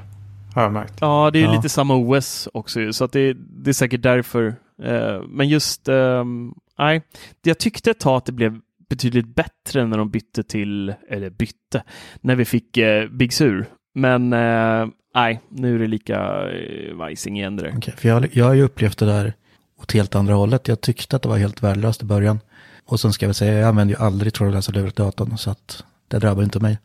Har 0.56 0.64
jag 0.64 0.74
märkt. 0.74 0.94
Ja, 1.02 1.30
det 1.34 1.40
är 1.40 1.44
Ja. 1.44 1.52
lite 1.56 1.70
samma 1.70 1.96
OS 1.96 2.50
också 2.54 2.94
så 2.94 3.04
att 3.06 3.12
det, 3.12 3.34
det 3.40 3.70
är 3.70 3.74
säkert 3.74 4.02
därför. 4.02 4.56
Eh, 4.84 5.22
men 5.28 5.50
just, 5.50 5.88
ehm, 5.88 6.54
nej, 6.80 7.02
jag 7.44 7.58
tyckte 7.58 7.92
ett 7.92 8.00
tag 8.00 8.18
att 8.18 8.26
det 8.26 8.32
blev 8.32 8.60
betydligt 8.90 9.36
bättre 9.36 9.86
när 9.86 9.98
de 9.98 10.10
bytte 10.10 10.44
till, 10.44 10.94
eller 11.10 11.30
bytte, 11.30 11.84
när 12.22 12.36
vi 12.36 12.46
fick 12.46 12.78
eh, 12.78 13.08
Big 13.10 13.34
Sur. 13.34 13.66
Men 13.96 14.34
eh, 14.34 14.88
nej, 15.16 15.40
nu 15.50 15.76
är 15.76 15.80
det 15.80 15.88
lika 15.88 16.50
eh, 16.50 16.96
vajsing 16.96 17.38
igen 17.38 17.56
det. 17.56 17.74
Okej, 17.78 17.94
för 17.98 18.10
jag, 18.10 18.28
jag 18.32 18.46
har 18.46 18.54
ju 18.54 18.64
upplevt 18.64 18.98
det 18.98 19.06
där 19.06 19.34
åt 19.82 19.92
helt 19.94 20.16
andra 20.16 20.34
hållet. 20.34 20.68
Jag 20.68 20.82
tyckte 20.82 21.16
att 21.16 21.22
det 21.22 21.30
var 21.30 21.38
helt 21.38 21.64
värdelöst 21.64 22.02
i 22.02 22.06
början. 22.06 22.40
Och 22.88 23.00
sen 23.00 23.14
ska 23.14 23.26
jag 23.26 23.28
väl 23.28 23.36
säga, 23.36 23.60
jag 23.60 23.70
använder 23.70 23.96
ju 23.96 24.02
aldrig 24.02 24.34
trådlösa 24.34 24.72
lurar 24.72 24.90
till 24.90 25.04
datorn 25.04 25.38
så 25.38 25.50
att 25.52 25.84
det 26.08 26.20
drabbar 26.20 26.44
inte 26.44 26.60
mig. 26.60 26.80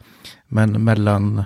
Men 0.49 0.85
mellan 0.85 1.45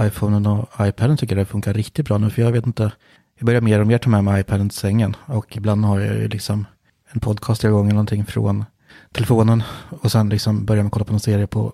iPhonen 0.00 0.46
och 0.46 0.68
iPaden 0.80 1.16
tycker 1.16 1.36
jag 1.36 1.46
det 1.46 1.50
funkar 1.50 1.74
riktigt 1.74 2.06
bra 2.06 2.18
nu. 2.18 2.30
För 2.30 2.42
jag 2.42 2.52
vet 2.52 2.66
inte, 2.66 2.92
jag 3.38 3.46
börjar 3.46 3.60
mer 3.60 3.80
och 3.80 3.86
mer 3.86 3.98
ta 3.98 4.10
med 4.10 4.24
mig 4.24 4.40
iPaden 4.40 4.68
till 4.68 4.78
sängen. 4.78 5.16
Och 5.26 5.56
ibland 5.56 5.84
har 5.84 6.00
jag 6.00 6.14
ju 6.14 6.28
liksom 6.28 6.66
en 7.12 7.20
podcast 7.20 7.64
igång 7.64 7.84
eller 7.84 7.94
någonting 7.94 8.26
från 8.26 8.64
telefonen. 9.12 9.62
Och 10.02 10.12
sen 10.12 10.28
liksom 10.28 10.64
börjar 10.64 10.82
man 10.82 10.90
kolla 10.90 11.04
på 11.04 11.12
någon 11.12 11.20
serie 11.20 11.46
på 11.46 11.72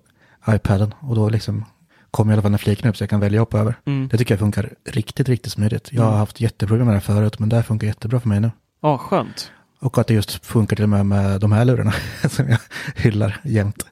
iPaden. 0.49 0.95
Och 1.01 1.15
då 1.15 1.29
liksom 1.29 1.65
kommer 2.11 2.33
i 2.33 2.35
alla 2.35 2.43
fall 2.43 2.51
den 2.53 2.59
fliken 2.59 2.91
upp 2.91 2.97
så 2.97 3.03
jag 3.03 3.11
kan 3.11 3.21
välja 3.21 3.41
hoppa 3.41 3.59
över. 3.59 3.75
Mm. 3.85 4.09
Det 4.09 4.19
tycker 4.19 4.35
jag 4.35 4.39
funkar 4.39 4.75
riktigt, 4.85 5.29
riktigt 5.29 5.53
smidigt. 5.53 5.89
Jag 5.93 6.03
har 6.03 6.17
haft 6.17 6.41
jätteproblem 6.41 6.87
med 6.87 6.95
det 6.95 6.99
här 6.99 7.15
förut, 7.15 7.39
men 7.39 7.49
det 7.49 7.57
här 7.57 7.63
funkar 7.63 7.87
jättebra 7.87 8.21
för 8.21 8.29
mig 8.29 8.41
nu. 8.41 8.51
Ja, 8.83 8.99
skönt. 8.99 9.51
Och 9.81 9.99
att 9.99 10.07
det 10.07 10.15
just 10.15 10.47
funkar 10.47 10.77
till 10.77 10.83
och 10.83 10.89
med 10.89 11.07
med 11.07 11.41
de 11.41 11.53
här 11.53 11.65
lurarna 11.65 11.93
som 12.29 12.49
jag 12.49 12.59
hyllar 12.97 13.41
jämt. 13.45 13.87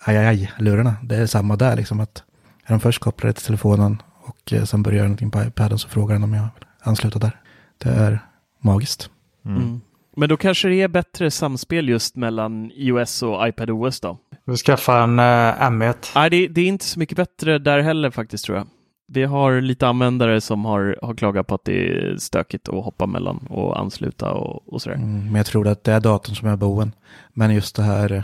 Aj, 0.00 0.16
aj, 0.16 0.26
aj, 0.26 0.52
lurarna. 0.58 0.96
Det 1.02 1.16
är 1.16 1.26
samma 1.26 1.56
där 1.56 1.76
liksom 1.76 2.00
att 2.00 2.22
är 2.64 2.70
de 2.70 2.80
först 2.80 3.00
kopplade 3.00 3.32
till 3.32 3.44
telefonen 3.44 4.02
och 4.22 4.52
eh, 4.52 4.64
sen 4.64 4.82
börjar 4.82 4.98
jag 4.98 5.04
någonting 5.04 5.30
på 5.30 5.42
iPaden 5.42 5.78
så 5.78 5.88
frågar 5.88 6.14
den 6.14 6.22
om 6.22 6.34
jag 6.34 6.42
vill 6.42 6.66
ansluta 6.80 7.18
där. 7.18 7.40
Det 7.78 7.88
är 7.88 8.18
magiskt. 8.60 9.10
Mm. 9.44 9.80
Men 10.16 10.28
då 10.28 10.36
kanske 10.36 10.68
det 10.68 10.82
är 10.82 10.88
bättre 10.88 11.30
samspel 11.30 11.88
just 11.88 12.16
mellan 12.16 12.70
iOS 12.74 13.22
och 13.22 13.48
iPadOS 13.48 14.00
då? 14.00 14.18
Vi 14.44 14.56
skaffar 14.56 15.02
en 15.02 15.18
eh, 15.18 15.70
M1. 15.70 15.94
Nej, 16.14 16.30
det, 16.30 16.48
det 16.48 16.60
är 16.60 16.66
inte 16.66 16.84
så 16.84 16.98
mycket 16.98 17.16
bättre 17.16 17.58
där 17.58 17.80
heller 17.80 18.10
faktiskt 18.10 18.44
tror 18.44 18.58
jag. 18.58 18.66
Vi 19.12 19.24
har 19.24 19.60
lite 19.60 19.86
användare 19.88 20.40
som 20.40 20.64
har, 20.64 20.96
har 21.02 21.14
klagat 21.14 21.46
på 21.46 21.54
att 21.54 21.64
det 21.64 21.88
är 21.88 22.16
stökigt 22.16 22.68
att 22.68 22.84
hoppa 22.84 23.06
mellan 23.06 23.46
och 23.50 23.78
ansluta 23.80 24.30
och, 24.32 24.72
och 24.74 24.82
sådär. 24.82 24.96
Mm, 24.96 25.24
men 25.24 25.34
jag 25.34 25.46
tror 25.46 25.68
att 25.68 25.84
det 25.84 25.92
är 25.92 26.00
datorn 26.00 26.34
som 26.34 26.48
är 26.48 26.56
boven. 26.56 26.92
Men 27.34 27.54
just 27.54 27.76
det 27.76 27.82
här, 27.82 28.12
eh, 28.12 28.22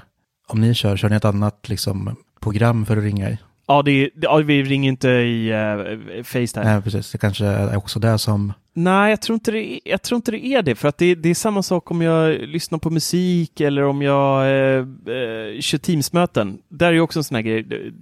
om 0.49 0.61
ni 0.61 0.75
kör, 0.75 0.97
kör 0.97 1.09
ni 1.09 1.17
ett 1.17 1.25
annat 1.25 1.69
liksom, 1.69 2.17
program 2.41 2.87
för 2.87 2.97
att 2.97 3.03
ringa 3.05 3.31
i? 3.31 3.39
Ja, 3.69 3.83
det, 3.83 3.91
är- 3.91 4.11
ja, 4.15 4.37
vi 4.37 4.63
ringer 4.63 4.89
inte 4.89 5.09
i 5.09 5.53
uh, 5.53 6.23
Facetime. 6.23 6.65
Nej, 6.65 6.83
precis. 6.83 7.13
Det 7.13 7.19
kanske 7.19 7.47
är 7.47 7.77
också 7.77 7.99
det 8.01 8.19
som... 8.19 8.53
Nej, 8.75 9.11
jag 9.11 9.23
tror 9.23 9.35
inte 9.35 9.51
det, 9.51 9.73
är- 9.75 9.81
jag 9.85 10.03
tror 10.03 10.17
inte 10.17 10.31
det 10.31 10.47
är 10.47 10.63
det. 10.63 10.75
För 10.75 10.89
att 10.89 10.99
det, 10.99 11.15
det 11.15 11.29
är 11.29 11.35
samma 11.35 11.63
sak 11.63 11.91
om 11.91 12.03
jag 12.03 12.41
lyssnar 12.41 12.79
på 12.79 12.91
musik 12.91 13.61
eller 13.61 13.83
om 13.83 14.03
jag 14.03 14.43
eh, 14.47 14.79
eh, 14.79 15.61
kör 15.61 15.79
Teams-möten. 15.79 16.59
Där 16.69 16.87
är 16.89 16.93
ju 16.93 17.01
också 17.01 17.19
en 17.19 17.25
sån 17.25 17.35
här 17.35 17.43
grej. 17.43 17.93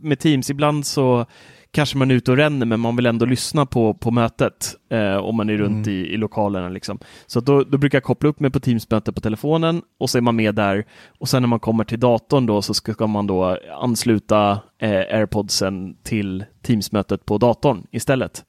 Med 0.00 0.18
Teams, 0.18 0.50
ibland 0.50 0.86
så 0.86 1.26
kanske 1.70 1.98
man 1.98 2.10
är 2.10 2.14
ute 2.14 2.30
och 2.30 2.36
ränner 2.36 2.66
men 2.66 2.80
man 2.80 2.96
vill 2.96 3.06
ändå 3.06 3.26
lyssna 3.26 3.66
på, 3.66 3.94
på 3.94 4.10
mötet 4.10 4.74
eh, 4.90 5.16
om 5.16 5.36
man 5.36 5.50
är 5.50 5.56
runt 5.56 5.86
Mm. 5.86 5.98
i, 5.98 6.06
i 6.06 6.16
lokalerna. 6.16 6.68
Liksom. 6.68 6.98
Så 7.26 7.40
då, 7.40 7.64
då 7.64 7.78
brukar 7.78 7.96
jag 7.96 8.04
koppla 8.04 8.28
upp 8.28 8.40
mig 8.40 8.50
på 8.50 8.60
Teams-möte 8.60 9.12
på 9.12 9.20
telefonen 9.20 9.82
och 10.00 10.10
så 10.10 10.18
är 10.18 10.22
man 10.22 10.36
med 10.36 10.54
där. 10.54 10.84
Och 11.18 11.28
sen 11.28 11.42
när 11.42 11.48
man 11.48 11.60
kommer 11.60 11.84
till 11.84 12.00
datorn 12.00 12.46
då 12.46 12.62
så 12.62 12.74
ska 12.74 13.06
man 13.06 13.26
då 13.26 13.58
ansluta 13.80 14.50
eh, 14.78 14.90
airpodsen 14.90 15.96
till 16.02 16.44
Teams-mötet 16.62 17.24
på 17.26 17.38
datorn 17.38 17.86
istället. 17.90 18.44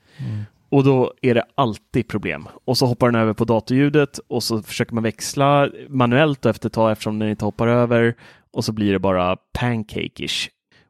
Och 0.72 0.84
då 0.84 1.14
är 1.22 1.36
det 1.36 1.44
alltid 1.56 2.08
problem. 2.08 2.48
Och 2.66 2.78
så 2.78 2.86
hoppar 2.86 3.12
den 3.12 3.22
över 3.22 3.34
på 3.34 3.46
datorljudet 3.46 4.18
och 4.28 4.44
så 4.44 4.62
försöker 4.62 4.94
man 4.94 5.04
växla 5.04 5.70
manuellt 5.90 6.46
efter 6.46 6.70
ett 6.70 6.74
tag 6.74 6.92
eftersom 6.92 7.20
den 7.20 7.30
inte 7.30 7.46
hoppar 7.46 7.68
över 7.68 8.16
och 8.54 8.66
så 8.66 8.72
blir 8.72 8.92
det 8.94 9.00
bara 9.00 9.36
pancake-ish. 9.60 10.48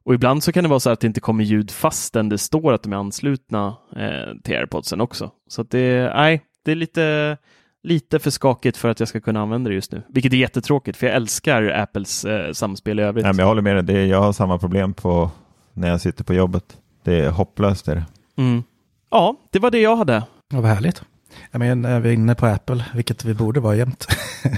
Och 0.10 0.16
ibland 0.16 0.44
så 0.44 0.52
kan 0.52 0.64
det 0.64 0.70
vara 0.70 0.80
så 0.80 0.90
att 0.90 1.00
det 1.00 1.08
inte 1.08 1.20
kommer 1.20 1.44
ljud 1.44 1.72
fastän 1.72 2.30
det 2.30 2.38
står 2.38 2.74
att 2.74 2.84
de 2.84 2.94
är 2.94 2.98
anslutna 2.98 3.76
eh, 3.96 4.42
till 4.44 4.56
airpodsen 4.56 5.02
också. 5.02 5.32
Så 5.48 5.62
att 5.62 5.72
det, 5.72 6.14
nej, 6.16 6.42
det 6.66 6.72
är 6.72 6.76
lite, 6.76 7.38
lite 7.84 8.20
för 8.20 8.30
skakigt 8.30 8.78
för 8.78 8.90
att 8.90 9.00
jag 9.00 9.10
ska 9.10 9.20
kunna 9.20 9.42
använda 9.42 9.70
det 9.70 9.76
just 9.76 9.92
nu. 9.92 10.02
Vilket 10.10 10.34
är 10.34 10.38
jättetråkigt 10.38 10.98
för 10.98 11.08
jag 11.08 11.16
älskar 11.16 11.64
Apples 11.64 12.26
eh, 12.26 12.52
samspel 12.52 13.00
i 13.00 13.04
övrigt. 13.04 13.24
Nej, 13.24 13.34
men 13.34 13.40
jag 13.40 13.48
håller 13.48 13.62
med 13.62 13.76
dig, 13.76 13.84
det 13.84 13.94
är, 13.94 14.06
jag 14.06 14.22
har 14.22 14.34
samma 14.34 14.58
problem 14.58 14.94
på, 14.94 15.32
när 15.74 15.88
jag 15.88 16.02
sitter 16.02 16.24
på 16.24 16.34
jobbet. 16.34 16.78
Det 17.04 17.20
är 17.20 17.30
hopplöst. 17.30 17.88
Är 17.88 17.96
det. 17.96 18.06
Mm. 18.38 18.64
Ja, 19.10 19.36
det 19.52 19.60
var 19.60 19.72
det 19.72 19.80
jag 19.80 19.96
hade. 19.96 20.24
Ja, 20.54 20.62
vad 20.62 20.72
härligt. 20.72 21.04
Jag 21.52 21.60
menar, 21.60 21.90
är 21.90 22.00
vi 22.00 22.14
inne 22.14 22.36
på 22.36 22.46
Apple, 22.46 22.86
vilket 22.94 23.26
vi 23.26 23.34
borde 23.34 23.60
vara 23.60 23.76
jämt. 23.76 24.08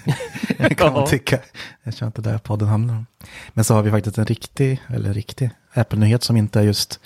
kan 0.77 0.93
man 0.93 1.07
tycka. 1.07 1.39
Jag 1.83 1.95
tror 1.95 2.07
inte 2.07 2.21
det 2.21 2.29
är 2.29 2.37
podden 2.37 2.67
handlar 2.67 2.95
om. 2.95 3.05
Men 3.53 3.63
så 3.63 3.73
har 3.73 3.83
vi 3.83 3.91
faktiskt 3.91 4.17
en 4.17 4.25
riktig, 4.25 4.81
eller 4.87 5.13
riktig, 5.13 5.49
Apple-nyhet 5.73 6.23
som 6.23 6.37
inte 6.37 6.59
är 6.59 6.63
just 6.63 6.99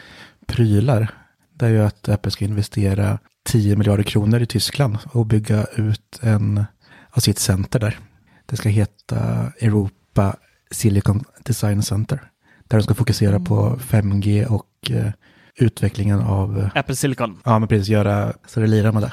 prylar. 0.47 1.07
Det 1.53 1.65
är 1.65 1.69
ju 1.69 1.81
att 1.81 2.09
Apple 2.09 2.31
ska 2.31 2.45
investera 2.45 3.19
10 3.45 3.75
miljarder 3.75 4.03
kronor 4.03 4.41
i 4.41 4.45
Tyskland 4.45 4.97
och 5.05 5.25
bygga 5.25 5.65
ut 5.75 6.19
en 6.21 6.65
av 7.09 7.19
sitt 7.19 7.39
center 7.39 7.79
där. 7.79 7.99
Det 8.45 8.57
ska 8.57 8.69
heta 8.69 9.17
Europa 9.61 10.35
Silicon 10.71 11.23
Design 11.43 11.83
Center. 11.83 12.21
Där 12.67 12.77
de 12.77 12.83
ska 12.83 12.93
fokusera 12.93 13.39
på 13.39 13.79
5G 13.79 14.45
och 14.45 14.91
eh, 14.91 15.11
utvecklingen 15.55 16.19
av 16.19 16.59
eh, 16.59 16.69
Apple 16.75 16.95
Silicon. 16.95 17.37
Ja, 17.45 17.59
men 17.59 17.67
precis. 17.67 17.89
Göra 17.89 18.33
så 18.47 18.59
det 18.59 18.67
lirar 18.67 18.91
med 18.91 19.01
det. 19.01 19.11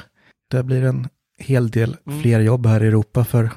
Det 0.57 0.63
blir 0.63 0.83
en 0.83 1.07
hel 1.37 1.69
del 1.69 1.97
Mm. 2.07 2.21
fler 2.21 2.39
jobb 2.39 2.65
här 2.65 2.83
i 2.83 2.87
Europa 2.87 3.23
för 3.25 3.49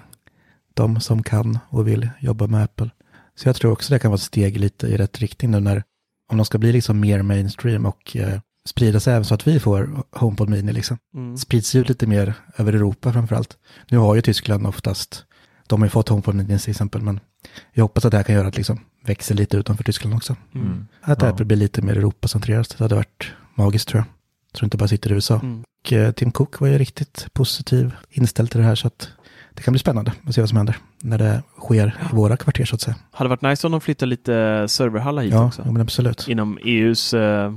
de 0.74 1.00
som 1.00 1.22
kan 1.22 1.58
och 1.68 1.88
vill 1.88 2.08
jobba 2.20 2.46
med 2.46 2.62
Apple. 2.64 2.90
Så 3.34 3.48
jag 3.48 3.56
tror 3.56 3.72
också 3.72 3.92
det 3.94 3.98
kan 3.98 4.10
vara 4.10 4.16
ett 4.16 4.22
steg 4.22 4.60
lite 4.60 4.86
i 4.86 4.96
rätt 4.96 5.18
riktning 5.18 5.50
nu 5.50 5.60
när, 5.60 5.82
om 6.30 6.36
de 6.36 6.44
ska 6.46 6.58
bli 6.58 6.72
liksom 6.72 7.00
mer 7.00 7.22
mainstream 7.22 7.86
och 7.86 8.16
eh, 8.16 8.40
sprida 8.68 9.00
sig 9.00 9.12
även 9.14 9.24
så 9.24 9.34
att 9.34 9.46
vi 9.46 9.60
får 9.60 10.02
HomePod 10.12 10.48
Mini 10.48 10.72
liksom. 10.72 10.98
Mm. 11.14 11.36
Sprids 11.36 11.74
ut 11.74 11.88
lite 11.88 12.06
mer 12.06 12.34
över 12.56 12.72
Europa 12.72 13.12
framförallt. 13.12 13.56
Nu 13.90 13.98
har 13.98 14.14
ju 14.14 14.22
Tyskland 14.22 14.66
oftast, 14.66 15.24
de 15.66 15.80
har 15.80 15.86
ju 15.86 15.90
fått 15.90 16.08
HomePod 16.08 16.34
Mini 16.34 16.58
till 16.58 16.70
exempel, 16.70 17.02
men 17.02 17.20
jag 17.72 17.84
hoppas 17.84 18.04
att 18.04 18.10
det 18.10 18.16
här 18.16 18.24
kan 18.24 18.34
göra 18.34 18.48
att 18.48 18.56
liksom 18.56 18.80
växer 19.04 19.34
lite 19.34 19.56
utanför 19.56 19.84
Tyskland 19.84 20.14
också. 20.14 20.36
Mm. 20.54 20.86
Att 21.00 21.22
Ja. 21.22 21.28
Apple 21.28 21.44
blir 21.44 21.56
lite 21.56 21.82
mer 21.82 21.96
Europacentrerat. 21.96 22.74
Det 22.78 22.84
hade 22.84 22.94
varit 22.94 23.32
magiskt 23.54 23.88
tror 23.88 23.98
jag. 24.04 24.06
Jag 24.56 24.58
tror 24.58 24.66
inte 24.66 24.76
bara 24.76 24.88
sitter 24.88 25.10
i 25.10 25.14
USA. 25.14 25.40
Mm. 25.42 25.64
Och 25.84 25.92
eh, 25.92 26.12
Tim 26.12 26.30
Cook 26.30 26.60
var 26.60 26.68
ju 26.68 26.78
riktigt 26.78 27.26
positiv 27.32 27.94
inställd 28.10 28.50
till 28.50 28.60
det 28.60 28.66
här 28.66 28.74
så 28.74 28.86
att 28.86 29.08
det 29.54 29.62
kan 29.62 29.72
bli 29.72 29.78
spännande 29.78 30.12
att 30.26 30.34
se 30.34 30.40
vad 30.40 30.48
som 30.48 30.56
händer 30.56 30.76
när 31.02 31.18
det 31.18 31.42
sker 31.58 31.86
i 32.12 32.14
våra 32.14 32.36
kvarter 32.36 32.64
så 32.64 32.74
att 32.74 32.80
säga. 32.80 32.96
Hade 33.10 33.30
varit 33.30 33.42
nice 33.42 33.66
om 33.66 33.72
de 33.72 33.80
flyttar 33.80 34.06
lite 34.06 34.66
serverhallar 34.68 35.22
hit 35.22 35.32
Ja, 35.32 35.46
också. 35.46 35.62
ja, 35.64 35.72
men 35.72 35.82
absolut. 35.82 36.28
Inom 36.28 36.58
EUs, 36.64 37.14
eh, 37.14 37.52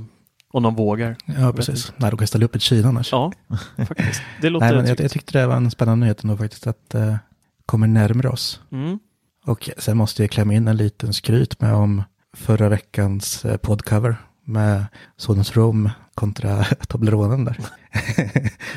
om 0.52 0.62
de 0.62 0.74
vågar. 0.74 1.16
Ja, 1.24 1.52
precis. 1.52 1.92
Nej, 1.96 2.10
de 2.10 2.16
kan 2.16 2.26
ställa 2.26 2.44
upp 2.44 2.54
ett 2.54 2.62
Kina 2.62 2.88
annars. 2.88 3.12
Ja, 3.12 3.32
faktiskt. 3.76 4.22
Det 4.40 4.50
låter 4.50 4.66
Nej, 4.66 4.76
men 4.76 4.86
jag, 4.86 5.00
jag 5.00 5.10
tyckte 5.10 5.38
det 5.38 5.46
var 5.46 5.56
en 5.56 5.70
spännande 5.70 6.06
nyhet 6.06 6.24
ändå 6.24 6.36
faktiskt 6.36 6.66
att 6.66 6.90
det 6.90 7.18
kommer 7.66 7.86
närmare 7.86 8.28
oss. 8.28 8.60
Mm. 8.72 8.98
Och 9.46 9.70
sen 9.78 9.96
måste 9.96 10.22
jag 10.22 10.30
klämma 10.30 10.54
in 10.54 10.68
en 10.68 10.76
liten 10.76 11.12
skryt 11.12 11.60
med 11.60 11.74
om 11.74 12.02
förra 12.36 12.68
veckans 12.68 13.44
eh, 13.44 13.56
podcover 13.56 14.16
med 14.44 14.84
Sonus 15.16 15.56
Rome 15.56 15.90
kontra 16.20 16.64
Tobleronen 16.88 17.44
där. 17.44 17.56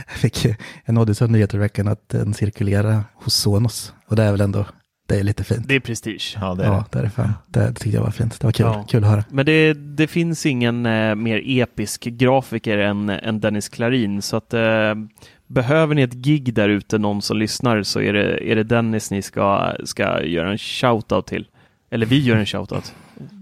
jag 0.08 0.17
fick 0.17 0.45
ju 0.45 0.56
en 0.86 0.95
nåddes 0.95 1.21
av 1.21 1.32
nyheter 1.32 1.58
i 1.58 1.60
veckan 1.60 1.88
att 1.88 2.10
den 2.10 2.34
cirkulerar 2.34 3.03
hos 3.15 3.36
Sonos. 3.36 3.93
Och 4.07 4.15
det 4.15 4.24
är 4.24 4.32
väl 4.32 4.41
ändå, 4.41 4.65
det 5.07 5.20
är 5.20 5.24
lite 5.24 5.43
fint. 5.43 5.68
Det 5.68 5.76
är 5.76 5.80
prestige. 5.80 6.38
Ja, 6.41 6.55
det 6.55 6.63
är 6.63 6.68
ja, 6.68 6.86
det. 6.91 6.99
är 6.99 7.03
det 7.03 7.09
fan. 7.09 7.34
Det, 7.47 7.59
det 7.59 7.74
tyckte 7.74 7.89
jag 7.97 8.03
var 8.03 8.11
fint. 8.11 8.39
Det 8.39 8.47
var 8.47 8.51
kul, 8.51 8.65
Ja. 8.65 8.86
kul 8.89 9.03
att 9.03 9.09
höra. 9.09 9.24
Men 9.30 9.45
det, 9.45 9.74
det 9.74 10.07
finns 10.07 10.45
ingen 10.45 10.86
eh, 10.86 11.15
mer 11.15 11.41
episk 11.45 12.03
grafiker 12.03 12.78
än, 12.78 13.09
än 13.09 13.39
Dennis 13.39 13.70
Klarin. 13.70 14.22
Så 14.22 14.38
att 14.38 14.53
eh, 14.53 14.93
behöver 15.47 15.95
ni 15.95 16.01
ett 16.01 16.13
gig 16.13 16.53
där 16.53 16.70
ute, 16.70 16.97
någon 16.97 17.22
som 17.22 17.38
lyssnar, 17.38 17.84
så 17.84 18.01
är 18.01 18.13
det, 18.13 18.51
är 18.51 18.55
det 18.55 18.63
Dennis 18.63 19.11
ni 19.11 19.22
ska, 19.22 19.74
ska 19.86 20.24
göra 20.24 20.51
en 20.51 20.57
shoutout 20.57 21.28
till. 21.28 21.47
Eller 21.91 22.05
vi 22.05 22.20
gör 22.24 22.36
en 22.38 22.45
shoutout. 22.45 22.93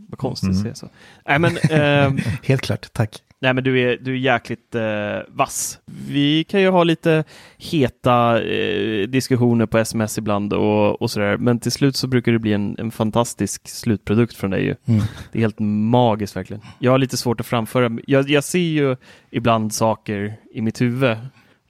Vad 0.09 0.19
konstigt 0.19 0.49
att 0.49 0.55
Mm. 0.55 0.63
säga 0.63 0.75
så. 0.75 0.89
Nej 1.27 1.39
men, 1.39 1.57
eh, 1.57 2.23
Helt 2.43 2.61
klart, 2.61 2.93
tack. 2.93 3.21
Nej, 3.41 3.53
men 3.53 3.63
du 3.63 3.79
är, 3.79 3.97
du 4.01 4.11
är 4.13 4.17
jäkligt 4.17 4.75
eh, 4.75 5.17
vass. 5.27 5.79
Vi 6.07 6.43
kan 6.43 6.61
ju 6.61 6.69
ha 6.69 6.83
lite 6.83 7.23
heta 7.57 8.41
eh, 8.43 9.07
diskussioner 9.07 9.65
på 9.65 9.77
sms 9.77 10.17
ibland 10.17 10.53
och, 10.53 11.01
och 11.01 11.11
sådär, 11.11 11.37
men 11.37 11.59
till 11.59 11.71
slut 11.71 11.95
så 11.95 12.07
brukar 12.07 12.31
det 12.31 12.39
bli 12.39 12.53
en, 12.53 12.75
en 12.79 12.91
fantastisk 12.91 13.67
slutprodukt 13.67 14.35
från 14.35 14.51
dig. 14.51 14.63
Ju. 14.63 14.75
Mm. 14.85 15.01
Det 15.31 15.39
är 15.39 15.41
helt 15.41 15.59
magiskt 15.59 16.35
verkligen. 16.35 16.61
Jag 16.79 16.91
har 16.91 16.97
lite 16.97 17.17
svårt 17.17 17.39
att 17.39 17.45
framföra. 17.45 17.97
Jag, 18.07 18.29
jag 18.29 18.43
ser 18.43 18.59
ju 18.59 18.95
ibland 19.31 19.73
saker 19.73 20.35
i 20.53 20.61
mitt 20.61 20.81
huvud 20.81 21.17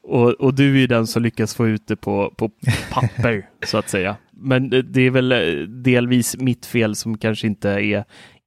och, 0.03 0.29
och 0.29 0.53
du 0.53 0.75
är 0.75 0.79
ju 0.79 0.87
den 0.87 1.07
som 1.07 1.23
lyckas 1.23 1.55
få 1.55 1.67
ut 1.67 1.87
det 1.87 1.95
på, 1.95 2.33
på 2.37 2.51
papper, 2.91 3.49
så 3.65 3.77
att 3.77 3.89
säga. 3.89 4.15
men 4.31 4.69
det 4.69 5.01
är 5.01 5.09
väl 5.09 5.31
eh, 5.31 5.67
delvis 5.67 6.37
mitt 6.37 6.65
fel 6.65 6.95
som 6.95 7.17
kanske 7.17 7.47
inte 7.47 7.69
är 7.69 8.05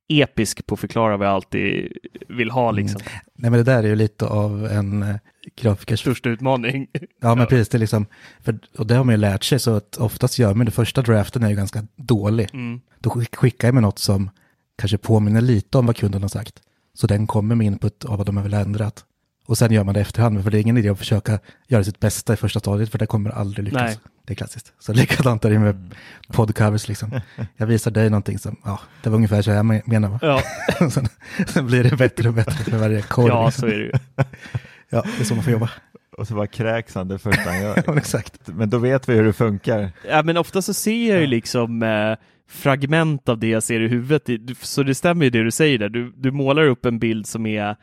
episk 0.08 0.66
på 0.66 0.74
att 0.74 0.80
förklara 0.80 1.16
vad 1.16 1.26
jag 1.26 1.34
alltid 1.34 1.92
vill 2.28 2.50
ha 2.50 2.70
liksom. 2.70 3.00
Mm. 3.00 3.12
Nej 3.34 3.50
men 3.50 3.58
det 3.58 3.64
där 3.72 3.82
är 3.84 3.88
ju 3.88 3.96
lite 3.96 4.26
av 4.26 4.66
en 4.66 5.02
eh, 5.02 5.16
grafikers... 5.56 6.00
Största 6.00 6.28
utmaning. 6.28 6.86
Ja 7.20 7.34
men 7.34 7.46
precis, 7.46 7.68
det 7.68 7.78
liksom, 7.78 8.06
för, 8.40 8.58
och 8.78 8.86
det 8.86 8.94
har 8.94 9.04
man 9.04 9.12
ju 9.14 9.20
lärt 9.20 9.44
sig 9.44 9.58
så 9.58 9.76
att 9.76 9.96
oftast 9.96 10.38
gör 10.38 10.54
man 10.54 10.66
det 10.66 10.72
första 10.72 11.02
draften 11.02 11.42
är 11.42 11.48
ju 11.50 11.56
ganska 11.56 11.86
dålig. 11.96 12.48
Mm. 12.52 12.80
Då 12.98 13.10
skick- 13.10 13.36
skickar 13.36 13.68
jag 13.68 13.74
med 13.74 13.82
något 13.82 13.98
som 13.98 14.30
kanske 14.78 14.98
påminner 14.98 15.40
lite 15.40 15.78
om 15.78 15.86
vad 15.86 15.96
kunden 15.96 16.22
har 16.22 16.28
sagt. 16.28 16.60
Så 16.94 17.06
den 17.06 17.26
kommer 17.26 17.54
med 17.54 17.66
input 17.66 18.04
av 18.04 18.18
vad 18.18 18.26
de 18.26 18.42
vill 18.42 18.54
ha 18.54 18.60
ändrat. 18.60 19.04
Och 19.46 19.58
sen 19.58 19.72
gör 19.72 19.84
man 19.84 19.94
det 19.94 20.00
efterhand, 20.00 20.42
för 20.44 20.50
det 20.50 20.58
är 20.58 20.60
ingen 20.60 20.76
idé 20.76 20.88
att 20.88 20.98
försöka 20.98 21.38
göra 21.68 21.84
sitt 21.84 22.00
bästa 22.00 22.32
i 22.32 22.36
första 22.36 22.60
stadiet, 22.60 22.90
för 22.90 22.98
det 22.98 23.06
kommer 23.06 23.30
aldrig 23.30 23.64
lyckas. 23.64 23.82
Nej. 23.82 23.96
Det 24.26 24.32
är 24.32 24.34
klassiskt. 24.34 24.72
Så 24.78 24.92
likadant 24.92 25.44
är 25.44 25.50
det 25.50 25.58
med 25.58 25.94
podcovers 26.32 26.88
liksom. 26.88 27.20
Jag 27.56 27.66
visar 27.66 27.90
dig 27.90 28.10
någonting 28.10 28.38
som, 28.38 28.56
ja, 28.64 28.80
det 29.02 29.10
var 29.10 29.16
ungefär 29.16 29.42
så 29.42 29.50
jag 29.50 29.66
men- 29.66 29.82
menar. 29.84 30.08
Va? 30.08 30.18
Ja, 30.22 30.40
sen, 30.90 31.06
sen 31.46 31.66
blir 31.66 31.84
det 31.84 31.96
bättre 31.96 32.28
och 32.28 32.34
bättre 32.34 32.52
för 32.70 32.78
varje 32.78 33.02
korv. 33.02 33.28
ja 33.28 33.46
liksom. 33.46 33.60
så 33.68 33.74
är 33.74 33.78
det 33.78 33.84
ju. 33.84 33.92
ja, 34.90 35.02
det 35.16 35.20
är 35.22 35.24
så 35.24 35.34
man 35.34 35.44
får 35.44 35.52
jobba. 35.52 35.70
Och 36.18 36.28
så 36.28 36.34
bara 36.34 36.46
kräks 36.46 36.94
han 36.94 37.08
det 37.08 37.18
första 37.18 37.50
han 37.50 37.54
Ja, 37.62 37.62
gör. 37.62 37.82
men 37.86 37.98
exakt. 37.98 38.40
Men 38.48 38.70
då 38.70 38.78
vet 38.78 39.08
vi 39.08 39.14
hur 39.14 39.24
det 39.24 39.32
funkar. 39.32 39.90
Ja, 40.08 40.22
men 40.22 40.36
ofta 40.36 40.62
så 40.62 40.74
ser 40.74 41.08
jag 41.12 41.20
ju 41.20 41.26
liksom 41.26 41.82
eh, 41.82 42.16
fragment 42.50 43.28
av 43.28 43.38
det 43.38 43.48
jag 43.48 43.62
ser 43.62 43.80
i 43.80 43.88
huvudet. 43.88 44.22
Det- 44.26 44.58
Så 44.60 44.82
det 44.82 44.94
stämmer 44.94 45.24
ju 45.24 45.30
det 45.30 45.42
du 45.44 45.50
säger 45.50 45.78
där. 45.78 45.88
Du, 45.88 46.12
du 46.16 46.30
målar 46.30 46.62
upp 46.62 46.84
en 46.84 46.98
bild 46.98 47.26
som 47.26 47.46
är, 47.46 47.76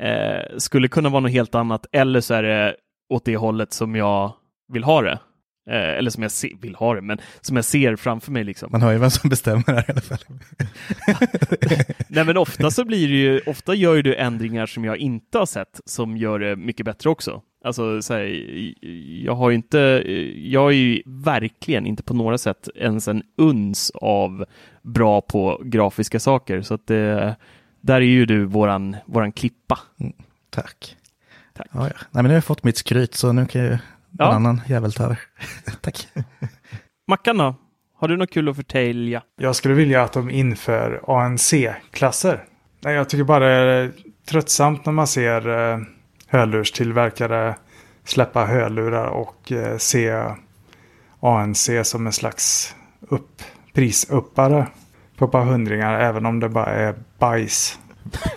eh, 0.00 0.58
skulle 0.58 0.88
kunna 0.88 1.08
vara 1.08 1.20
något 1.20 1.30
helt 1.32 1.54
annat 1.54 1.86
eller 1.92 2.20
så 2.20 2.34
är 2.34 2.42
det 2.42 2.74
åt 3.10 3.24
det 3.24 3.36
hållet 3.36 3.72
som 3.72 3.94
jag 3.94 4.32
vill 4.72 4.84
ha 4.84 5.02
det. 5.02 5.18
Eh, 5.68 5.98
eller 5.98 6.10
som 6.10 6.22
jag 6.22 6.32
se, 6.32 6.52
vill 6.60 6.74
ha 6.74 6.94
det, 6.94 7.00
men 7.00 7.18
som 7.40 7.56
jag 7.56 7.64
ser 7.64 7.96
framför 7.96 8.32
mig 8.32 8.44
liksom. 8.44 8.68
Man 8.72 8.82
hör 8.82 8.92
ju 8.92 8.98
vem 8.98 9.10
som 9.10 9.30
bestämmer 9.30 9.64
här 9.66 9.84
i 9.88 9.92
alla 9.92 10.00
fall. 10.00 10.18
Nej 12.08 12.24
men 12.24 12.36
ofta 12.36 12.70
så 12.70 12.84
blir 12.84 13.08
det 13.08 13.14
ju, 13.14 13.40
ofta 13.46 13.74
gör 13.74 13.94
ju 13.94 14.02
du 14.02 14.14
ändringar 14.14 14.66
som 14.66 14.84
jag 14.84 14.96
inte 14.96 15.38
har 15.38 15.46
sett 15.46 15.80
som 15.84 16.16
gör 16.16 16.38
det 16.38 16.56
mycket 16.56 16.86
bättre 16.86 17.10
också. 17.10 17.42
Alltså 17.64 18.02
så 18.02 18.14
här, 18.14 18.24
jag 19.24 19.34
har 19.34 19.50
ju 19.50 19.56
inte, 19.56 19.78
jag 20.36 20.68
är 20.68 20.76
ju 20.76 21.02
verkligen 21.06 21.86
inte 21.86 22.02
på 22.02 22.14
några 22.14 22.38
sätt 22.38 22.68
ens 22.74 23.08
en 23.08 23.22
uns 23.36 23.90
av 23.94 24.44
bra 24.82 25.20
på 25.20 25.62
grafiska 25.64 26.20
saker 26.20 26.62
så 26.62 26.74
att 26.74 26.86
det, 26.86 27.36
där 27.80 27.94
är 27.94 28.00
ju 28.00 28.26
du 28.26 28.44
våran, 28.44 28.96
våran 29.06 29.32
klippa. 29.32 29.78
Tack. 30.50 30.96
Tack. 31.54 31.68
Ja, 31.72 31.88
ja. 31.88 31.94
Nej, 32.00 32.08
men 32.10 32.24
nu 32.24 32.28
har 32.28 32.34
jag 32.34 32.44
fått 32.44 32.64
mitt 32.64 32.76
skryt 32.76 33.14
så 33.14 33.32
nu 33.32 33.46
kan 33.46 33.78
ju 34.18 34.24
en 34.24 34.30
Ja. 34.30 34.36
annan 34.36 34.60
jävel 34.66 34.92
ta 34.92 35.04
över. 35.04 35.20
Tack. 35.80 36.08
Mackan 37.08 37.38
då? 37.38 37.54
Har 37.98 38.08
du 38.08 38.16
något 38.16 38.30
kul 38.30 38.48
att 38.48 38.56
förtälja? 38.56 39.22
Jag 39.40 39.56
skulle 39.56 39.74
vilja 39.74 40.02
att 40.02 40.12
de 40.12 40.30
inför 40.30 41.00
ANC-klasser. 41.06 42.44
Nej, 42.80 42.94
jag 42.94 43.08
tycker 43.08 43.24
bara 43.24 43.38
det 43.46 43.52
är 43.52 43.92
tröttsamt 44.28 44.86
när 44.86 44.92
man 44.92 45.06
ser 45.06 45.72
eh, 45.72 45.78
hörlurstillverkare 46.26 47.54
släppa 48.04 48.44
hörlurar 48.46 49.06
och 49.06 49.52
eh, 49.52 49.76
se 49.78 50.22
ANC 51.20 51.70
som 51.84 52.06
en 52.06 52.12
slags 52.12 52.74
upp, 53.00 53.42
prisuppare 53.74 54.66
på 55.16 55.24
ett 55.24 55.30
par 55.30 55.44
hundringar 55.44 56.00
även 56.00 56.26
om 56.26 56.40
det 56.40 56.48
bara 56.48 56.66
är 56.70 56.94
bajs. 57.18 57.78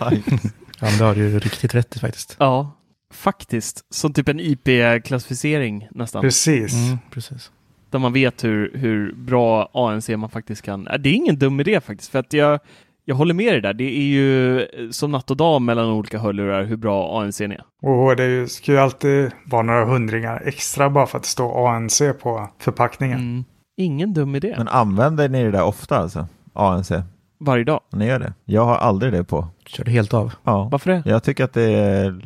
Ja, 0.00 0.88
men 0.88 0.98
det 0.98 1.04
har 1.04 1.14
du 1.14 1.20
ju 1.28 1.38
riktigt 1.38 1.74
rätt 1.74 1.96
i 1.96 1.98
faktiskt. 1.98 2.36
Ja, 2.38 2.72
faktiskt. 3.12 3.84
Som 3.94 4.12
typ 4.12 4.28
en 4.28 4.40
IP-klassificering 4.40 5.88
nästan. 5.90 6.22
Precis. 6.22 6.74
Mm, 6.74 6.98
precis. 7.10 7.50
där 7.90 7.98
man 7.98 8.12
vet 8.12 8.44
hur, 8.44 8.70
hur 8.74 9.12
bra 9.14 9.68
ANC 9.74 10.08
man 10.08 10.30
faktiskt 10.30 10.62
kan. 10.62 10.86
Äh, 10.88 10.98
Det 10.98 11.08
är 11.08 11.14
ingen 11.14 11.38
dum 11.38 11.60
idé 11.60 11.80
faktiskt, 11.80 12.10
för 12.10 12.18
att 12.18 12.32
jag, 12.32 12.60
jag 13.04 13.14
håller 13.16 13.34
med 13.34 13.52
dig 13.54 13.60
där. 13.60 13.72
Det 13.74 13.84
är 13.98 14.02
ju 14.04 14.60
eh, 14.60 14.66
som 14.90 15.10
natt 15.12 15.30
och 15.30 15.36
dag 15.36 15.62
mellan 15.62 15.86
olika 15.90 16.18
hörlurar 16.18 16.64
hur 16.64 16.76
bra 16.76 17.20
ANC 17.22 17.40
är. 17.40 17.62
Och 17.82 18.16
det 18.16 18.22
är 18.24 18.28
ju- 18.28 18.48
ska 18.48 18.72
ju 18.72 18.78
alltid 18.78 19.30
vara 19.46 19.62
några 19.62 19.84
hundringar 19.84 20.42
extra 20.44 20.90
bara 20.90 21.06
för 21.06 21.18
att 21.18 21.22
det 21.24 21.28
står 21.28 21.68
ANC 21.76 22.02
på 22.22 22.48
förpackningen. 22.58 23.18
Mm. 23.18 23.44
Ingen 23.76 24.12
dum 24.14 24.34
idé. 24.34 24.54
Men 24.58 24.68
använder 24.68 25.28
ni 25.28 25.42
det 25.44 25.50
där 25.50 25.64
ofta 25.64 25.96
alltså? 25.96 26.26
ANC? 26.54 26.92
Varje 27.40 27.64
dag. 27.64 27.80
Ni 27.92 28.06
gör 28.06 28.18
det? 28.18 28.32
Jag 28.44 28.64
har 28.64 28.76
aldrig 28.76 29.12
det 29.12 29.24
på. 29.24 29.48
Kör 29.66 29.84
det 29.84 29.90
helt 29.90 30.14
av. 30.14 30.32
Ja. 30.44 30.68
Varför 30.72 30.90
det? 30.90 31.02
Jag 31.06 31.22
tycker 31.22 31.44
att 31.44 31.52
det 31.52 31.62
är 31.72 32.20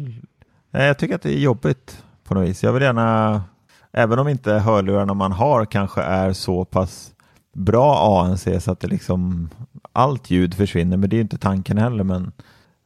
Nej, 0.77 0.87
jag 0.87 0.99
tycker 0.99 1.15
att 1.15 1.23
det 1.23 1.35
är 1.35 1.39
jobbigt 1.39 2.05
på 2.25 2.35
något 2.35 2.49
vis. 2.49 2.63
Jag 2.63 2.73
vill 2.73 2.83
gärna, 2.83 3.43
även 3.93 4.19
om 4.19 4.29
inte 4.29 4.53
hörlurarna 4.53 5.15
man 5.15 5.33
har 5.33 5.65
kanske 5.65 6.03
är 6.03 6.33
så 6.33 6.65
pass 6.65 7.11
bra 7.55 8.21
ANC 8.23 8.49
så 8.61 8.73
att 8.73 8.81
det 8.81 8.87
liksom 8.87 9.51
allt 9.93 10.31
ljud 10.31 10.55
försvinner, 10.55 10.97
men 10.97 11.11
det 11.11 11.15
är 11.15 11.19
ju 11.19 11.23
inte 11.23 11.39
tanken 11.39 11.79
heller. 11.79 12.05
Men 12.05 12.33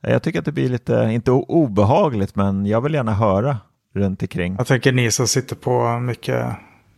jag 0.01 0.23
tycker 0.23 0.39
att 0.39 0.45
det 0.45 0.53
blir 0.53 0.69
lite, 0.69 1.09
inte 1.13 1.31
obehagligt, 1.31 2.37
men 2.37 2.67
jag 2.67 2.81
vill 2.81 2.95
gärna 2.95 3.15
höra 3.15 3.57
runt 3.95 4.23
omkring. 4.23 4.55
Jag 4.59 4.67
tänker 4.67 4.93
ni 4.93 5.11
som 5.11 5.27
sitter 5.27 5.57
på 5.57 5.99
mycket 5.99 6.47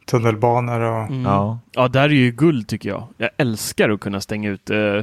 tunnelbanor 0.07 0.81
och 0.81 1.03
Mm. 1.03 1.23
Ja. 1.23 1.59
Ja, 1.73 1.89
där 1.89 2.03
är 2.03 2.09
ju 2.09 2.31
guld 2.31 2.69
tycker 2.69 2.89
jag. 2.89 3.09
Jag 3.17 3.31
älskar 3.37 3.91
att 3.91 4.01
kunna 4.01 4.21
stänga 4.21 4.51
ut 4.51 4.71
eh, 4.71 5.03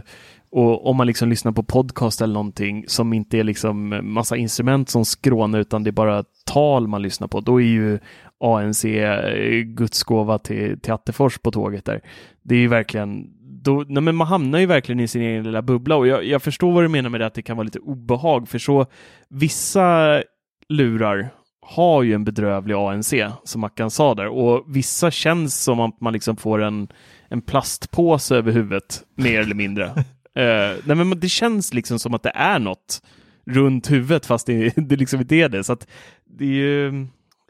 och 0.51 0.89
om 0.89 0.97
man 0.97 1.07
liksom 1.07 1.29
lyssnar 1.29 1.51
på 1.51 1.63
podcast 1.63 2.21
eller 2.21 2.33
någonting 2.33 2.85
som 2.87 3.13
inte 3.13 3.37
är 3.37 3.43
liksom 3.43 3.99
massa 4.03 4.37
instrument 4.37 4.89
som 4.89 5.05
skrånar 5.05 5.59
utan 5.59 5.83
det 5.83 5.89
är 5.89 5.91
bara 5.91 6.23
tal 6.45 6.87
man 6.87 7.01
lyssnar 7.01 7.27
på, 7.27 7.39
då 7.39 7.61
är 7.61 7.65
ju 7.65 7.99
ANC 8.39 8.85
eh, 8.85 9.61
Guds 9.61 10.03
gåva 10.03 10.39
till, 10.39 10.79
till 10.79 10.93
Attefors 10.93 11.37
på 11.37 11.51
tåget 11.51 11.85
där. 11.85 12.01
Det 12.43 12.55
är 12.55 12.59
ju 12.59 12.67
verkligen, 12.67 13.27
då, 13.41 13.85
nej 13.87 14.03
men 14.03 14.15
man 14.15 14.27
hamnar 14.27 14.59
ju 14.59 14.65
verkligen 14.65 14.99
i 14.99 15.07
sin 15.07 15.21
egen 15.21 15.43
lilla 15.43 15.61
bubbla 15.61 15.95
och 15.95 16.07
jag, 16.07 16.23
jag 16.23 16.41
förstår 16.41 16.71
vad 16.71 16.83
du 16.83 16.87
menar 16.87 17.09
med 17.09 17.21
det 17.21 17.25
att 17.25 17.33
det 17.33 17.41
kan 17.41 17.57
vara 17.57 17.65
lite 17.65 17.79
obehag 17.79 18.49
för 18.49 18.59
så 18.59 18.85
vissa 19.29 20.21
lurar 20.69 21.29
har 21.61 22.03
ju 22.03 22.13
en 22.13 22.23
bedrövlig 22.23 22.75
ANC 22.75 23.13
som 23.43 23.61
Mackan 23.61 23.91
sa 23.91 24.15
där 24.15 24.27
och 24.27 24.63
vissa 24.67 25.11
känns 25.11 25.63
som 25.63 25.79
att 25.79 26.01
man 26.01 26.13
liksom 26.13 26.37
får 26.37 26.61
en, 26.61 26.87
en 27.27 27.41
plastpåse 27.41 28.35
över 28.35 28.51
huvudet 28.51 29.03
mer 29.15 29.39
eller 29.39 29.55
mindre. 29.55 29.91
Eh, 30.35 30.77
nej 30.83 30.95
men 30.95 31.19
det 31.19 31.29
känns 31.29 31.73
liksom 31.73 31.99
som 31.99 32.13
att 32.13 32.23
det 32.23 32.31
är 32.35 32.59
något 32.59 33.01
runt 33.45 33.91
huvudet 33.91 34.25
fast 34.25 34.47
det, 34.47 34.69
det 34.75 34.95
liksom 34.95 35.21
inte 35.21 35.35
är 35.35 35.49
det. 35.49 35.63
Så 35.63 35.73
att 35.73 35.87
det 36.25 36.45
är 36.45 36.49
ju 36.49 36.87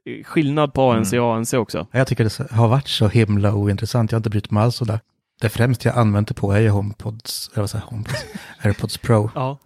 eh, 0.05 0.23
skillnad 0.23 0.73
på 0.73 0.91
ANC 0.91 1.13
och 1.13 1.35
ANC 1.35 1.53
också. 1.53 1.87
Jag 1.91 2.07
tycker 2.07 2.23
det 2.23 2.51
har 2.51 2.67
varit 2.67 2.87
så 2.87 3.07
himla 3.07 3.53
ointressant. 3.53 4.11
Jag 4.11 4.15
har 4.15 4.19
inte 4.19 4.29
brytt 4.29 4.51
mig 4.51 4.63
alls 4.63 4.75
sådär. 4.75 4.99
Det 5.41 5.49
främst 5.49 5.85
jag 5.85 5.97
använt 5.97 6.27
det 6.27 6.33
på 6.33 6.51
är 6.51 6.59
ju 6.59 6.69
HomePods, 6.69 7.49
eller 7.53 7.61
vad 7.61 7.69
säger 7.69 7.85
HomePods, 7.85 8.25
AirPods 8.61 8.97
Pro. 8.97 9.31
Ja. 9.35 9.57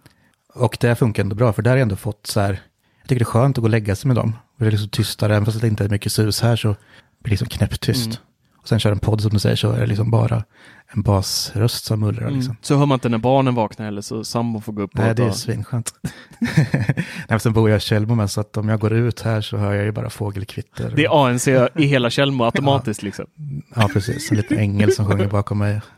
Och 0.54 0.76
det 0.80 0.96
funkar 0.96 1.22
ändå 1.22 1.36
bra, 1.36 1.52
för 1.52 1.62
där 1.62 1.70
har 1.70 1.76
jag 1.76 1.82
ändå 1.82 1.96
fått 1.96 2.26
så 2.26 2.40
här, 2.40 2.60
jag 3.00 3.08
tycker 3.08 3.18
det 3.18 3.22
är 3.22 3.32
skönt 3.32 3.58
att 3.58 3.62
gå 3.62 3.66
och 3.66 3.70
lägga 3.70 3.96
sig 3.96 4.08
med 4.08 4.16
dem. 4.16 4.36
Och 4.54 4.60
det 4.60 4.66
är 4.66 4.70
liksom 4.70 4.88
tystare, 4.88 5.32
även 5.32 5.44
fast 5.44 5.60
det 5.60 5.66
inte 5.66 5.84
är 5.84 5.88
mycket 5.88 6.12
sus 6.12 6.40
här 6.40 6.56
så 6.56 6.68
blir 6.68 6.78
det 7.22 7.30
liksom 7.30 7.48
knäpptyst. 7.48 8.06
Mm. 8.06 8.16
Och 8.64 8.68
sen 8.68 8.78
kör 8.80 8.92
en 8.92 8.98
podd 8.98 9.20
som 9.20 9.30
du 9.30 9.38
säger 9.38 9.56
så 9.56 9.72
är 9.72 9.80
det 9.80 9.86
liksom 9.86 10.10
bara 10.10 10.44
en 10.86 11.02
basröst 11.02 11.84
som 11.84 12.00
mullrar 12.00 12.30
liksom. 12.30 12.50
Mm. 12.50 12.56
Så 12.60 12.76
hör 12.76 12.86
man 12.86 12.96
inte 12.96 13.08
när 13.08 13.18
barnen 13.18 13.54
vaknar 13.54 13.86
eller 13.86 14.00
så 14.00 14.24
sambon 14.24 14.62
får 14.62 14.72
gå 14.72 14.82
upp 14.82 14.90
Nej, 14.94 15.14
det 15.14 15.24
är 15.24 15.30
svinskönt. 15.30 15.94
Nej, 17.28 17.40
sen 17.40 17.52
bor 17.52 17.70
jag 17.70 17.76
i 17.76 17.80
Tjällmo 17.80 18.14
med, 18.14 18.30
så 18.30 18.40
att 18.40 18.56
om 18.56 18.68
jag 18.68 18.80
går 18.80 18.92
ut 18.92 19.20
här 19.20 19.40
så 19.40 19.56
hör 19.56 19.72
jag 19.74 19.84
ju 19.84 19.92
bara 19.92 20.10
fågelkvitter. 20.10 20.92
Det 20.96 21.04
är 21.04 21.26
ANC 21.26 21.48
i 21.48 21.84
hela 21.86 22.10
Tjällmo 22.10 22.44
automatiskt 22.44 23.02
liksom. 23.02 23.26
Ja, 23.74 23.88
precis. 23.92 24.30
En 24.30 24.36
liten 24.36 24.58
ängel 24.58 24.92
som 24.92 25.06
sjunger 25.06 25.26
bakom 25.26 25.58
mig. 25.58 25.80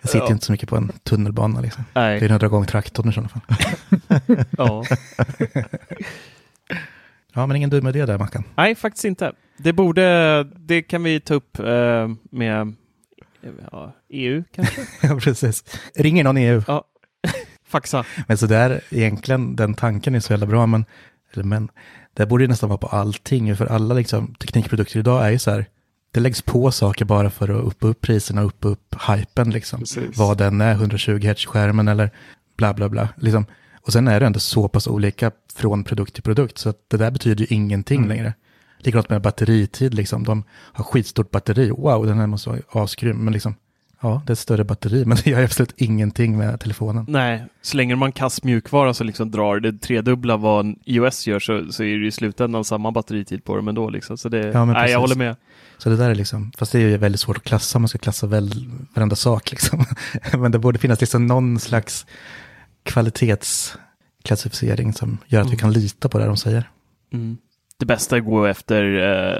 Jag 0.00 0.10
sitter 0.10 0.26
Ja. 0.26 0.32
inte 0.32 0.46
så 0.46 0.52
mycket 0.52 0.68
på 0.68 0.76
en 0.76 0.92
tunnelbana 1.02 1.60
liksom. 1.60 1.84
Det 1.92 2.00
är 2.00 2.20
Nej. 2.20 2.28
några 2.28 2.48
gånger 2.48 2.66
traktorn 2.66 3.08
i 3.08 3.12
sådana 3.12 3.28
fall. 3.28 3.42
Ja. 4.58 4.84
Ja, 7.34 7.46
men 7.46 7.56
ingen 7.56 7.70
dum 7.70 7.86
idé 7.86 8.06
där, 8.06 8.18
Mackan. 8.18 8.44
Nej, 8.56 8.74
faktiskt 8.74 9.04
inte. 9.04 9.32
Det 9.56 9.72
borde, 9.72 10.44
det 10.56 10.82
kan 10.82 11.02
vi 11.02 11.20
ta 11.20 11.34
upp 11.34 11.58
eh, 11.58 12.08
med 12.30 12.74
ja, 13.72 13.92
EU 14.08 14.44
kanske? 14.54 14.80
Ja, 15.06 15.18
precis. 15.20 15.64
Ringer 15.94 16.24
någon 16.24 16.36
EU. 16.36 16.62
Ja. 16.66 16.84
Faxa. 17.66 18.04
Men 18.26 18.38
så 18.38 18.46
där, 18.46 18.80
egentligen, 18.90 19.56
den 19.56 19.74
tanken 19.74 20.14
är 20.14 20.20
så 20.20 20.32
jävla 20.32 20.46
bra, 20.46 20.66
men, 20.66 20.84
eller 21.32 21.44
men, 21.44 21.68
det 22.14 22.26
borde 22.26 22.44
ju 22.44 22.48
nästan 22.48 22.68
vara 22.68 22.78
på 22.78 22.86
allting, 22.86 23.56
för 23.56 23.66
alla 23.66 23.94
liksom, 23.94 24.34
teknikprodukter 24.34 24.98
idag 24.98 25.26
är 25.26 25.30
ju 25.30 25.38
så 25.38 25.50
här, 25.50 25.66
det 26.10 26.20
läggs 26.20 26.42
på 26.42 26.70
saker 26.70 27.04
bara 27.04 27.30
för 27.30 27.48
att 27.48 27.64
uppa 27.64 27.86
upp 27.86 28.00
priserna, 28.00 28.42
uppa 28.42 28.68
upp 28.68 28.94
hypen 29.08 29.50
liksom. 29.50 29.78
Precis. 29.78 30.18
Vad 30.18 30.38
den 30.38 30.60
är, 30.60 30.72
120 30.72 31.26
Hz-skärmen 31.26 31.88
eller 31.88 32.10
bla 32.56 32.74
bla 32.74 32.88
bla. 32.88 33.08
Liksom. 33.16 33.46
Och 33.86 33.92
sen 33.92 34.08
är 34.08 34.20
det 34.20 34.26
ändå 34.26 34.40
så 34.40 34.68
pass 34.68 34.86
olika 34.86 35.30
från 35.54 35.84
produkt 35.84 36.14
till 36.14 36.22
produkt, 36.22 36.58
så 36.58 36.68
att 36.68 36.78
det 36.88 36.96
där 36.96 37.10
betyder 37.10 37.40
ju 37.44 37.56
ingenting 37.56 37.98
Mm. 37.98 38.08
längre. 38.08 38.34
Likadant 38.78 39.08
med 39.10 39.22
batteritid, 39.22 39.94
liksom. 39.94 40.24
de 40.24 40.44
har 40.50 40.84
skitstort 40.84 41.30
batteri, 41.30 41.70
wow, 41.70 42.06
den 42.06 42.18
här 42.18 42.26
måste 42.26 42.50
vara 42.50 42.60
asgrym, 42.84 43.16
men 43.24 43.32
liksom, 43.32 43.54
Ja, 44.00 44.22
det 44.26 44.30
är 44.30 44.32
ett 44.32 44.38
större 44.38 44.64
batteri, 44.64 45.04
men 45.04 45.16
det 45.24 45.30
gör 45.30 45.44
absolut 45.44 45.74
ingenting 45.76 46.36
med 46.38 46.60
telefonen. 46.60 47.04
Nej, 47.08 47.44
slänger 47.62 47.96
man 47.96 48.12
kass 48.12 48.42
mjukvara 48.42 48.94
så 48.94 49.04
liksom 49.04 49.30
drar 49.30 49.60
det 49.60 49.78
tredubbla 49.78 50.36
vad 50.36 50.74
iOS 50.84 51.26
gör 51.26 51.40
så, 51.40 51.72
så 51.72 51.82
är 51.82 51.96
det 51.98 52.06
i 52.06 52.10
slutändan 52.10 52.64
samma 52.64 52.90
batteritid 52.92 53.44
på 53.44 53.56
dem 53.56 53.68
ändå. 53.68 53.90
Liksom. 53.90 54.18
Så 54.18 54.28
det, 54.28 54.38
Ja, 54.46 54.64
men 54.64 54.72
nej, 54.72 54.90
jag 54.90 55.00
håller 55.00 55.16
med. 55.16 55.36
Så 55.78 55.88
det 55.88 55.96
där 55.96 56.10
är 56.10 56.14
liksom, 56.14 56.52
fast 56.58 56.72
det 56.72 56.78
är 56.78 56.82
ju 56.88 56.96
väldigt 56.96 57.20
svårt 57.20 57.36
att 57.36 57.44
klassa, 57.44 57.78
man 57.78 57.88
ska 57.88 57.98
klassa 57.98 58.26
väl 58.26 58.70
varenda 58.94 59.16
sak 59.16 59.50
liksom. 59.50 59.84
Men 60.38 60.52
det 60.52 60.58
borde 60.58 60.78
finnas 60.78 61.00
liksom 61.00 61.26
någon 61.26 61.58
slags 61.60 62.06
kvalitetsklassificering 62.84 64.92
som 64.92 65.18
gör 65.26 65.40
att 65.40 65.46
vi 65.46 65.50
Mm. 65.50 65.58
kan 65.58 65.72
lita 65.72 66.08
på 66.08 66.18
det 66.18 66.26
de 66.26 66.36
säger. 66.36 66.70
Mm. 67.12 67.36
Det 67.78 67.86
bästa 67.86 68.16
är 68.16 68.20
att 68.20 68.26
gå 68.26 68.46
efter 68.46 68.84
eh, 68.94 69.36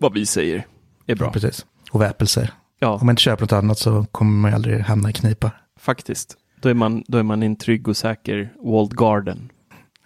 vad 0.00 0.14
vi 0.14 0.26
säger 0.26 0.66
är 1.06 1.14
bra. 1.14 1.26
Ja, 1.26 1.32
precis. 1.32 1.66
Och 1.90 2.00
vad 2.00 2.08
Apple 2.08 2.26
säger. 2.26 2.52
Ja, 2.78 2.88
Om 3.00 3.06
man 3.06 3.12
inte 3.12 3.22
köper 3.22 3.42
något 3.42 3.52
annat 3.52 3.78
så 3.78 4.04
kommer 4.12 4.30
man 4.40 4.54
aldrig 4.54 4.80
hamna 4.80 5.10
i 5.10 5.12
knipa. 5.12 5.50
faktiskt. 5.80 6.36
Då 6.60 6.68
är, 6.68 6.74
man, 6.74 7.04
då 7.08 7.18
är 7.18 7.22
man 7.22 7.42
i 7.42 7.46
en 7.46 7.56
trygg 7.56 7.88
och 7.88 7.96
säker 7.96 8.52
walled 8.62 8.98
garden. 8.98 9.50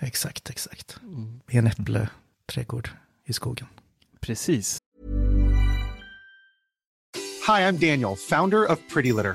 Exakt, 0.00 0.50
exakt. 0.50 0.96
Mm. 1.02 1.40
I 1.50 1.56
en 1.58 1.66
äppleträdgård 1.66 2.88
i 3.26 3.32
skogen. 3.32 3.66
Precis. 4.20 4.78
Hi, 7.46 7.52
I'm 7.62 7.72
Daniel, 7.90 8.16
founder 8.30 8.70
of 8.72 8.78
Pretty 8.94 9.12
Litter. 9.12 9.34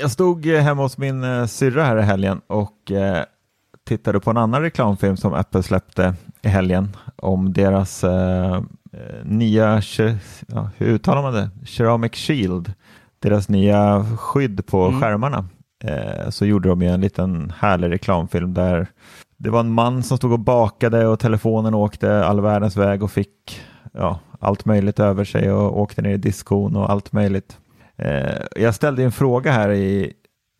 jag 0.00 0.10
stod 0.10 0.46
eh, 0.46 0.60
hemma 0.60 0.82
hos 0.82 0.98
min 0.98 1.24
eh, 1.24 1.46
syrra 1.46 1.84
här 1.84 1.96
i 1.98 2.02
helgen 2.02 2.40
och 2.46 2.90
eh, 2.90 3.24
tittade 3.88 4.20
på 4.20 4.30
en 4.30 4.36
annan 4.36 4.62
reklamfilm 4.62 5.16
som 5.16 5.34
Apple 5.34 5.62
släppte 5.62 6.14
i 6.42 6.48
helgen 6.48 6.96
om 7.16 7.52
deras 7.52 8.04
eh, 8.04 8.62
nya, 9.24 9.82
ja, 10.46 10.70
hur 10.76 10.86
uttalar 10.86 11.22
man 11.22 11.34
det? 11.34 11.50
Ceramic 11.66 12.14
Shield, 12.14 12.72
deras 13.18 13.48
nya 13.48 14.06
skydd 14.18 14.66
på 14.66 14.86
Mm. 14.86 15.00
skärmarna. 15.00 15.44
Eh, 15.84 16.30
så 16.30 16.46
gjorde 16.46 16.68
de 16.68 16.82
ju 16.82 16.88
en 16.88 17.00
liten 17.00 17.52
härlig 17.58 17.90
reklamfilm 17.90 18.54
där 18.54 18.86
det 19.36 19.50
var 19.50 19.60
en 19.60 19.72
man 19.72 20.02
som 20.02 20.16
stod 20.18 20.32
och 20.32 20.38
bakade 20.38 21.06
och 21.06 21.18
telefonen 21.18 21.74
åkte 21.74 22.24
all 22.24 22.40
världens 22.40 22.76
väg 22.76 23.02
och 23.02 23.10
fick 23.10 23.60
ja, 23.92 24.18
allt 24.40 24.64
möjligt 24.64 25.00
över 25.00 25.24
sig 25.24 25.52
och 25.52 25.80
åkte 25.80 26.02
ner 26.02 26.14
i 26.14 26.16
diskon 26.16 26.76
och 26.76 26.90
allt 26.90 27.12
möjligt. 27.12 27.58
Eh, 28.04 28.42
jag 28.56 28.74
ställde 28.74 29.04
en 29.04 29.12
fråga 29.12 29.52
här 29.52 29.70
i, 29.72 30.12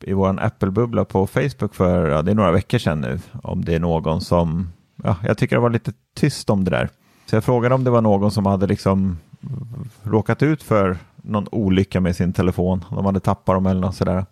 i 0.05 0.12
vår 0.12 0.40
Apple-bubbla 0.40 1.05
på 1.05 1.26
Facebook 1.26 1.74
för 1.74 2.09
ja, 2.09 2.22
det 2.22 2.30
är 2.30 2.34
några 2.34 2.53
veckor 2.53 2.78
sedan 2.78 3.01
nu 3.01 3.18
om 3.43 3.64
det 3.64 3.74
är 3.74 3.80
någon 3.80 4.20
som, 4.20 4.68
ja, 5.03 5.16
jag 5.24 5.38
tycker 5.38 5.57
det 5.57 5.62
var 5.62 5.70
lite 5.70 5.93
tyst 6.16 6.51
om 6.51 6.64
det 6.64 6.70
där. 6.70 6.88
Så 7.26 7.36
jag 7.36 7.45
frågade 7.45 7.74
om 7.74 7.84
det 7.84 7.90
var 7.90 8.01
någon 8.01 8.30
som 8.30 8.47
hade 8.47 8.66
liksom 8.66 9.18
råkat 10.03 10.43
ut 10.43 10.62
för 10.62 10.97
någon 11.16 11.47
olycka 11.53 12.01
med 12.01 12.16
sin 12.16 12.32
telefon, 12.32 12.84
de 12.90 13.05
hade 13.07 13.20
tappat 13.20 13.57
dem 13.57 13.66
eller 13.66 13.80
något 13.80 13.95
sådär. 13.97 14.26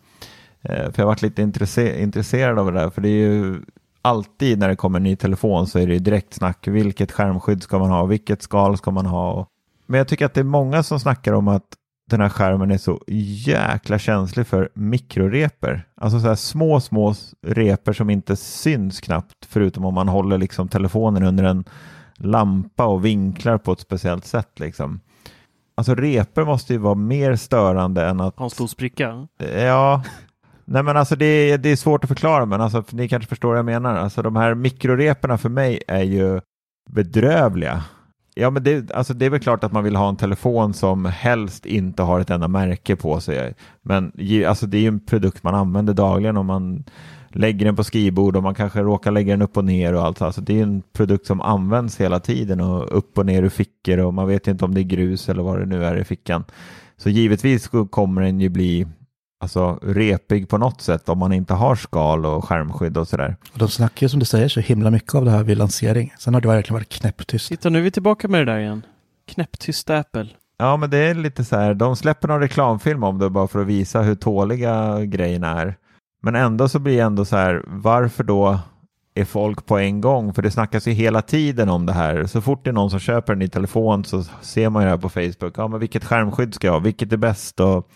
Eh, 0.63 0.91
för 0.93 1.03
jag 1.03 1.07
varit 1.07 1.23
lite 1.23 1.43
intresse- 1.43 1.99
intresserad 2.03 2.59
av 2.59 2.73
det 2.73 2.79
där, 2.81 2.91
för 2.91 3.01
det 3.01 3.09
är 3.09 3.29
ju 3.33 3.61
alltid 4.03 4.59
när 4.59 4.69
det 4.69 4.77
kommer 4.77 4.99
en 4.99 5.03
ny 5.03 5.17
telefon 5.17 5.67
så 5.67 5.79
är 5.79 5.87
det 5.87 5.93
ju 5.93 5.99
direkt 5.99 6.35
snack, 6.35 6.69
vilket 6.69 7.13
skärmskydd 7.13 7.63
ska 7.63 7.79
man 7.79 7.91
ha, 7.91 8.05
vilket 8.05 8.43
skal 8.43 8.77
ska 8.79 8.91
man 8.91 9.07
ha? 9.07 9.33
Och- 9.33 9.49
Men 9.87 9.99
jag 9.99 10.09
tycker 10.09 10.27
att 10.27 10.35
det 10.35 10.41
är 10.41 10.45
många 10.45 10.83
som 10.83 11.01
snackar 11.01 11.33
om 11.33 11.49
att 11.49 11.65
den 12.11 12.21
här 12.21 12.29
skärmen 12.29 12.71
är 12.71 12.79
så 12.79 13.01
jäkla 13.47 13.99
känslig 13.99 14.47
för 14.47 14.71
mikroreper. 14.75 15.87
Alltså 15.97 16.21
så 16.21 16.29
här 16.29 16.35
små, 16.35 16.81
små 16.81 17.15
reper 17.47 17.93
som 17.93 18.11
inte 18.11 18.37
syns 18.37 19.01
knappt, 19.01 19.47
förutom 19.49 19.85
om 19.85 19.95
man 19.95 20.09
håller 20.09 20.39
liksom 20.39 20.69
telefonen 20.69 21.23
under 21.23 21.45
en 21.45 21.65
lampa 22.17 22.85
och 22.87 23.05
vinklar 23.05 23.59
på 23.59 23.73
ett 23.73 23.81
speciellt 23.81 24.27
sätt. 24.27 24.61
Liksom. 24.61 25.01
Alltså 25.75 25.95
reper 25.95 26.45
måste 26.45 26.73
ju 26.73 26.79
vara 26.79 26.95
mer 26.95 27.37
störande 27.37 28.07
än 28.07 28.21
att 28.21 28.39
Har 28.39 28.45
en 28.45 28.51
stor 28.51 28.67
spricka? 28.67 29.29
Ja, 29.57 30.03
nej 30.65 30.83
men 30.83 30.97
alltså 30.97 31.17
det 31.17 31.25
är, 31.25 31.59
det 31.59 31.69
är 31.69 31.77
svårt 31.77 32.05
att 32.05 32.09
förklara 32.09 32.47
men 32.47 32.61
alltså 32.61 32.85
ni 32.91 33.09
kanske 33.09 33.29
förstår 33.29 33.49
vad 33.49 33.59
jag 33.59 33.65
menar. 33.65 33.95
Alltså 33.95 34.23
de 34.23 34.37
här 34.37 34.55
mikroreporna 34.55 35.39
för 35.39 35.49
mig 35.49 35.83
är 35.89 36.03
ju 36.03 36.41
bedrövliga. 36.91 37.85
Ja 38.41 38.51
men 38.51 38.63
det, 38.63 38.93
alltså 38.93 39.15
det 39.15 39.27
är 39.27 39.31
väl 39.31 39.41
klart 39.41 39.65
att 39.65 39.73
man 39.73 39.85
vill 39.85 39.97
ha 39.97 40.09
en 40.09 40.17
telefon 40.17 40.75
som 40.75 41.05
helst 41.05 41.67
inte 41.67 42.03
har 42.03 42.21
ett 42.21 42.31
enda 42.31 42.49
märke 42.49 42.97
på 42.97 43.21
sig. 43.21 43.55
Men 43.83 44.13
alltså 44.47 44.67
det 44.67 44.77
är 44.77 44.81
ju 44.81 44.89
en 44.89 45.01
produkt 45.01 45.43
man 45.43 45.55
använder 45.55 45.95
dagligen 45.95 46.37
om 46.37 46.47
man 46.47 46.85
lägger 47.29 47.67
den 47.67 47.77
på 47.77 47.85
skrivbord 47.85 48.37
och 48.37 48.43
man 48.43 48.55
kanske 48.55 48.81
råkar 48.81 49.11
lägga 49.11 49.33
den 49.33 49.43
upp 49.43 49.57
och 49.57 49.65
ner 49.65 49.95
och 49.95 50.03
allt. 50.03 50.23
Alltså 50.23 50.41
det 50.41 50.59
är 50.59 50.63
en 50.63 50.83
produkt 50.93 51.27
som 51.27 51.41
används 51.41 52.01
hela 52.01 52.21
tiden 52.21 52.61
och 52.61 52.99
upp 52.99 53.19
och 53.19 53.27
ner 53.27 53.43
ur 53.43 53.49
fickor 53.49 53.99
och 53.99 54.15
man 54.15 54.29
vet 54.29 54.49
inte 54.49 54.65
om 54.65 54.75
det 54.75 54.81
är 54.81 54.83
grus 54.83 55.29
eller 55.29 55.43
vad 55.43 55.59
det 55.59 55.67
nu 55.67 55.85
är 55.85 55.97
i 55.97 56.05
fickan. 56.05 56.45
Så 56.97 57.11
givetvis 57.11 57.71
kommer 57.91 58.23
den 58.23 58.41
ju 58.41 58.49
bli 58.49 58.87
alltså, 59.41 59.79
repig 59.83 60.49
på 60.49 60.59
något 60.59 60.81
sätt 60.81 61.09
om 61.09 61.19
man 61.19 61.33
inte 61.33 61.55
har 61.55 61.75
skal 61.75 62.27
och 62.27 62.45
skärmskydd 62.45 62.97
och 62.97 63.09
sådär. 63.09 63.37
Och 63.53 63.59
de 63.59 63.69
snackar 63.69 64.05
ju 64.05 64.09
som 64.09 64.21
du 64.21 64.27
säger 64.27 64.49
så 64.49 64.61
himla 64.61 64.91
mycket 64.91 65.15
av 65.15 65.25
det 65.25 65.31
här 65.31 65.45
vid 65.45 65.59
lansering. 65.59 66.15
Sen 66.19 66.35
har 66.35 66.41
det 66.41 66.49
verkligen 66.49 66.75
varit 66.75 66.89
knäpptyst. 66.89 67.49
Titta, 67.49 67.71
nu 67.71 67.79
är 67.79 67.83
vi 67.83 67.91
tillbaka 67.91 68.29
med 68.29 68.41
det 68.41 68.53
där 68.53 68.59
igen. 68.59 68.83
Knäpptyst 69.27 69.91
Apple. 69.91 70.29
Ja, 70.59 70.77
men 70.77 70.91
det 70.91 70.99
är 70.99 71.15
lite 71.15 71.45
så 71.45 71.57
här, 71.57 71.75
de 71.75 71.97
släpper 71.97 72.29
någon 72.29 72.41
reklamfilm 72.41 73.05
om 73.05 73.19
det 73.19 73.31
bara 73.31 73.49
för 73.49 73.61
att 73.61 73.67
visa 73.67 74.03
hur 74.03 74.15
tåliga 74.15 75.05
grejerna 75.05 75.61
är. 75.61 75.75
Men 76.23 76.37
ändå 76.37 76.69
så 76.69 76.79
blir 76.79 76.97
det 76.97 77.03
ändå 77.03 77.25
så 77.25 77.37
här, 77.37 77.63
varför 77.67 78.25
då 78.25 78.59
är 79.15 79.25
folk 79.25 79.67
på 79.67 79.79
en 79.79 80.01
gång? 80.01 80.35
För 80.35 80.43
det 80.43 80.51
snackas 80.51 80.89
ju 80.89 80.93
hela 80.93 81.23
tiden 81.23 81.69
om 81.69 81.87
det 81.87 81.93
här. 81.93 82.27
Så 82.27 82.41
fort 82.41 82.65
det 82.65 82.71
är 82.71 82.75
någon 82.75 82.91
som 82.91 83.01
köper 83.01 83.33
en 83.33 83.39
ny 83.39 83.49
telefon 83.49 84.05
så 84.05 84.25
ser 84.41 84.71
man 84.71 84.83
ju 84.83 84.87
det 84.87 84.91
här 84.91 84.99
på 84.99 85.09
Facebook. 85.09 85.55
Ja, 85.57 85.69
men 85.69 85.81
vilket 85.81 86.05
skärmskydd 86.05 86.55
ska 86.55 86.67
jag 86.67 86.73
ha? 86.73 86.81
Vilket 86.81 87.13
är 87.13 87.17
bäst? 87.17 87.61
Och 87.61 87.89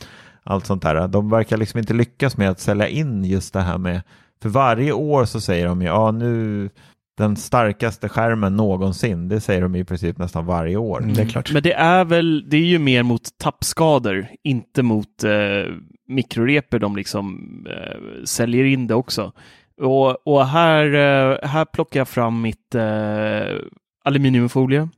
allt 0.45 0.67
sånt 0.67 0.83
där. 0.83 1.09
De 1.09 1.31
verkar 1.31 1.57
liksom 1.57 1.79
inte 1.79 1.95
lyckas 1.95 2.37
med 2.37 2.51
att 2.51 2.61
sälja 2.61 2.89
in 2.89 3.25
just 3.25 3.53
det 3.53 3.61
här 3.61 3.79
med, 3.79 4.03
för 4.43 4.49
varje 4.49 4.93
år 4.93 5.25
så 5.25 5.41
säger 5.41 5.67
de 5.67 5.83
ju, 5.83 5.89
ja 5.89 6.11
nu 6.11 6.71
den 7.17 7.37
starkaste 7.37 8.09
skärmen 8.09 8.57
någonsin, 8.57 9.29
det 9.29 9.41
säger 9.41 9.63
de 9.63 9.75
i 9.75 9.85
princip 9.85 10.19
nästan 10.19 10.47
varje 10.47 10.77
år. 10.77 11.03
Mm, 11.03 11.15
det 11.15 11.23
är 11.23 11.27
klart. 11.27 11.53
Men 11.53 11.63
det 11.63 11.73
är 11.73 12.05
väl, 12.05 12.49
det 12.49 12.57
är 12.57 12.65
ju 12.65 12.79
mer 12.79 13.03
mot 13.03 13.39
tappskador, 13.39 14.27
inte 14.43 14.83
mot 14.83 15.25
eh, 15.25 15.73
mikroreper 16.09 16.79
de 16.79 16.97
liksom 16.97 17.49
eh, 17.71 18.25
säljer 18.25 18.65
in 18.65 18.87
det 18.87 18.95
också. 18.95 19.33
Och, 19.81 20.27
och 20.27 20.47
här, 20.47 20.85
eh, 20.85 21.49
här 21.49 21.65
plockar 21.65 22.01
jag 22.01 22.09
fram 22.09 22.41
mitt 22.41 22.75
eh, 22.75 23.57
aluminiumfolie. 24.05 24.89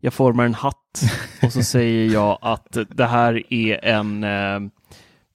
Jag 0.00 0.14
formar 0.14 0.44
en 0.44 0.54
hatt 0.54 1.02
och 1.42 1.52
så 1.52 1.62
säger 1.62 2.12
jag 2.12 2.38
att 2.42 2.76
det 2.90 3.06
här 3.06 3.52
är 3.52 3.84
en 3.84 4.24
eh, 4.24 4.70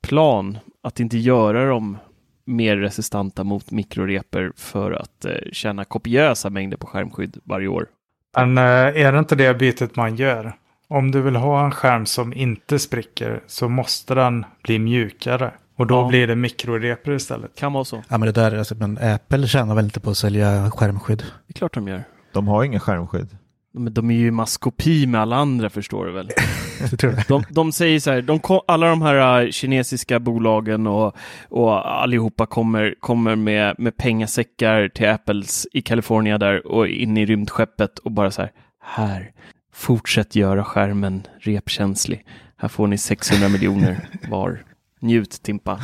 plan 0.02 0.58
att 0.84 1.00
inte 1.00 1.18
göra 1.18 1.66
dem 1.66 1.98
mer 2.46 2.78
resistenta 2.78 3.44
mot 3.44 3.72
mikroreper 3.72 4.52
för 4.56 4.92
att 4.92 5.26
eh, 5.26 5.32
tjäna 5.52 5.86
kopiösa 5.86 6.50
mängder 6.50 6.78
på 6.78 6.88
skärmskydd 6.88 7.38
varje 7.44 7.68
år. 7.68 7.88
Men 8.36 8.58
eh, 8.58 8.64
är 9.06 9.12
det 9.12 9.20
inte 9.20 9.36
det 9.36 9.54
bytet 9.54 9.96
man 9.96 10.16
gör? 10.16 10.54
Om 10.88 11.12
du 11.12 11.22
vill 11.22 11.36
ha 11.36 11.66
en 11.66 11.72
skärm 11.72 12.06
som 12.06 12.34
inte 12.34 12.80
spricker 12.80 13.44
så 13.48 13.70
måste 13.70 14.16
den 14.16 14.46
bli 14.64 14.80
mjukare. 14.80 15.52
Och 15.76 15.88
då 15.88 15.96
Ja. 15.96 16.08
blir 16.08 16.28
det 16.28 16.36
mikroreper 16.36 17.12
istället. 17.12 17.56
Kan 17.56 17.74
vara 17.74 17.84
så. 17.86 18.04
Ja 18.10 18.18
men 18.18 18.26
det 18.26 18.32
där, 18.32 18.58
alltså, 18.58 18.76
men 18.76 18.98
Apple 18.98 19.48
tjänar 19.48 19.76
väl 19.76 19.86
inte 19.86 20.00
på 20.00 20.10
att 20.10 20.18
sälja 20.18 20.72
skärmskydd. 20.72 21.20
Det 21.48 21.52
är 21.52 21.54
klart 21.54 21.74
de 21.74 21.88
gör. 21.88 22.04
De 22.34 22.48
har 22.48 22.64
ingen 22.64 22.80
skärmskydd. 22.80 23.28
Men 23.74 23.94
de 23.94 24.12
är 24.12 24.16
ju 24.16 24.32
maskopi 24.32 25.08
med 25.08 25.22
alla 25.22 25.36
andra 25.36 25.70
förstår 25.70 26.06
du 26.06 26.12
väl. 26.12 26.30
De, 27.28 27.44
de 27.50 27.72
säger 27.72 28.00
så 28.00 28.12
här, 28.12 28.22
de, 28.22 28.40
alla 28.68 28.90
de 28.90 29.02
här 29.02 29.44
äh, 29.44 29.50
kinesiska 29.50 30.20
bolagen 30.20 30.88
och, 30.88 31.16
och 31.50 32.02
allihopa 32.02 32.46
kommer, 32.46 32.96
kommer 33.00 33.36
med, 33.36 33.76
med 33.78 33.98
pengasäckar 33.98 34.88
till 34.88 35.10
Apples 35.10 35.68
i 35.74 35.82
Kalifornien 35.82 36.40
där 36.40 36.68
och 36.68 36.88
in 36.88 37.18
i 37.18 37.26
rymdskeppet 37.26 38.00
och 38.00 38.12
bara 38.12 38.32
så 38.32 38.42
här, 38.42 38.52
här, 38.84 39.32
fortsätt 39.74 40.36
göra 40.36 40.64
skärmen 40.64 41.28
repkänslig. 41.40 42.26
Här 42.58 42.68
får 42.68 42.88
ni 42.88 42.98
600 42.98 43.50
miljoner 43.50 44.08
var. 44.30 44.64
Njut 45.02 45.44
Timpa. 45.44 45.80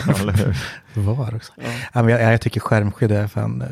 Var 0.94 1.36
också. 1.36 1.54
Ja. 1.94 2.04
men 2.04 2.10
jag, 2.10 2.34
jag 2.34 2.42
tycker 2.42 2.60
skärmskydd 2.60 3.12
är 3.12 3.28
fan 3.28 3.64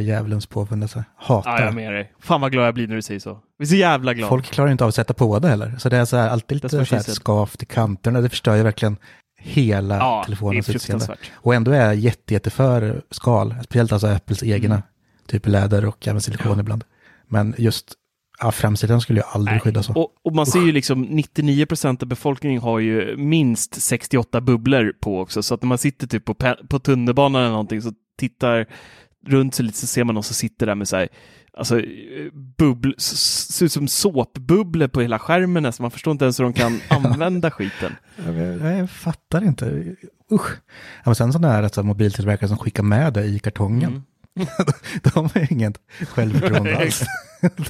djävulens 0.00 0.46
påfund. 0.46 0.82
Alltså. 0.82 1.04
Hatar 1.16 1.50
Ja, 1.50 1.64
jag 1.64 1.74
med 1.74 1.92
dig. 1.92 2.12
Fan 2.20 2.40
vad 2.40 2.52
glad 2.52 2.66
jag 2.66 2.74
blir 2.74 2.88
när 2.88 2.94
du 2.96 3.02
säger 3.02 3.20
så. 3.20 3.28
Jag 3.28 3.64
är 3.64 3.68
så 3.68 3.74
jävla 3.74 4.14
glad. 4.14 4.28
Folk 4.28 4.46
klarar 4.46 4.70
inte 4.70 4.84
av 4.84 4.88
att 4.88 4.94
sätta 4.94 5.14
på 5.14 5.38
det 5.38 5.48
heller. 5.48 5.74
Så 5.78 5.88
det 5.88 5.96
är 5.96 6.04
så 6.04 6.16
här, 6.16 6.28
alltid 6.28 6.56
lite 6.56 6.86
så 6.86 6.96
här 6.96 7.02
skavt 7.02 7.62
i 7.62 7.66
kanterna. 7.66 8.20
Det 8.20 8.28
förstör 8.28 8.56
ju 8.56 8.62
verkligen 8.62 8.96
hela 9.38 9.96
ja, 9.96 10.22
telefonens 10.24 10.68
utseende. 10.68 11.16
Och 11.34 11.54
ändå 11.54 11.70
är 11.70 11.84
jag 11.84 11.94
jätte, 11.94 12.34
jätte 12.34 12.50
för 12.50 13.02
skal. 13.10 13.54
Speciellt 13.64 13.92
alltså 13.92 14.06
Apples 14.06 14.42
egna. 14.42 14.82
Typ 15.26 15.46
läder 15.46 15.84
och 15.84 16.08
även 16.08 16.20
silikon 16.20 16.60
ibland. 16.60 16.84
Men 17.28 17.54
just 17.58 17.94
ja, 18.42 18.52
framsidan 18.52 19.00
skulle 19.00 19.20
jag 19.20 19.28
aldrig 19.32 19.54
Nej. 19.54 19.60
skydda 19.60 19.82
så. 19.82 19.92
Och, 19.92 20.08
och 20.22 20.34
man 20.34 20.46
ser 20.46 20.60
ju 20.60 20.72
liksom 20.72 21.02
99 21.02 21.66
procent 21.66 22.02
av 22.02 22.08
befolkningen 22.08 22.62
har 22.62 22.78
ju 22.78 23.16
minst 23.16 23.82
68 23.82 24.40
bubblor 24.40 24.92
på 25.00 25.20
också. 25.20 25.42
Så 25.42 25.54
att 25.54 25.62
när 25.62 25.66
man 25.66 25.78
sitter 25.78 26.06
typ 26.06 26.24
på, 26.24 26.34
på 26.68 26.78
tunnelbanan 26.78 27.40
eller 27.42 27.50
någonting 27.50 27.82
så 27.82 27.92
tittar 28.18 28.66
runt 29.26 29.54
sig 29.54 29.64
lite 29.64 29.78
så 29.78 29.86
ser 29.86 30.04
man 30.04 30.14
någon 30.14 30.24
som 30.24 30.34
sitter 30.34 30.66
där 30.66 30.74
med 30.74 30.88
så 30.88 30.96
här, 30.96 31.08
alltså 31.56 31.80
bubbl, 32.58 32.90
ser 32.98 33.64
ut 33.64 33.72
som 33.72 33.88
såpbubblor 33.88 34.88
på 34.88 35.00
hela 35.00 35.18
skärmen 35.18 35.62
nästan. 35.62 35.84
Man 35.84 35.90
förstår 35.90 36.12
inte 36.12 36.24
ens 36.24 36.40
hur 36.40 36.44
de 36.44 36.52
kan 36.52 36.80
använda 37.04 37.50
skiten. 37.50 37.92
Jag, 38.26 38.34
jag, 38.36 38.78
jag 38.78 38.90
fattar 38.90 39.44
inte. 39.44 39.94
Usch. 40.32 40.50
Ja, 40.96 41.02
men 41.04 41.14
sen 41.14 41.32
sådana 41.32 41.54
här 41.54 41.62
alltså, 41.62 41.82
mobiltillverkare 41.82 42.48
som 42.48 42.58
skickar 42.58 42.82
med 42.82 43.12
det 43.12 43.24
i 43.24 43.38
kartongen. 43.38 43.90
Mm. 43.90 44.02
De 45.02 45.28
har 45.34 45.40
ju 45.40 45.46
inget 45.50 45.78
självförtroende 46.08 46.76
alls. 46.78 47.02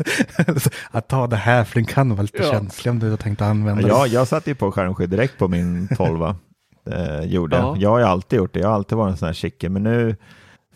att 0.91 1.09
ta 1.09 1.27
det 1.27 1.37
här, 1.37 1.65
för 1.65 1.75
den 1.75 1.85
kan 1.85 2.11
vara 2.11 2.23
lite 2.23 2.43
Ja. 2.43 2.51
känslig 2.51 2.91
om 2.91 2.99
du 2.99 3.11
har 3.11 3.17
tänkt 3.17 3.43
att 3.43 3.49
använda 3.49 3.89
Ja, 3.89 4.07
jag 4.07 4.29
satte 4.29 4.51
ju 4.51 4.55
på 4.55 4.73
skärmskydd 4.73 5.11
direkt 5.11 5.39
på 5.39 5.49
min 5.49 5.89
12. 5.97 6.23
Eh, 6.91 7.21
gjorde 7.25 7.57
Ja. 7.57 7.77
jag. 7.79 7.91
Har 7.91 7.99
ju 7.99 8.05
alltid 8.05 8.37
gjort 8.37 8.55
det. 8.55 8.61
Jag 8.61 8.69
har 8.69 8.75
alltid 8.75 8.99
varit 8.99 9.11
en 9.13 9.17
sån 9.17 9.27
här 9.27 9.33
chicke. 9.33 9.69
Men 9.69 9.83
nu 9.83 10.17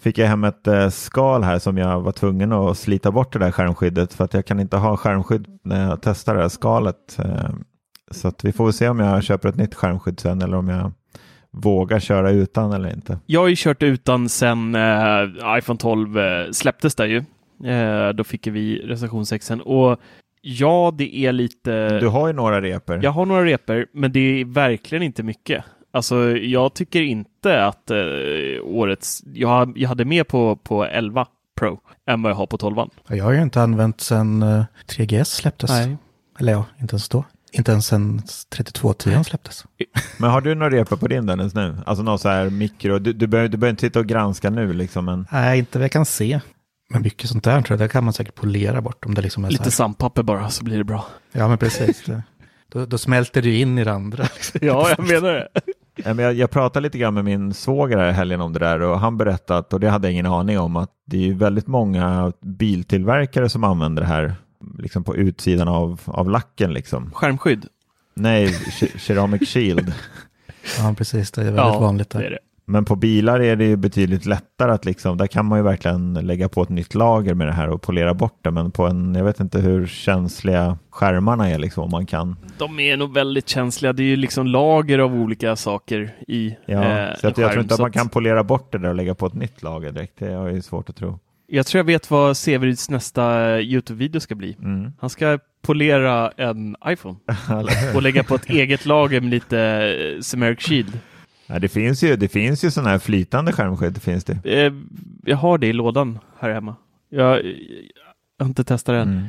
fick 0.00 0.18
jag 0.18 0.26
hem 0.26 0.44
ett 0.44 0.66
eh, 0.66 0.88
skal 0.88 1.42
här 1.42 1.58
som 1.58 1.78
jag 1.78 2.00
var 2.00 2.12
tvungen 2.12 2.52
att 2.52 2.78
slita 2.78 3.10
bort 3.10 3.32
det 3.32 3.38
där 3.38 3.50
skärmskyddet 3.50 4.14
för 4.14 4.24
att 4.24 4.34
jag 4.34 4.46
kan 4.46 4.60
inte 4.60 4.76
ha 4.76 4.96
skärmskydd 4.96 5.46
när 5.64 5.88
jag 5.88 5.98
testar 6.02 6.34
det 6.34 6.40
här 6.40 6.48
skalet. 6.48 7.18
Eh, 7.18 7.50
så 8.10 8.28
att 8.28 8.44
vi 8.44 8.52
får 8.52 8.72
se 8.72 8.88
om 8.88 9.00
jag 9.00 9.22
köper 9.22 9.48
ett 9.48 9.56
nytt 9.56 9.74
skärmskydd 9.74 10.20
sen 10.20 10.42
eller 10.42 10.56
om 10.56 10.68
jag 10.68 10.92
vågar 11.56 12.00
köra 12.00 12.30
utan 12.30 12.72
eller 12.72 12.92
inte. 12.92 13.18
Jag 13.26 13.40
har 13.40 13.48
ju 13.48 13.54
kört 13.58 13.82
utan 13.82 14.28
sen 14.28 14.74
eh, 14.74 15.58
iPhone 15.58 15.78
12 15.78 16.18
eh, 16.18 16.50
släpptes 16.50 16.94
där 16.94 17.06
ju. 17.06 17.24
Eh, 17.70 18.08
då 18.08 18.24
fick 18.24 18.46
vi 18.46 18.78
recension 18.78 19.26
6 19.26 19.50
och 19.50 20.00
ja, 20.40 20.94
det 20.98 21.16
är 21.16 21.32
lite... 21.32 21.98
Du 21.98 22.08
har 22.08 22.26
ju 22.26 22.32
några 22.32 22.60
reper. 22.60 23.00
Jag 23.02 23.10
har 23.10 23.26
några 23.26 23.44
reper, 23.44 23.86
men 23.92 24.12
det 24.12 24.40
är 24.40 24.44
verkligen 24.44 25.02
inte 25.02 25.22
mycket. 25.22 25.64
Alltså, 25.90 26.36
jag 26.36 26.74
tycker 26.74 27.02
inte 27.02 27.64
att 27.64 27.90
eh, 27.90 27.96
årets... 28.64 29.22
Jag, 29.34 29.78
jag 29.78 29.88
hade 29.88 30.04
mer 30.04 30.24
på, 30.24 30.56
på 30.56 30.84
11 30.84 31.26
Pro 31.58 31.80
än 32.06 32.22
vad 32.22 32.32
jag 32.32 32.36
har 32.36 32.46
på 32.46 32.58
12. 32.58 32.76
Jag 33.08 33.24
har 33.24 33.32
ju 33.32 33.42
inte 33.42 33.62
använt 33.62 34.00
sen 34.00 34.42
eh, 34.42 34.64
3GS 34.86 35.24
släpptes. 35.24 35.70
Eller 36.40 36.52
ja, 36.52 36.64
inte 36.80 36.92
ens 36.92 37.08
då. 37.08 37.24
Inte 37.58 37.72
ens 37.72 37.86
sen 37.86 38.22
3210 38.54 39.24
släpptes. 39.24 39.64
Men 40.18 40.30
har 40.30 40.40
du 40.40 40.54
några 40.54 40.70
reper 40.70 40.96
på 40.96 41.08
din 41.08 41.26
Dennis 41.26 41.54
nu? 41.54 41.76
Alltså 41.86 42.02
någon 42.02 42.18
så 42.18 42.28
här 42.28 42.50
mikro, 42.50 42.98
du, 42.98 43.12
du, 43.12 43.26
behöver, 43.26 43.48
du 43.48 43.56
behöver 43.56 43.70
inte 43.70 43.80
sitta 43.86 43.98
och 43.98 44.06
granska 44.06 44.50
nu 44.50 44.72
liksom, 44.72 45.04
men 45.04 45.26
Nej, 45.32 45.58
inte 45.58 45.78
vad 45.78 45.84
jag 45.84 45.92
kan 45.92 46.06
se. 46.06 46.40
Men 46.90 47.02
mycket 47.02 47.30
sånt 47.30 47.44
där 47.44 47.62
tror 47.62 47.80
jag, 47.80 47.88
det 47.88 47.92
kan 47.92 48.04
man 48.04 48.12
säkert 48.12 48.34
polera 48.34 48.80
bort 48.80 49.06
om 49.06 49.14
det 49.14 49.22
liksom 49.22 49.44
är 49.44 49.50
Lite 49.50 49.70
sandpapper 49.70 50.22
bara, 50.22 50.50
så 50.50 50.64
blir 50.64 50.78
det 50.78 50.84
bra. 50.84 51.06
Ja, 51.32 51.48
men 51.48 51.58
precis. 51.58 52.04
Då, 52.68 52.86
då 52.86 52.98
smälter 52.98 53.42
ju 53.42 53.58
in 53.58 53.78
i 53.78 53.84
det 53.84 53.92
andra. 53.92 54.22
liksom. 54.22 54.60
Ja, 54.66 54.88
jag 54.96 55.08
menar 55.08 55.32
det. 55.32 55.48
Jag, 56.22 56.34
jag 56.34 56.50
pratade 56.50 56.82
lite 56.82 56.98
grann 56.98 57.14
med 57.14 57.24
min 57.24 57.54
svåger 57.54 57.98
här 57.98 58.08
i 58.08 58.12
helgen 58.12 58.40
om 58.40 58.52
det 58.52 58.58
där 58.58 58.80
och 58.80 59.00
han 59.00 59.16
berättade, 59.16 59.66
och 59.72 59.80
det 59.80 59.88
hade 59.90 60.06
jag 60.06 60.12
ingen 60.12 60.26
aning 60.26 60.58
om, 60.58 60.76
att 60.76 60.90
det 61.06 61.16
är 61.16 61.20
ju 61.20 61.34
väldigt 61.34 61.66
många 61.66 62.32
biltillverkare 62.42 63.48
som 63.48 63.64
använder 63.64 64.02
det 64.02 64.08
här 64.08 64.34
liksom 64.78 65.04
på 65.04 65.16
utsidan 65.16 65.68
av, 65.68 66.00
av 66.04 66.30
lacken. 66.30 66.72
Liksom. 66.72 67.10
Skärmskydd. 67.14 67.66
Nej, 68.14 68.52
Ceramic 68.98 69.48
Shield. 69.48 69.92
Ja, 70.78 70.94
precis. 70.98 71.30
Det 71.30 71.40
är 71.40 71.44
väldigt 71.44 71.80
vanligt 71.80 72.10
där. 72.10 72.20
det 72.20 72.26
är 72.26 72.30
det. 72.30 72.38
Men 72.68 72.84
på 72.84 72.96
bilar 72.96 73.40
är 73.40 73.56
det 73.56 73.64
ju 73.64 73.76
betydligt 73.76 74.26
lättare 74.26 74.72
att 74.72 74.84
liksom, 74.84 75.16
där 75.16 75.26
kan 75.26 75.46
man 75.46 75.58
ju 75.58 75.62
verkligen 75.62 76.14
lägga 76.14 76.48
på 76.48 76.62
ett 76.62 76.68
nytt 76.68 76.94
lager 76.94 77.34
med 77.34 77.46
det 77.46 77.52
här 77.52 77.68
och 77.68 77.82
polera 77.82 78.14
bort 78.14 78.38
det. 78.42 78.50
Men 78.50 78.70
på 78.70 78.86
en, 78.86 79.14
jag 79.14 79.24
vet 79.24 79.40
inte 79.40 79.60
hur 79.60 79.86
känsliga 79.86 80.78
skärmarna 80.90 81.50
är 81.50 81.58
liksom 81.58 81.84
om 81.84 81.90
man 81.90 82.06
kan. 82.06 82.36
De 82.58 82.80
är 82.80 82.96
nog 82.96 83.14
väldigt 83.14 83.48
känsliga. 83.48 83.92
Det 83.92 84.02
är 84.02 84.06
ju 84.06 84.16
liksom 84.16 84.46
lager 84.46 84.98
av 84.98 85.14
olika 85.14 85.56
saker 85.56 86.14
i 86.28 86.56
Ja, 86.66 86.84
eh, 86.84 87.14
så 87.20 87.28
att 87.28 87.38
en 87.38 87.42
jag 87.42 87.44
tror 87.44 87.48
skärm, 87.48 87.60
inte 87.60 87.74
att 87.74 87.80
man 87.80 87.92
kan 87.92 88.08
polera 88.08 88.44
bort 88.44 88.72
det 88.72 88.78
där 88.78 88.88
och 88.88 88.94
lägga 88.94 89.14
på 89.14 89.26
ett 89.26 89.34
nytt 89.34 89.62
lager 89.62 89.92
direkt. 89.92 90.18
Det 90.18 90.32
är 90.32 90.48
ju 90.48 90.62
svårt 90.62 90.90
att 90.90 90.96
tro. 90.96 91.18
Jag 91.48 91.66
tror 91.66 91.78
jag 91.78 91.84
vet 91.84 92.10
vad 92.10 92.36
Severids 92.36 92.90
nästa 92.90 93.60
Youtube-video 93.60 94.20
ska 94.20 94.34
bli. 94.34 94.56
Mm. 94.62 94.92
Han 95.00 95.10
ska 95.10 95.38
polera 95.62 96.30
en 96.30 96.76
iPhone 96.86 97.18
och 97.94 98.02
lägga 98.02 98.24
på 98.24 98.34
ett 98.34 98.50
eget 98.50 98.86
lager 98.86 99.20
med 99.20 99.30
lite 99.30 99.60
eh, 99.60 100.20
Semeric 100.20 100.60
Shield. 100.60 100.98
Ja, 101.46 101.58
det 101.58 101.68
finns 101.68 102.02
ju, 102.02 102.16
det 102.16 102.28
finns 102.28 102.64
ju 102.64 102.70
sådana 102.70 102.90
här 102.90 102.98
flytande 102.98 103.52
skärmskydd. 103.52 104.02
Finns 104.02 104.24
det. 104.24 104.38
Eh, 104.44 104.72
jag 105.24 105.36
har 105.36 105.58
det 105.58 105.66
i 105.66 105.72
lådan 105.72 106.18
här 106.38 106.50
hemma. 106.50 106.76
Jag, 107.08 107.44
jag 108.36 108.44
har 108.44 108.46
inte 108.46 108.64
testat 108.64 108.94
det 108.94 109.00
än. 109.00 109.12
Mm. 109.12 109.26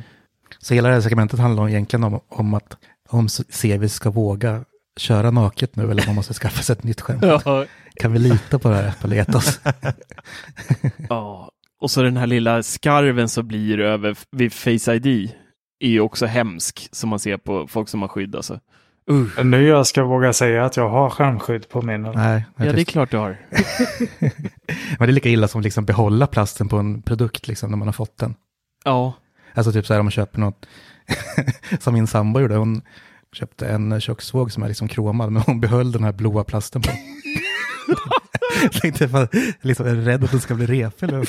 Så 0.58 0.74
hela 0.74 0.88
det 0.88 0.94
här 0.94 1.00
segmentet 1.00 1.40
handlar 1.40 1.68
egentligen 1.68 2.04
om, 2.04 2.20
om 2.28 2.54
att 2.54 2.76
om 3.08 3.28
Sevi 3.28 3.88
ska 3.88 4.10
våga 4.10 4.64
köra 4.96 5.30
naket 5.30 5.76
nu 5.76 5.90
eller 5.90 6.02
om 6.02 6.06
man 6.06 6.14
måste 6.14 6.34
skaffa 6.34 6.62
sig 6.62 6.72
ett 6.72 6.84
nytt 6.84 7.00
skämt. 7.00 7.22
Ja. 7.44 7.64
Kan 7.94 8.12
vi 8.12 8.18
lita 8.18 8.58
på 8.58 8.68
det 8.68 8.74
här 8.74 8.88
Apple 8.88 9.16
Ethos? 9.16 9.60
ja. 11.08 11.50
Och 11.80 11.90
så 11.90 12.02
den 12.02 12.16
här 12.16 12.26
lilla 12.26 12.62
skarven 12.62 13.28
som 13.28 13.48
blir 13.48 13.80
över 13.80 14.18
vid 14.30 14.52
Face 14.52 14.94
ID 14.94 15.32
är 15.80 15.88
ju 15.88 16.00
också 16.00 16.26
hemsk 16.26 16.88
som 16.92 17.10
man 17.10 17.18
ser 17.18 17.36
på 17.36 17.66
folk 17.68 17.88
som 17.88 18.02
har 18.02 18.08
skydd 18.08 18.36
alltså. 18.36 18.60
Uh. 19.10 19.44
Nu 19.44 19.66
jag 19.66 19.86
ska 19.86 20.04
våga 20.04 20.32
säga 20.32 20.64
att 20.64 20.76
jag 20.76 20.88
har 20.88 21.10
skärmskydd 21.10 21.68
på 21.68 21.82
min. 21.82 22.02
Nej, 22.02 22.44
Ja, 22.56 22.72
det 22.72 22.80
är 22.80 22.84
klart 22.84 23.10
du 23.10 23.16
har. 23.16 23.36
Men 24.98 24.98
det 24.98 25.04
är 25.04 25.12
lika 25.12 25.28
illa 25.28 25.48
som 25.48 25.60
liksom 25.60 25.84
behålla 25.84 26.26
plasten 26.26 26.68
på 26.68 26.76
en 26.76 27.02
produkt 27.02 27.48
liksom, 27.48 27.70
när 27.70 27.76
man 27.76 27.88
har 27.88 27.92
fått 27.92 28.18
den. 28.18 28.34
Ja. 28.84 29.12
Alltså 29.54 29.72
typ 29.72 29.86
så 29.86 29.92
här 29.92 30.00
om 30.00 30.06
man 30.06 30.10
köper 30.10 30.40
något, 30.40 30.66
som 31.80 31.94
min 31.94 32.06
sambo 32.06 32.40
gjorde, 32.40 32.56
hon 32.56 32.82
köpte 33.32 33.68
en 33.68 34.00
köksvåg 34.00 34.52
som 34.52 34.62
är 34.62 34.68
liksom 34.68 34.88
kromad, 34.88 35.32
men 35.32 35.42
hon 35.42 35.60
behöll 35.60 35.92
den 35.92 36.04
här 36.04 36.12
blåa 36.12 36.44
plasten 36.44 36.82
på. 36.82 36.90
Jag 38.62 38.72
tänkte 38.72 39.08
jag 39.12 39.28
liksom, 39.60 39.86
är 39.86 39.94
rädd 39.94 40.24
att 40.24 40.30
den 40.30 40.40
ska 40.40 40.54
bli 40.54 40.66
repig? 40.66 41.08
eller? 41.08 41.28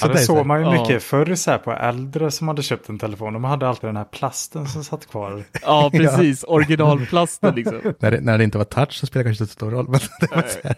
Ja, 0.00 0.08
det 0.08 0.18
såg 0.18 0.46
man 0.46 0.60
ju 0.60 0.66
Ja. 0.66 0.82
mycket 0.82 1.02
förr 1.02 1.34
så 1.34 1.50
här 1.50 1.58
på 1.58 1.72
äldre 1.72 2.30
som 2.30 2.48
hade 2.48 2.62
köpt 2.62 2.88
en 2.88 2.98
telefon. 2.98 3.32
De 3.32 3.44
hade 3.44 3.68
alltid 3.68 3.88
den 3.88 3.96
här 3.96 4.04
plasten 4.04 4.66
som 4.66 4.84
satt 4.84 5.06
kvar. 5.06 5.44
Ja, 5.62 5.90
precis. 5.94 6.44
Originalplasten 6.48 7.54
liksom. 7.54 7.94
När 7.98 8.10
det, 8.10 8.20
när 8.20 8.38
det 8.38 8.44
inte 8.44 8.58
var 8.58 8.64
touch 8.64 8.92
så 8.92 9.06
spelar 9.06 9.24
det 9.24 9.28
kanske 9.28 9.44
inte 9.44 9.52
så 9.52 9.56
stor 9.56 9.70
roll. 9.70 9.88
Men 9.88 10.00
det 10.20 10.30
var 10.36 10.42
så 10.42 10.58
här. 10.68 10.76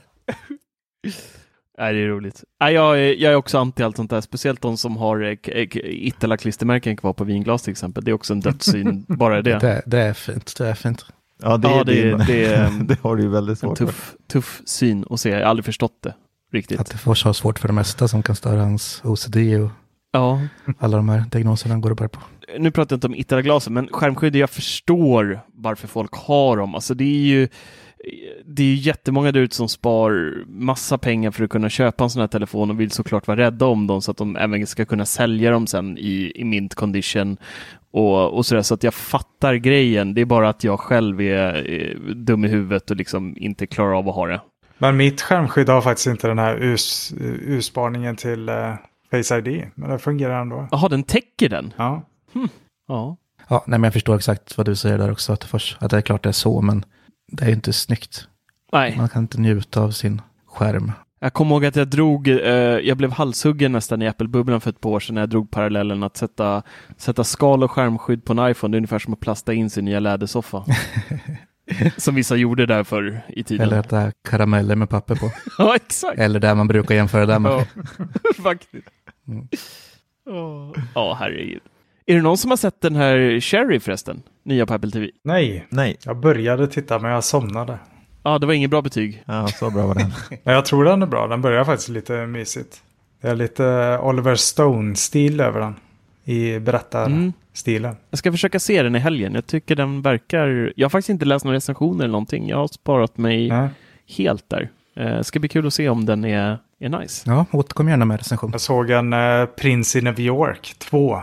Nej, 1.78 1.95
det 1.95 2.01
är 2.01 2.07
roligt. 2.09 2.45
Nej, 2.61 2.74
jag, 2.74 2.99
är, 3.01 3.14
jag 3.14 3.32
är 3.32 3.36
också 3.36 3.59
anti 3.59 3.82
allt 3.82 3.97
sånt 3.97 4.11
där, 4.11 4.20
speciellt 4.20 4.62
de 4.62 4.76
som 4.76 4.97
har 4.97 5.22
eh, 5.22 5.34
k- 5.34 5.80
Ittala-klistermärken 5.84 6.97
kvar 6.97 7.12
på 7.12 7.24
vinglas 7.24 7.62
till 7.62 7.70
exempel. 7.70 8.05
Det 8.05 8.11
är 8.11 8.12
också 8.12 8.32
en 8.32 8.41
dödssyn, 8.41 9.05
bara 9.09 9.43
det. 9.43 9.59
Det, 9.59 9.82
det 9.86 9.99
är 10.01 10.12
fint, 10.12 10.55
det 10.59 10.68
är 10.68 10.74
fint. 10.74 11.05
Ja, 11.43 11.57
det, 11.57 11.68
Ja, 11.68 11.80
är 11.80 11.84
det 11.84 12.24
det 12.26 12.45
är- 12.45 12.70
det 12.84 13.01
har 13.03 13.16
du 13.16 13.22
ju 13.22 13.28
väldigt 13.28 13.53
En 13.53 13.57
svårt 13.57 13.78
för. 13.78 13.86
tuff, 13.86 14.14
tuff 14.32 14.62
syn 14.66 15.05
att 15.11 15.20
se. 15.20 15.28
Jag 15.30 15.36
har 15.38 15.45
aldrig 15.45 15.64
förstått 15.64 15.99
det 16.03 16.14
riktigt. 16.53 16.80
Att 16.80 16.91
det 16.91 16.99
får 16.99 17.14
så 17.14 17.34
svårt 17.34 17.59
för 17.59 17.68
det 17.68 17.74
mesta 17.74 18.09
som 18.09 18.22
kan 18.22 18.36
störa 18.36 18.61
hans 18.61 19.01
OCD 19.05 19.36
och 19.36 19.70
Ja, 20.12 20.41
alla 20.78 20.97
de 20.97 21.09
här 21.09 21.24
diagnoserna 21.30 21.74
han 21.74 21.80
går 21.80 21.91
och 21.91 21.97
bär 21.97 22.09
på. 22.09 22.20
nu 22.59 22.70
pratar 22.70 22.95
jag 22.95 22.97
inte 22.97 23.07
om 23.07 23.14
Ittala-glasen, 23.14 23.72
men 23.74 23.88
skärmskydd, 23.93 24.36
jag 24.36 24.51
förstår 24.51 25.41
varför 25.55 25.88
folk 25.88 26.14
har 26.14 26.57
dem. 26.57 26.74
Alltså 26.74 26.95
det 26.95 27.05
är 27.05 27.26
ju 27.28 27.49
det 28.45 28.63
är 28.63 28.67
ju 28.67 28.75
jättemånga 28.75 29.33
där 29.33 29.41
ute 29.41 29.57
som 29.57 29.69
spar 29.69 30.35
massa 30.47 30.99
pengar 30.99 31.31
för 31.31 31.45
att 31.45 31.51
kunna 31.51 31.69
köpa 31.69 32.05
en 32.05 32.11
sån 32.11 32.21
här 32.21 32.29
telefon 32.29 32.71
och 32.71 32.81
vill 32.81 32.91
såklart 32.91 33.27
vara 33.27 33.41
rädda 33.41 33.67
om 33.67 33.87
dem 33.87 34.03
så 34.03 34.11
att 34.11 34.17
de 34.17 34.37
även 34.37 34.67
ska 34.67 34.85
kunna 34.85 35.07
sälja 35.07 35.51
dem 35.51 35.67
sen 35.67 35.99
i, 35.99 36.33
i 36.35 36.45
mint 36.45 36.75
condition 36.75 37.37
och, 37.91 38.37
och 38.37 38.47
sådär. 38.47 38.63
Så 38.63 38.75
att 38.75 38.83
jag 38.83 38.95
fattar 38.95 39.55
grejen. 39.55 40.15
Det 40.15 40.21
är 40.21 40.25
bara 40.25 40.49
att 40.49 40.65
jag 40.65 40.81
själv 40.81 41.21
är, 41.21 41.55
är 41.69 42.15
dum 42.15 42.45
i 42.45 42.49
huvudet 42.49 42.91
och 42.91 42.97
liksom 42.97 43.35
inte 43.37 43.67
klarar 43.67 43.99
av 43.99 44.09
att 44.09 44.15
ha 44.15 44.27
det. 44.27 44.41
Men 44.79 44.97
mitt 44.97 45.23
skärmskydd 45.23 45.69
har 45.69 45.81
faktiskt 45.81 46.07
inte 46.07 46.29
den 46.29 46.39
här 46.39 46.57
US, 46.57 47.15
urspaningen 47.47 48.17
till 48.17 48.49
eh, 48.49 48.75
Face 49.11 49.39
ID. 49.39 49.65
Men 49.75 49.91
det 49.91 49.99
fungerar 49.99 50.41
ändå. 50.41 50.69
Jaha, 50.71 50.89
den 50.89 51.03
täcker 51.03 51.49
den? 51.49 51.73
Ja. 51.77 52.03
Ja. 52.89 53.17
Ja, 53.49 53.65
nej 53.67 53.79
men 53.79 53.85
jag 53.85 53.93
förstår 53.93 54.17
exakt 54.17 54.57
vad 54.57 54.67
du 54.67 54.77
säger 54.77 54.99
där 54.99 55.13
också, 55.13 55.33
att, 55.33 55.45
först, 55.45 55.77
att 55.81 55.91
det 55.91 55.97
är 55.97 56.01
klart 56.01 56.23
det 56.23 56.29
är 56.29 56.33
så, 56.33 56.61
men 56.61 56.85
det 57.31 57.45
är 57.45 57.49
ju 57.49 57.55
inte 57.55 57.72
snyggt. 57.72 58.28
Nej. 58.72 58.97
Man 58.97 59.09
kan 59.09 59.22
inte 59.22 59.41
njuta 59.41 59.81
av 59.81 59.91
sin 59.91 60.22
skärm. 60.47 60.93
Jag 61.20 61.33
kommer 61.33 61.55
ihåg 61.55 61.64
att 61.64 61.76
jag 61.76 61.89
drog, 61.89 62.28
eh, 62.28 62.39
jag 62.59 62.97
blev 62.97 63.12
halshuggen 63.12 63.72
nästan 63.72 64.03
i 64.03 64.09
Apple-bubblan 64.09 64.61
för 64.61 64.70
ett 64.70 64.81
par 64.81 64.91
år 64.91 65.01
sedan 65.01 65.14
när 65.14 65.22
jag 65.22 65.31
drog 65.31 65.51
parallellen 65.51 66.03
att 66.03 66.16
sätta, 66.16 66.62
sätta 66.97 67.24
skal 67.24 67.62
och 67.62 67.70
skärmskydd 67.70 68.24
på 68.24 68.33
en 68.33 68.51
iPhone. 68.51 68.72
Det 68.72 68.76
är 68.76 68.78
ungefär 68.78 68.99
som 68.99 69.12
att 69.12 69.20
plasta 69.20 69.53
in 69.53 69.70
sin 69.70 69.85
nya 69.85 70.01
lädersoffa. 70.01 70.64
som 71.97 72.14
vissa 72.14 72.37
gjorde 72.37 72.66
där 72.66 72.85
förr 72.85 73.22
i 73.28 73.43
tiden. 73.45 73.66
Eller 73.66 73.81
äta 73.81 74.12
karameller 74.28 74.76
med 74.76 74.89
papper 74.89 75.14
på. 75.14 75.31
ja, 75.59 75.76
exakt. 75.76 76.18
Eller 76.18 76.41
där 76.41 76.55
man 76.55 76.68
brukar 76.68 76.95
jämföra 76.95 77.26
det 77.26 77.39
med. 77.39 77.53
Ja, 77.53 77.64
faktiskt. 78.43 78.89
Mm. 79.28 79.49
Åh, 80.26 80.72
Ja, 80.95 81.16
herregud. 81.20 81.61
Är 82.11 82.15
det 82.15 82.23
någon 82.23 82.39
som 82.39 82.51
har 82.51 82.57
sett 82.57 82.81
den 82.81 82.97
här 82.97 83.41
Cherry 83.41 83.81
förresten? 83.81 84.23
Nya 84.45 84.67
på 84.67 84.75
Apple 84.75 84.91
TV? 84.91 85.11
Nej, 85.25 85.67
Nej, 85.69 85.97
jag 86.05 86.17
började 86.17 86.67
titta 86.67 86.99
men 86.99 87.11
jag 87.11 87.25
somnade. 87.25 87.79
Ja, 88.23 88.39
det 88.39 88.47
var 88.47 88.55
inget 88.55 88.71
bra 88.71 88.83
betyg. 88.83 89.23
ja, 89.27 89.47
så 89.47 89.71
bra 89.71 89.87
var 89.87 89.95
den. 89.95 90.13
Men 90.45 90.55
jag 90.55 90.65
tror 90.65 90.85
den 90.85 91.03
är 91.03 91.07
bra. 91.07 91.27
Den 91.27 91.43
börjar 91.43 91.65
faktiskt 91.65 91.89
lite 91.89 92.27
mysigt. 92.27 92.83
Det 93.21 93.29
är 93.29 93.35
lite 93.35 93.99
Oliver 94.03 94.35
Stone-stil 94.35 95.41
över 95.41 95.61
den. 95.61 95.75
I 96.25 96.59
berättarstilen. 96.59 97.97
Jag 98.11 98.19
ska 98.19 98.33
försöka 98.33 98.61
se 98.61 98.83
den 98.83 98.97
i 98.97 98.99
helgen. 98.99 99.35
Jag 99.35 99.47
tycker 99.47 99.77
den 99.77 100.03
verkar... 100.03 100.73
Jag 100.77 100.85
har 100.85 100.91
faktiskt 100.91 101.11
inte 101.11 101.25
läst 101.25 101.45
några 101.45 101.57
recensioner 101.57 102.05
eller 102.05 102.13
någonting. 102.13 102.49
Jag 102.49 102.57
har 102.57 102.69
sparat 102.69 103.19
mig 103.19 103.49
Nej. 103.49 103.69
helt 104.17 104.49
där. 104.49 104.71
Eh, 104.97 105.23
ska 105.23 105.39
bli 105.39 105.49
kul 105.49 105.67
att 105.67 105.75
se 105.75 105.89
om 105.89 106.07
den 106.07 106.25
är, 106.25 106.59
är 106.81 106.89
nice. 106.89 107.31
Ja, 107.31 107.47
återkom 107.51 107.89
gärna 107.89 108.05
med 108.05 108.19
recension. 108.19 108.51
Jag 108.53 108.61
såg 108.61 108.91
en 108.91 109.13
eh, 109.13 109.45
Prince 109.47 109.99
in 109.99 110.05
New 110.05 110.21
York 110.21 110.75
2. 110.79 111.19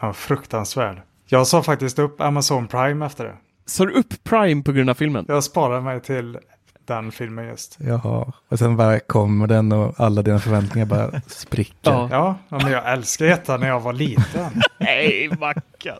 Ja, 0.00 0.12
fruktansvärd. 0.12 1.02
Jag 1.26 1.46
sa 1.46 1.62
faktiskt 1.62 1.98
upp 1.98 2.20
Amazon 2.20 2.66
Prime 2.68 3.06
efter 3.06 3.24
det. 3.24 3.36
Så 3.66 3.84
du 3.84 3.92
upp 3.92 4.24
Prime 4.24 4.62
på 4.62 4.72
grund 4.72 4.90
av 4.90 4.94
filmen? 4.94 5.24
Jag 5.28 5.44
sparade 5.44 5.80
mig 5.80 6.00
till 6.00 6.38
den 6.86 7.12
filmen 7.12 7.46
just. 7.46 7.76
Jaha, 7.80 8.32
och 8.48 8.58
sen 8.58 8.76
bara 8.76 9.00
kommer 9.00 9.46
den 9.46 9.72
och 9.72 9.94
alla 10.00 10.22
dina 10.22 10.38
förväntningar 10.38 10.86
bara 10.86 11.20
spricker. 11.26 11.74
Ja. 11.92 12.08
Ja, 12.10 12.34
ja, 12.48 12.58
men 12.62 12.72
jag 12.72 12.92
älskade 12.92 13.30
ettan 13.32 13.60
när 13.60 13.68
jag 13.68 13.80
var 13.80 13.92
liten. 13.92 14.62
Nej, 14.78 15.30
Mackan. 15.40 15.98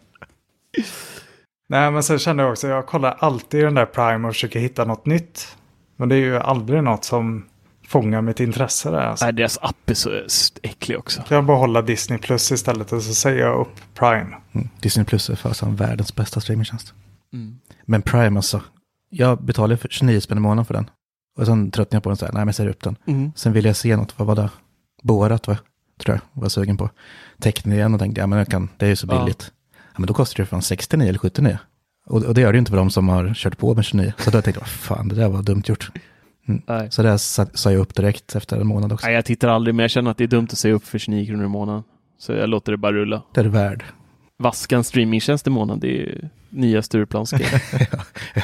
Nej, 1.68 1.90
men 1.90 2.02
sen 2.02 2.18
kände 2.18 2.42
jag 2.42 2.52
också, 2.52 2.68
jag 2.68 2.86
kollar 2.86 3.16
alltid 3.18 3.60
i 3.60 3.62
den 3.62 3.74
där 3.74 3.86
Prime 3.86 4.28
och 4.28 4.34
försöker 4.34 4.60
hitta 4.60 4.84
något 4.84 5.06
nytt. 5.06 5.56
Men 5.96 6.08
det 6.08 6.14
är 6.14 6.20
ju 6.20 6.38
aldrig 6.38 6.82
något 6.82 7.04
som 7.04 7.44
fångar 7.88 8.22
mitt 8.22 8.40
intresse 8.40 8.90
där. 8.90 8.98
Alltså. 9.00 9.24
Nej, 9.24 9.34
deras 9.34 9.58
app 9.62 9.90
är 9.90 9.94
så 9.94 10.10
äcklig 10.62 10.98
också. 10.98 11.22
Kan 11.22 11.34
jag 11.34 11.44
bara 11.44 11.56
hålla 11.58 11.82
Disney 11.82 12.18
Plus 12.18 12.52
istället 12.52 12.92
och 12.92 13.02
så 13.02 13.14
säger 13.14 13.38
jag 13.38 13.60
upp 13.60 13.74
Prime. 13.94 14.36
Mm. 14.52 14.68
Disney 14.80 15.04
Plus 15.06 15.30
är 15.30 15.34
fasen 15.36 15.76
världens 15.76 16.14
bästa 16.14 16.40
streamingtjänst. 16.40 16.94
Mm. 17.32 17.58
Men 17.84 18.02
Prime 18.02 18.38
alltså, 18.38 18.62
jag 19.10 19.42
betalar 19.44 19.76
för 19.76 19.88
29 19.88 20.20
spänn 20.20 20.38
i 20.38 20.40
månaden 20.40 20.64
för 20.64 20.74
den. 20.74 20.90
Och 21.38 21.46
sen 21.46 21.70
tröttnade 21.70 21.96
jag 21.96 22.02
på 22.02 22.10
den 22.10 22.16
så 22.16 22.24
här, 22.24 22.32
nej 22.32 22.40
men 22.40 22.48
jag 22.48 22.54
säger 22.54 22.70
upp 22.70 22.82
den. 22.82 22.96
Mm. 23.06 23.32
Sen 23.36 23.52
ville 23.52 23.68
jag 23.68 23.76
se 23.76 23.96
något, 23.96 24.18
vad 24.18 24.26
var 24.26 24.36
det? 24.36 24.50
Borat 25.02 25.46
va? 25.46 25.56
Tror 26.00 26.14
jag, 26.16 26.20
var 26.40 26.44
jag 26.44 26.52
sugen 26.52 26.76
på. 26.76 26.90
Tecknade 27.40 27.76
igen 27.76 27.94
och 27.94 28.00
tänkte, 28.00 28.20
ja 28.20 28.26
men 28.26 28.38
jag 28.38 28.48
kan, 28.48 28.68
det 28.76 28.86
är 28.86 28.90
ju 28.90 28.96
så 28.96 29.06
Ja. 29.10 29.18
billigt. 29.20 29.52
Ja, 29.74 29.94
men 29.96 30.06
då 30.06 30.14
kostar 30.14 30.42
det 30.42 30.46
fan 30.46 30.62
69 30.62 31.08
eller 31.08 31.18
79. 31.18 31.58
Och, 32.06 32.22
och 32.22 32.34
det 32.34 32.40
gör 32.40 32.52
det 32.52 32.56
ju 32.56 32.58
inte 32.58 32.70
för 32.70 32.78
de 32.78 32.90
som 32.90 33.08
har 33.08 33.34
kört 33.34 33.58
på 33.58 33.74
med 33.74 33.84
29. 33.84 34.12
Så 34.18 34.30
då 34.30 34.42
tänkte 34.42 34.50
jag, 34.50 34.60
vad 34.60 34.68
fan, 34.68 35.08
det 35.08 35.14
där 35.14 35.28
var 35.28 35.42
dumt 35.42 35.62
gjort. 35.66 35.90
Mm. 36.48 36.62
Nej. 36.66 36.90
Så 36.90 37.02
det 37.02 37.18
sa, 37.18 37.46
sa 37.54 37.72
jag 37.72 37.80
upp 37.80 37.94
direkt 37.94 38.36
efter 38.36 38.60
en 38.60 38.66
månad 38.66 38.92
också. 38.92 39.06
Nej, 39.06 39.14
jag 39.14 39.24
tittar 39.24 39.48
aldrig, 39.48 39.74
men 39.74 39.82
jag 39.82 39.90
känner 39.90 40.10
att 40.10 40.16
det 40.16 40.24
är 40.24 40.28
dumt 40.28 40.48
att 40.50 40.58
säga 40.58 40.74
upp 40.74 40.84
för 40.84 40.98
29 40.98 41.26
kronor 41.26 41.44
i 41.44 41.48
månaden. 41.48 41.82
Så 42.18 42.32
jag 42.32 42.48
låter 42.48 42.72
det 42.72 42.78
bara 42.78 42.92
rulla. 42.92 43.22
Det 43.34 43.40
är 43.40 43.44
det 43.44 43.50
värd. 43.50 43.84
Vaska 44.36 44.76
en 44.76 44.84
streamingtjänst 44.84 45.46
i 45.46 45.50
månaden, 45.50 45.80
det 45.80 45.86
är 45.86 45.90
ju 45.90 46.28
nya 46.48 46.82
Stureplanska. 46.82 47.38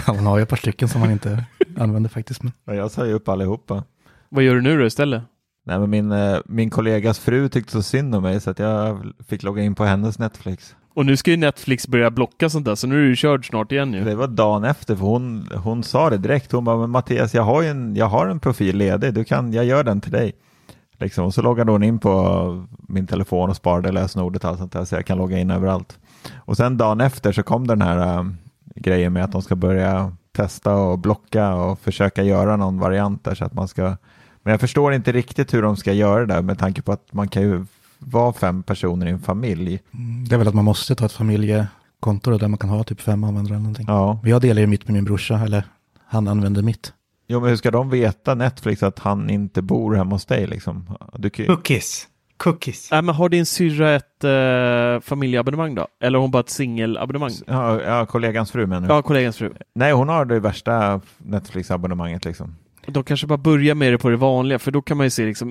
ja, 0.07 0.13
man 0.13 0.27
har 0.27 0.37
ju 0.37 0.43
ett 0.43 0.49
par 0.49 0.57
stycken 0.57 0.89
som 0.89 1.01
man 1.01 1.11
inte 1.11 1.45
använder 1.79 2.11
faktiskt. 2.11 2.43
Men... 2.43 2.53
Ja, 2.65 2.75
jag 2.75 2.91
sa 2.91 3.07
ju 3.07 3.13
upp 3.13 3.29
allihopa. 3.29 3.85
Vad 4.29 4.45
gör 4.45 4.55
du 4.55 4.61
nu 4.63 4.79
då 4.79 4.87
istället? 4.87 5.23
Nej, 5.67 5.79
men 5.79 5.91
min, 5.91 6.13
eh, 6.13 6.39
min 6.47 6.71
kollegas 6.71 7.19
fru 7.19 7.49
tyckte 7.49 7.73
så 7.73 7.83
synd 7.83 8.15
om 8.15 8.23
mig 8.23 8.41
så 8.41 8.51
att 8.51 8.59
jag 8.59 9.13
fick 9.29 9.43
logga 9.43 9.63
in 9.63 9.75
på 9.75 9.85
hennes 9.85 10.19
Netflix. 10.19 10.77
Och 10.95 11.07
nu 11.07 11.17
ska 11.17 11.31
ju 11.31 11.37
Netflix 11.37 11.89
börja 11.89 12.11
blocka 12.11 12.51
sånt 12.51 12.65
där, 12.65 12.75
så 12.75 12.87
nu 12.87 13.05
är 13.05 13.09
du 13.09 13.17
körd 13.17 13.49
snart 13.49 13.73
igen 13.73 13.95
ju. 13.95 14.05
Det 14.05 14.15
var 14.15 14.27
dagen 14.27 14.65
efter, 14.65 14.97
för 14.97 15.05
hon, 15.05 15.49
hon 15.55 15.83
sa 15.83 16.11
det 16.11 16.19
direkt. 16.19 16.53
Hon 16.53 16.65
bara, 16.65 16.77
men 16.77 16.91
Mattias, 16.91 17.35
jag 17.35 17.43
har 17.43 17.63
en, 17.63 17.97
jag 17.97 18.07
har 18.07 18.27
en 18.27 18.41
profil 18.41 18.77
ledig, 18.77 19.15
du 19.15 19.25
kan, 19.25 19.53
jag 19.53 19.65
gör 19.65 19.85
den 19.85 20.01
till 20.01 20.13
dig. 20.13 20.33
Liksom. 20.99 21.25
Och 21.25 21.35
så 21.35 21.43
loggade 21.43 21.73
hon 21.73 21.83
in 21.83 21.99
på 21.99 22.67
min 22.89 23.07
telefon 23.07 23.51
och 23.51 23.57
sparade 23.57 23.93
lösenordet 23.93 24.45
och 24.45 24.51
allt 24.51 24.59
sånt 24.59 24.73
där, 24.73 24.85
så 24.85 24.95
jag 24.95 25.07
kan 25.07 25.19
logga 25.19 25.39
in 25.39 25.51
överallt. 25.51 25.99
Och 26.35 26.57
sen 26.57 26.77
dagen 26.77 27.01
efter 27.01 27.33
så 27.33 27.43
kom 27.43 27.67
den 27.67 27.83
här 27.83 28.19
äh, 28.19 28.25
grejen 28.77 29.13
med 29.13 29.25
att 29.25 29.33
de 29.33 29.43
ska 29.43 29.57
börja 29.57 30.13
testa 30.33 30.75
och 30.75 30.99
blocka 30.99 31.55
och 31.55 31.79
försöka 31.79 32.23
göra 32.23 32.57
någon 32.57 32.79
variant 32.79 33.25
där 33.25 33.35
så 33.35 33.45
att 33.45 33.55
man 33.55 33.69
ska 33.69 33.97
men 34.45 34.51
jag 34.51 34.61
förstår 34.61 34.95
inte 34.95 35.13
riktigt 35.13 35.55
hur 35.55 35.63
de 35.63 35.77
ska 35.77 35.93
göra 35.93 36.21
det 36.27 36.35
där 36.35 36.43
med 36.43 36.59
tanke 36.59 36.83
på 36.83 36.93
att 36.93 37.13
man 37.13 37.29
kan 37.29 37.43
ju 37.43 37.65
vara 37.99 38.33
fem 38.33 38.63
personer 38.63 39.07
i 39.07 39.11
en 39.11 39.19
familj. 39.21 39.81
Mm, 39.95 40.25
Det 40.29 40.35
är 40.35 40.39
väl 40.39 40.49
att 40.49 40.55
man 40.55 40.65
måste 40.65 40.95
ta 40.95 41.07
ett 41.07 41.13
familjekonto 41.13 42.39
där 42.39 42.49
man 42.49 42.59
kan 42.59 42.71
ha 42.71 42.85
typ 42.85 43.01
fem 43.01 43.25
användare 43.25 43.55
eller 43.55 43.63
någonting. 43.63 43.87
Ja, 43.89 44.19
Jag 44.25 44.41
delar 44.43 44.61
ju 44.61 44.67
mitt 44.67 44.85
med 44.89 44.95
min 44.95 45.05
brorsa, 45.05 45.39
eller 45.45 45.65
han 46.07 46.29
använder 46.29 46.63
mitt. 46.63 46.93
jo, 47.29 47.41
men 47.41 47.49
hur 47.49 47.57
ska 47.57 47.71
de 47.71 47.91
veta 47.91 48.35
Netflix 48.35 48.83
att 48.83 48.99
han 48.99 49.31
inte 49.31 49.63
bor 49.63 49.95
hemma 49.95 50.11
hos 50.15 50.25
dig 50.27 50.47
liksom? 50.47 50.97
Du 51.17 51.31
kan. 51.31 51.47
Cookies. 51.47 52.09
Cookies. 52.37 52.89
Nej, 52.91 53.03
men 53.03 53.15
har 53.15 53.29
din 53.29 53.47
syrra 53.47 53.95
ett 53.95 54.25
eh, 54.25 55.01
familjeabonnemang 55.09 55.75
då? 55.75 55.87
Eller 56.01 56.19
har 56.19 56.23
hon 56.23 56.31
bara 56.31 56.41
ett 56.41 56.51
singelabonnemang? 56.51 57.31
Ja, 57.47 57.83
ja, 57.83 58.07
kollegans 58.07 58.51
fru 58.51 58.67
menar 58.67 58.89
du? 58.89 58.95
Ja, 58.95 59.03
kollegans 59.03 59.37
fru. 59.37 59.53
Nej, 59.75 59.93
hon 59.93 60.09
har 60.09 60.25
det 60.25 60.41
värsta 60.41 61.01
Netflix-abonnemanget 61.19 62.25
liksom. 62.25 62.57
De 62.87 63.05
kanske 63.05 63.27
bara 63.27 63.39
börjar 63.39 63.75
med 63.75 63.93
det 63.93 63.99
på 63.99 64.09
det 64.09 64.17
vanliga, 64.17 64.59
för 64.59 64.71
då 64.71 64.83
kan 64.83 64.97
man 64.97 65.07
ju 65.07 65.11
se 65.11 65.25
liksom... 65.25 65.51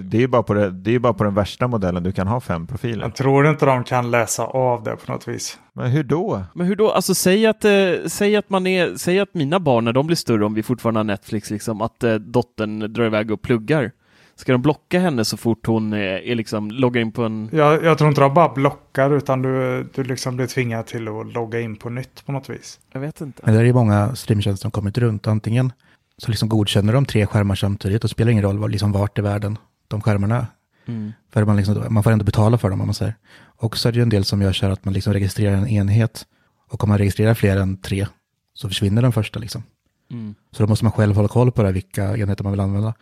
Det 0.00 0.16
är 0.16 0.20
ju 0.20 0.28
bara 0.28 0.42
på, 0.42 0.54
det, 0.54 0.70
det 0.70 0.94
är 0.94 0.98
bara 0.98 1.14
på 1.14 1.24
den 1.24 1.34
värsta 1.34 1.68
modellen 1.68 2.02
du 2.02 2.12
kan 2.12 2.26
ha 2.26 2.40
fem 2.40 2.66
profiler. 2.66 3.02
Jag 3.02 3.16
tror 3.16 3.46
inte 3.46 3.66
de 3.66 3.84
kan 3.84 4.10
läsa 4.10 4.44
av 4.44 4.82
det 4.82 4.96
på 4.96 5.12
något 5.12 5.28
vis. 5.28 5.58
Men 5.72 5.90
hur 5.90 6.04
då? 6.04 6.42
Men 6.54 6.66
hur 6.66 6.76
då? 6.76 6.90
Alltså 6.90 7.14
säg 7.14 7.46
att, 7.46 7.64
eh, 7.64 7.70
säg 8.06 8.36
att 8.36 8.50
man 8.50 8.66
är, 8.66 8.96
säg 8.96 9.20
att 9.20 9.34
mina 9.34 9.60
barn 9.60 9.84
när 9.84 9.92
de 9.92 10.06
blir 10.06 10.16
större, 10.16 10.44
om 10.44 10.54
vi 10.54 10.62
fortfarande 10.62 10.98
har 10.98 11.04
Netflix, 11.04 11.50
liksom, 11.50 11.80
att 11.80 12.04
eh, 12.04 12.14
dottern 12.14 12.92
drar 12.92 13.04
iväg 13.04 13.30
och 13.30 13.42
pluggar. 13.42 13.90
Ska 14.36 14.52
de 14.52 14.62
blocka 14.62 15.00
henne 15.00 15.24
så 15.24 15.36
fort 15.36 15.66
hon 15.66 15.92
eh, 15.92 15.98
är 16.00 16.34
liksom, 16.34 16.70
loggar 16.70 17.00
in 17.00 17.12
på 17.12 17.22
en... 17.22 17.48
Jag, 17.52 17.84
jag 17.84 17.98
tror 17.98 18.08
inte 18.08 18.20
de 18.20 18.34
bara 18.34 18.48
blockar 18.48 19.10
utan 19.16 19.42
du, 19.42 19.86
du 19.94 20.04
liksom 20.04 20.36
blir 20.36 20.46
tvingad 20.46 20.86
till 20.86 21.08
att 21.08 21.32
logga 21.32 21.60
in 21.60 21.76
på 21.76 21.90
nytt 21.90 22.26
på 22.26 22.32
något 22.32 22.50
vis. 22.50 22.80
Jag 22.92 23.00
vet 23.00 23.20
inte. 23.20 23.42
Men 23.44 23.54
det 23.54 23.60
är 23.60 23.64
ju 23.64 23.72
många 23.72 24.14
streamingtjänster 24.14 24.62
som 24.62 24.70
kommit 24.70 24.98
runt. 24.98 25.26
Antingen 25.26 25.72
så 26.20 26.30
liksom 26.30 26.48
godkänner 26.48 26.92
de 26.92 27.06
tre 27.06 27.26
skärmar 27.26 27.54
samtidigt 27.54 28.04
och 28.04 28.10
spelar 28.10 28.32
ingen 28.32 28.44
roll 28.44 28.58
var, 28.58 28.68
liksom 28.68 28.92
vart 28.92 29.18
i 29.18 29.22
världen 29.22 29.58
de 29.88 30.00
skärmarna 30.00 30.36
är. 30.36 30.46
Mm. 30.86 31.12
För 31.32 31.44
man, 31.44 31.56
liksom, 31.56 31.86
man 31.90 32.02
får 32.02 32.10
ändå 32.10 32.24
betala 32.24 32.58
för 32.58 32.70
dem 32.70 32.80
om 32.80 32.86
man 32.86 32.94
säger. 32.94 33.14
Och 33.38 33.76
så 33.76 33.88
är 33.88 33.92
det 33.92 33.96
ju 33.96 34.02
en 34.02 34.08
del 34.08 34.24
som 34.24 34.42
gör 34.42 34.52
så 34.52 34.66
här 34.66 34.72
att 34.72 34.84
man 34.84 34.94
liksom 34.94 35.12
registrerar 35.12 35.56
en 35.56 35.68
enhet. 35.68 36.26
Och 36.70 36.84
om 36.84 36.88
man 36.88 36.98
registrerar 36.98 37.34
fler 37.34 37.56
än 37.56 37.76
tre 37.76 38.06
så 38.54 38.68
försvinner 38.68 39.02
den 39.02 39.12
första 39.12 39.38
liksom. 39.38 39.62
Mm. 40.10 40.34
Så 40.52 40.62
då 40.62 40.68
måste 40.68 40.84
man 40.84 40.92
själv 40.92 41.16
hålla 41.16 41.28
koll 41.28 41.52
på 41.52 41.62
det, 41.62 41.68
här, 41.68 41.72
vilka 41.74 42.16
enheter 42.16 42.44
man 42.44 42.52
vill 42.52 42.60
använda. 42.60 42.94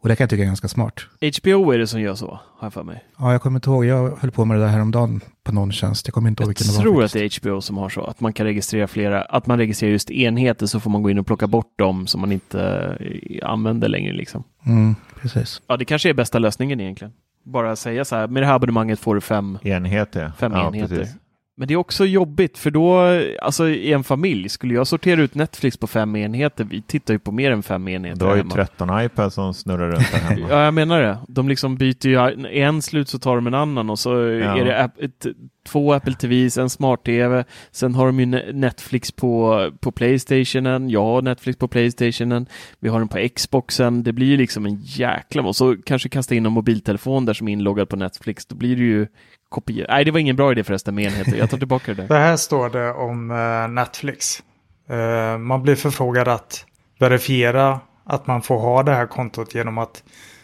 Och 0.00 0.08
det 0.08 0.16
kan 0.16 0.24
jag 0.24 0.30
tycka 0.30 0.42
är 0.42 0.46
ganska 0.46 0.68
smart. 0.68 0.94
HBO 1.42 1.70
är 1.70 1.78
det 1.78 1.86
som 1.86 2.00
gör 2.00 2.14
så, 2.14 2.26
har 2.30 2.66
jag 2.66 2.72
för 2.72 2.82
mig. 2.82 3.04
Ja, 3.18 3.32
jag 3.32 3.42
kommer 3.42 3.56
inte 3.58 3.70
ihåg, 3.70 3.84
jag 3.84 4.16
höll 4.20 4.30
på 4.30 4.44
med 4.44 4.56
det 4.56 4.62
där 4.64 4.70
häromdagen 4.70 5.20
på 5.44 5.52
någon 5.52 5.72
tjänst. 5.72 6.06
Jag 6.06 6.14
kommer 6.14 6.28
inte 6.28 6.42
ihåg 6.42 6.46
Jag 6.46 6.48
vilken 6.48 6.66
det 6.66 6.72
var. 6.76 6.82
tror 6.82 7.04
att 7.04 7.12
det 7.12 7.24
är 7.24 7.40
HBO 7.40 7.60
som 7.60 7.76
har 7.76 7.88
så, 7.88 8.04
att 8.04 8.20
man 8.20 8.32
kan 8.32 8.46
registrera 8.46 8.86
flera, 8.86 9.22
att 9.22 9.46
man 9.46 9.58
registrerar 9.58 9.92
just 9.92 10.10
enheter 10.10 10.66
så 10.66 10.80
får 10.80 10.90
man 10.90 11.02
gå 11.02 11.10
in 11.10 11.18
och 11.18 11.26
plocka 11.26 11.46
bort 11.46 11.78
dem 11.78 12.06
som 12.06 12.20
man 12.20 12.32
inte 12.32 12.60
eh, 13.00 13.48
använder 13.50 13.88
längre 13.88 14.12
liksom. 14.12 14.44
Mm, 14.66 14.94
precis. 15.20 15.62
Ja, 15.66 15.76
det 15.76 15.84
kanske 15.84 16.08
är 16.08 16.14
bästa 16.14 16.38
lösningen 16.38 16.80
egentligen. 16.80 17.12
Bara 17.44 17.76
säga 17.76 18.04
så 18.04 18.16
här, 18.16 18.26
med 18.28 18.42
det 18.42 18.46
här 18.46 18.54
abonnemanget 18.54 18.98
får 19.00 19.14
du 19.14 19.20
fem, 19.20 19.58
Enheter? 19.62 20.32
fem 20.38 20.52
ja, 20.52 20.66
enheter. 20.66 20.96
precis. 20.96 21.16
Men 21.58 21.68
det 21.68 21.74
är 21.74 21.78
också 21.78 22.04
jobbigt, 22.06 22.58
för 22.58 22.70
då, 22.70 23.00
alltså 23.42 23.68
i 23.68 23.92
en 23.92 24.04
familj, 24.04 24.48
skulle 24.48 24.74
jag 24.74 24.86
sortera 24.86 25.22
ut 25.22 25.34
Netflix 25.34 25.76
på 25.76 25.86
fem 25.86 26.16
enheter, 26.16 26.64
vi 26.64 26.82
tittar 26.82 27.14
ju 27.14 27.18
på 27.18 27.32
mer 27.32 27.50
än 27.50 27.62
fem 27.62 27.88
enheter 27.88 28.20
Du 28.20 28.24
har 28.26 28.32
ju 28.34 28.38
hemma. 28.42 28.54
13 28.54 29.00
iPads 29.04 29.34
som 29.34 29.54
snurrar 29.54 29.90
runt 29.90 30.12
där 30.12 30.18
hemma. 30.18 30.46
Ja, 30.50 30.64
jag 30.64 30.74
menar 30.74 31.00
det. 31.02 31.18
De 31.28 31.48
liksom 31.48 31.76
byter 31.76 32.06
ju, 32.06 32.46
en 32.46 32.82
slut 32.82 33.08
så 33.08 33.18
tar 33.18 33.36
de 33.36 33.46
en 33.46 33.54
annan 33.54 33.90
och 33.90 33.98
så 33.98 34.10
Ja. 34.10 34.58
är 34.60 34.64
det 34.64 34.82
app, 34.84 35.00
ett, 35.00 35.26
två 35.68 35.92
Apple 35.92 36.14
TVs, 36.14 36.58
en 36.58 36.70
smart-TV, 36.70 37.44
sen 37.70 37.94
har 37.94 38.06
de 38.06 38.20
ju 38.20 38.26
Ne- 38.26 38.52
Netflix 38.52 39.12
på, 39.12 39.70
på 39.80 39.92
Playstationen, 39.92 40.90
jag 40.90 41.02
har 41.04 41.22
Netflix 41.22 41.58
på 41.58 41.68
Playstationen, 41.68 42.46
vi 42.80 42.88
har 42.88 42.98
den 42.98 43.08
på 43.08 43.28
Xboxen, 43.36 44.02
det 44.02 44.12
blir 44.12 44.26
ju 44.26 44.36
liksom 44.36 44.66
en 44.66 44.78
jäkla... 44.82 45.42
Och 45.42 45.56
så 45.56 45.76
kanske 45.84 46.08
kasta 46.08 46.34
in 46.34 46.46
en 46.46 46.52
mobiltelefon 46.52 47.24
där 47.24 47.34
som 47.34 47.48
är 47.48 47.52
inloggad 47.52 47.88
på 47.88 47.96
Netflix, 47.96 48.46
då 48.46 48.56
blir 48.56 48.76
det 48.76 48.82
ju 48.82 49.06
kopior. 49.48 49.86
Nej, 49.88 50.04
det 50.04 50.10
var 50.10 50.18
ingen 50.18 50.36
bra 50.36 50.52
idé 50.52 50.64
förresten 50.64 50.94
med 50.94 51.04
enheter, 51.04 51.36
jag 51.36 51.50
tar 51.50 51.58
tillbaka 51.58 51.94
det 51.94 52.02
där. 52.02 52.08
Det 52.14 52.18
här 52.18 52.36
står 52.36 52.68
det 52.68 52.92
om 52.92 53.30
eh, 53.30 53.68
Netflix. 53.68 54.42
Eh, 54.88 55.38
man 55.38 55.62
blir 55.62 55.74
förfrågad 55.74 56.28
att 56.28 56.64
verifiera 56.98 57.80
att 58.04 58.26
man 58.26 58.42
får 58.42 58.58
ha 58.58 58.82
det 58.82 58.94
här 58.94 59.06
kontot 59.06 59.54
genom 59.54 59.78
att 59.78 60.02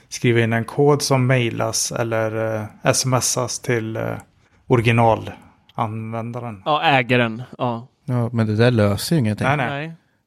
skriva 0.08 0.40
in 0.40 0.52
en 0.52 0.64
kod 0.64 1.02
som 1.02 1.26
mejlas 1.26 1.92
eller 1.92 2.56
eh, 2.84 2.92
smsas 2.92 3.58
till 3.58 3.96
eh, 3.96 4.02
användaren. 5.74 6.62
Ja, 6.64 6.82
ägaren. 6.82 7.42
Ja. 7.58 7.88
Ja, 8.04 8.30
men 8.32 8.46
det 8.46 8.56
där 8.56 8.70
löser 8.70 9.16
ju 9.16 9.20
ingenting. 9.20 9.46
Nej, 9.46 9.56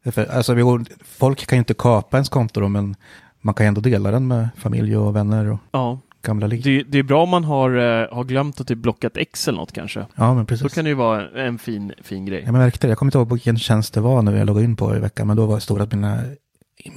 nej. 0.04 0.12
För, 0.12 0.26
alltså, 0.26 0.56
folk 1.04 1.48
kan 1.48 1.58
ju 1.58 1.60
inte 1.60 1.74
kapa 1.74 2.18
ens 2.18 2.30
konto 2.30 2.62
då, 2.62 2.68
men 2.68 2.96
man 3.42 3.54
kan 3.54 3.66
ju 3.66 3.68
ändå 3.68 3.82
dela 3.82 4.12
den 4.12 4.28
med 4.28 4.50
familj 4.58 4.98
och 4.98 5.16
vänner 5.16 5.52
och 5.52 5.60
Ja. 5.72 6.00
Gamla 6.26 6.48
ligg. 6.48 6.64
Det, 6.64 6.84
det 6.84 6.98
är 7.00 7.04
bra 7.04 7.24
om 7.24 7.30
man 7.30 7.44
har, 7.44 7.70
eh, 7.78 8.16
har 8.16 8.24
glömt 8.24 8.62
att 8.62 8.68
typ 8.68 8.78
blocka 8.78 9.08
ett 9.08 9.18
ex 9.18 9.48
eller 9.48 9.58
något 9.60 9.72
kanske. 9.72 10.06
Ja, 10.16 10.28
men 10.34 10.38
Då 10.38 10.46
precis. 10.46 10.74
kan 10.74 10.84
det 10.86 10.90
ju 10.90 10.96
vara 10.96 11.30
en 11.42 11.58
fin, 11.60 11.94
fin 12.04 12.26
grej. 12.26 12.44
Ja, 12.46 12.52
men 12.52 12.62
märkte 12.62 12.88
det. 12.88 12.92
Jag 12.92 12.98
kommer 12.98 13.08
inte 13.10 13.18
ihåg 13.18 13.32
vilken 13.32 13.58
tjänst 13.60 13.94
det 13.94 14.02
var 14.02 14.22
när 14.22 14.36
jag 14.38 14.46
loggade 14.48 14.66
in 14.66 14.76
på 14.76 14.96
i 14.96 15.00
veckan, 15.00 15.28
men 15.28 15.38
då 15.38 15.46
var 15.46 15.56
det 15.56 15.62
stod 15.62 15.82
att 15.82 15.92
mina, 15.92 16.24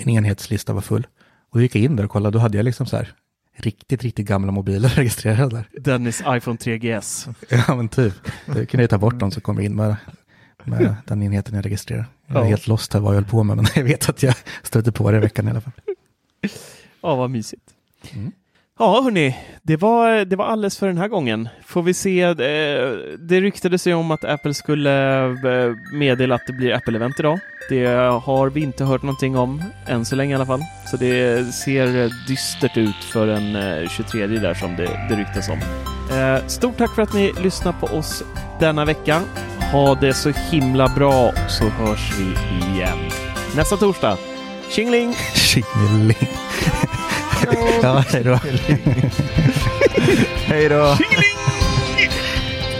min 0.04 0.08
enhetslista 0.08 0.72
var 0.72 0.80
full. 0.80 1.06
Och 1.50 1.58
då 1.58 1.62
gick 1.62 1.74
jag 1.76 1.82
in 1.82 1.96
där 1.96 2.04
och 2.04 2.10
kollade, 2.10 2.38
då 2.38 2.42
hade 2.42 2.56
jag 2.56 2.64
liksom 2.64 2.86
så 2.86 2.96
här 2.96 3.12
riktigt, 3.56 4.02
riktigt 4.02 4.26
gamla 4.26 4.52
mobiler 4.52 4.88
registrerade 4.96 5.56
där. 5.56 5.80
Dennis 5.80 6.20
iPhone 6.26 6.56
3GS. 6.56 7.34
Ja, 7.68 7.74
men 7.74 7.88
typ. 7.88 8.14
Då 8.46 8.52
kunde 8.52 8.82
jag 8.82 8.90
ta 8.90 8.98
bort 8.98 9.18
dem 9.18 9.30
så 9.30 9.40
kommer 9.40 9.60
jag 9.62 9.66
in 9.70 9.76
med, 9.76 9.96
med 10.64 10.94
den 11.06 11.22
enheten 11.22 11.54
jag 11.54 11.64
registrerar. 11.64 12.04
Jag 12.26 12.36
är 12.36 12.40
Ja. 12.40 12.46
helt 12.46 12.66
lost 12.66 12.92
här 12.92 13.00
vad 13.00 13.10
jag 13.14 13.20
höll 13.20 13.30
på 13.30 13.42
med, 13.44 13.56
men 13.56 13.66
jag 13.74 13.84
vet 13.84 14.08
att 14.08 14.22
jag 14.22 14.34
stötte 14.62 14.92
på 14.92 15.10
det 15.10 15.16
i 15.16 15.20
veckan 15.20 15.48
i 15.48 15.50
alla 15.50 15.60
fall. 15.60 15.72
Ja, 17.02 17.14
vad 17.16 17.30
mysigt. 17.30 17.62
Mm. 18.14 18.32
Ja, 18.80 19.00
hörni, 19.02 19.36
det 19.62 19.76
var, 19.76 20.24
det 20.24 20.36
var 20.36 20.44
alldeles 20.44 20.78
för 20.78 20.86
den 20.86 20.98
här 20.98 21.08
gången. 21.08 21.48
Får 21.66 21.82
vi 21.82 21.94
se, 21.94 22.22
eh, 22.22 22.34
det 23.18 23.40
ryktades 23.40 23.86
ju 23.86 23.94
om 23.94 24.10
att 24.10 24.24
Apple 24.24 24.54
skulle 24.54 25.24
eh, 25.24 25.72
meddela 25.94 26.34
att 26.34 26.46
det 26.46 26.52
blir 26.52 26.74
Apple-event 26.74 27.14
idag. 27.18 27.38
Det 27.68 27.86
har 28.24 28.50
vi 28.50 28.60
inte 28.60 28.84
hört 28.84 29.02
någonting 29.02 29.36
om, 29.36 29.62
än 29.86 30.04
så 30.04 30.16
länge 30.16 30.32
i 30.32 30.34
alla 30.34 30.46
fall. 30.46 30.60
Så 30.90 30.96
det 30.96 31.44
ser 31.54 32.10
dystert 32.28 32.76
ut 32.76 33.04
för 33.12 33.26
den 33.26 33.88
23 33.88 34.22
eh, 34.22 34.28
där 34.28 34.54
som 34.54 34.76
det, 34.76 35.06
det 35.08 35.16
ryktas 35.16 35.48
om. 35.48 35.58
Stort 36.46 36.76
tack 36.76 36.94
för 36.94 37.02
att 37.02 37.14
ni 37.14 37.32
lyssnar 37.42 37.72
på 37.72 37.86
oss 37.86 38.24
denna 38.60 38.84
vecka. 38.84 39.20
Ha 39.72 39.94
det 39.94 40.14
så 40.14 40.30
himla 40.30 40.88
bra 40.88 41.32
så 41.48 41.64
hörs 41.64 42.12
vi 42.18 42.24
igen 42.74 42.98
nästa 43.56 43.76
torsdag. 43.76 44.16
Tjingeling! 44.70 45.14
Tjingeling 45.34 46.28
ja, 47.82 48.04
hej 48.12 48.24
då. 48.24 48.38
Hej 50.46 50.68
då! 50.68 50.96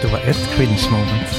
Det 0.01 0.07
var 0.07 0.19
ett 0.19 0.49
cringe 0.55 0.87
moment. 0.91 1.38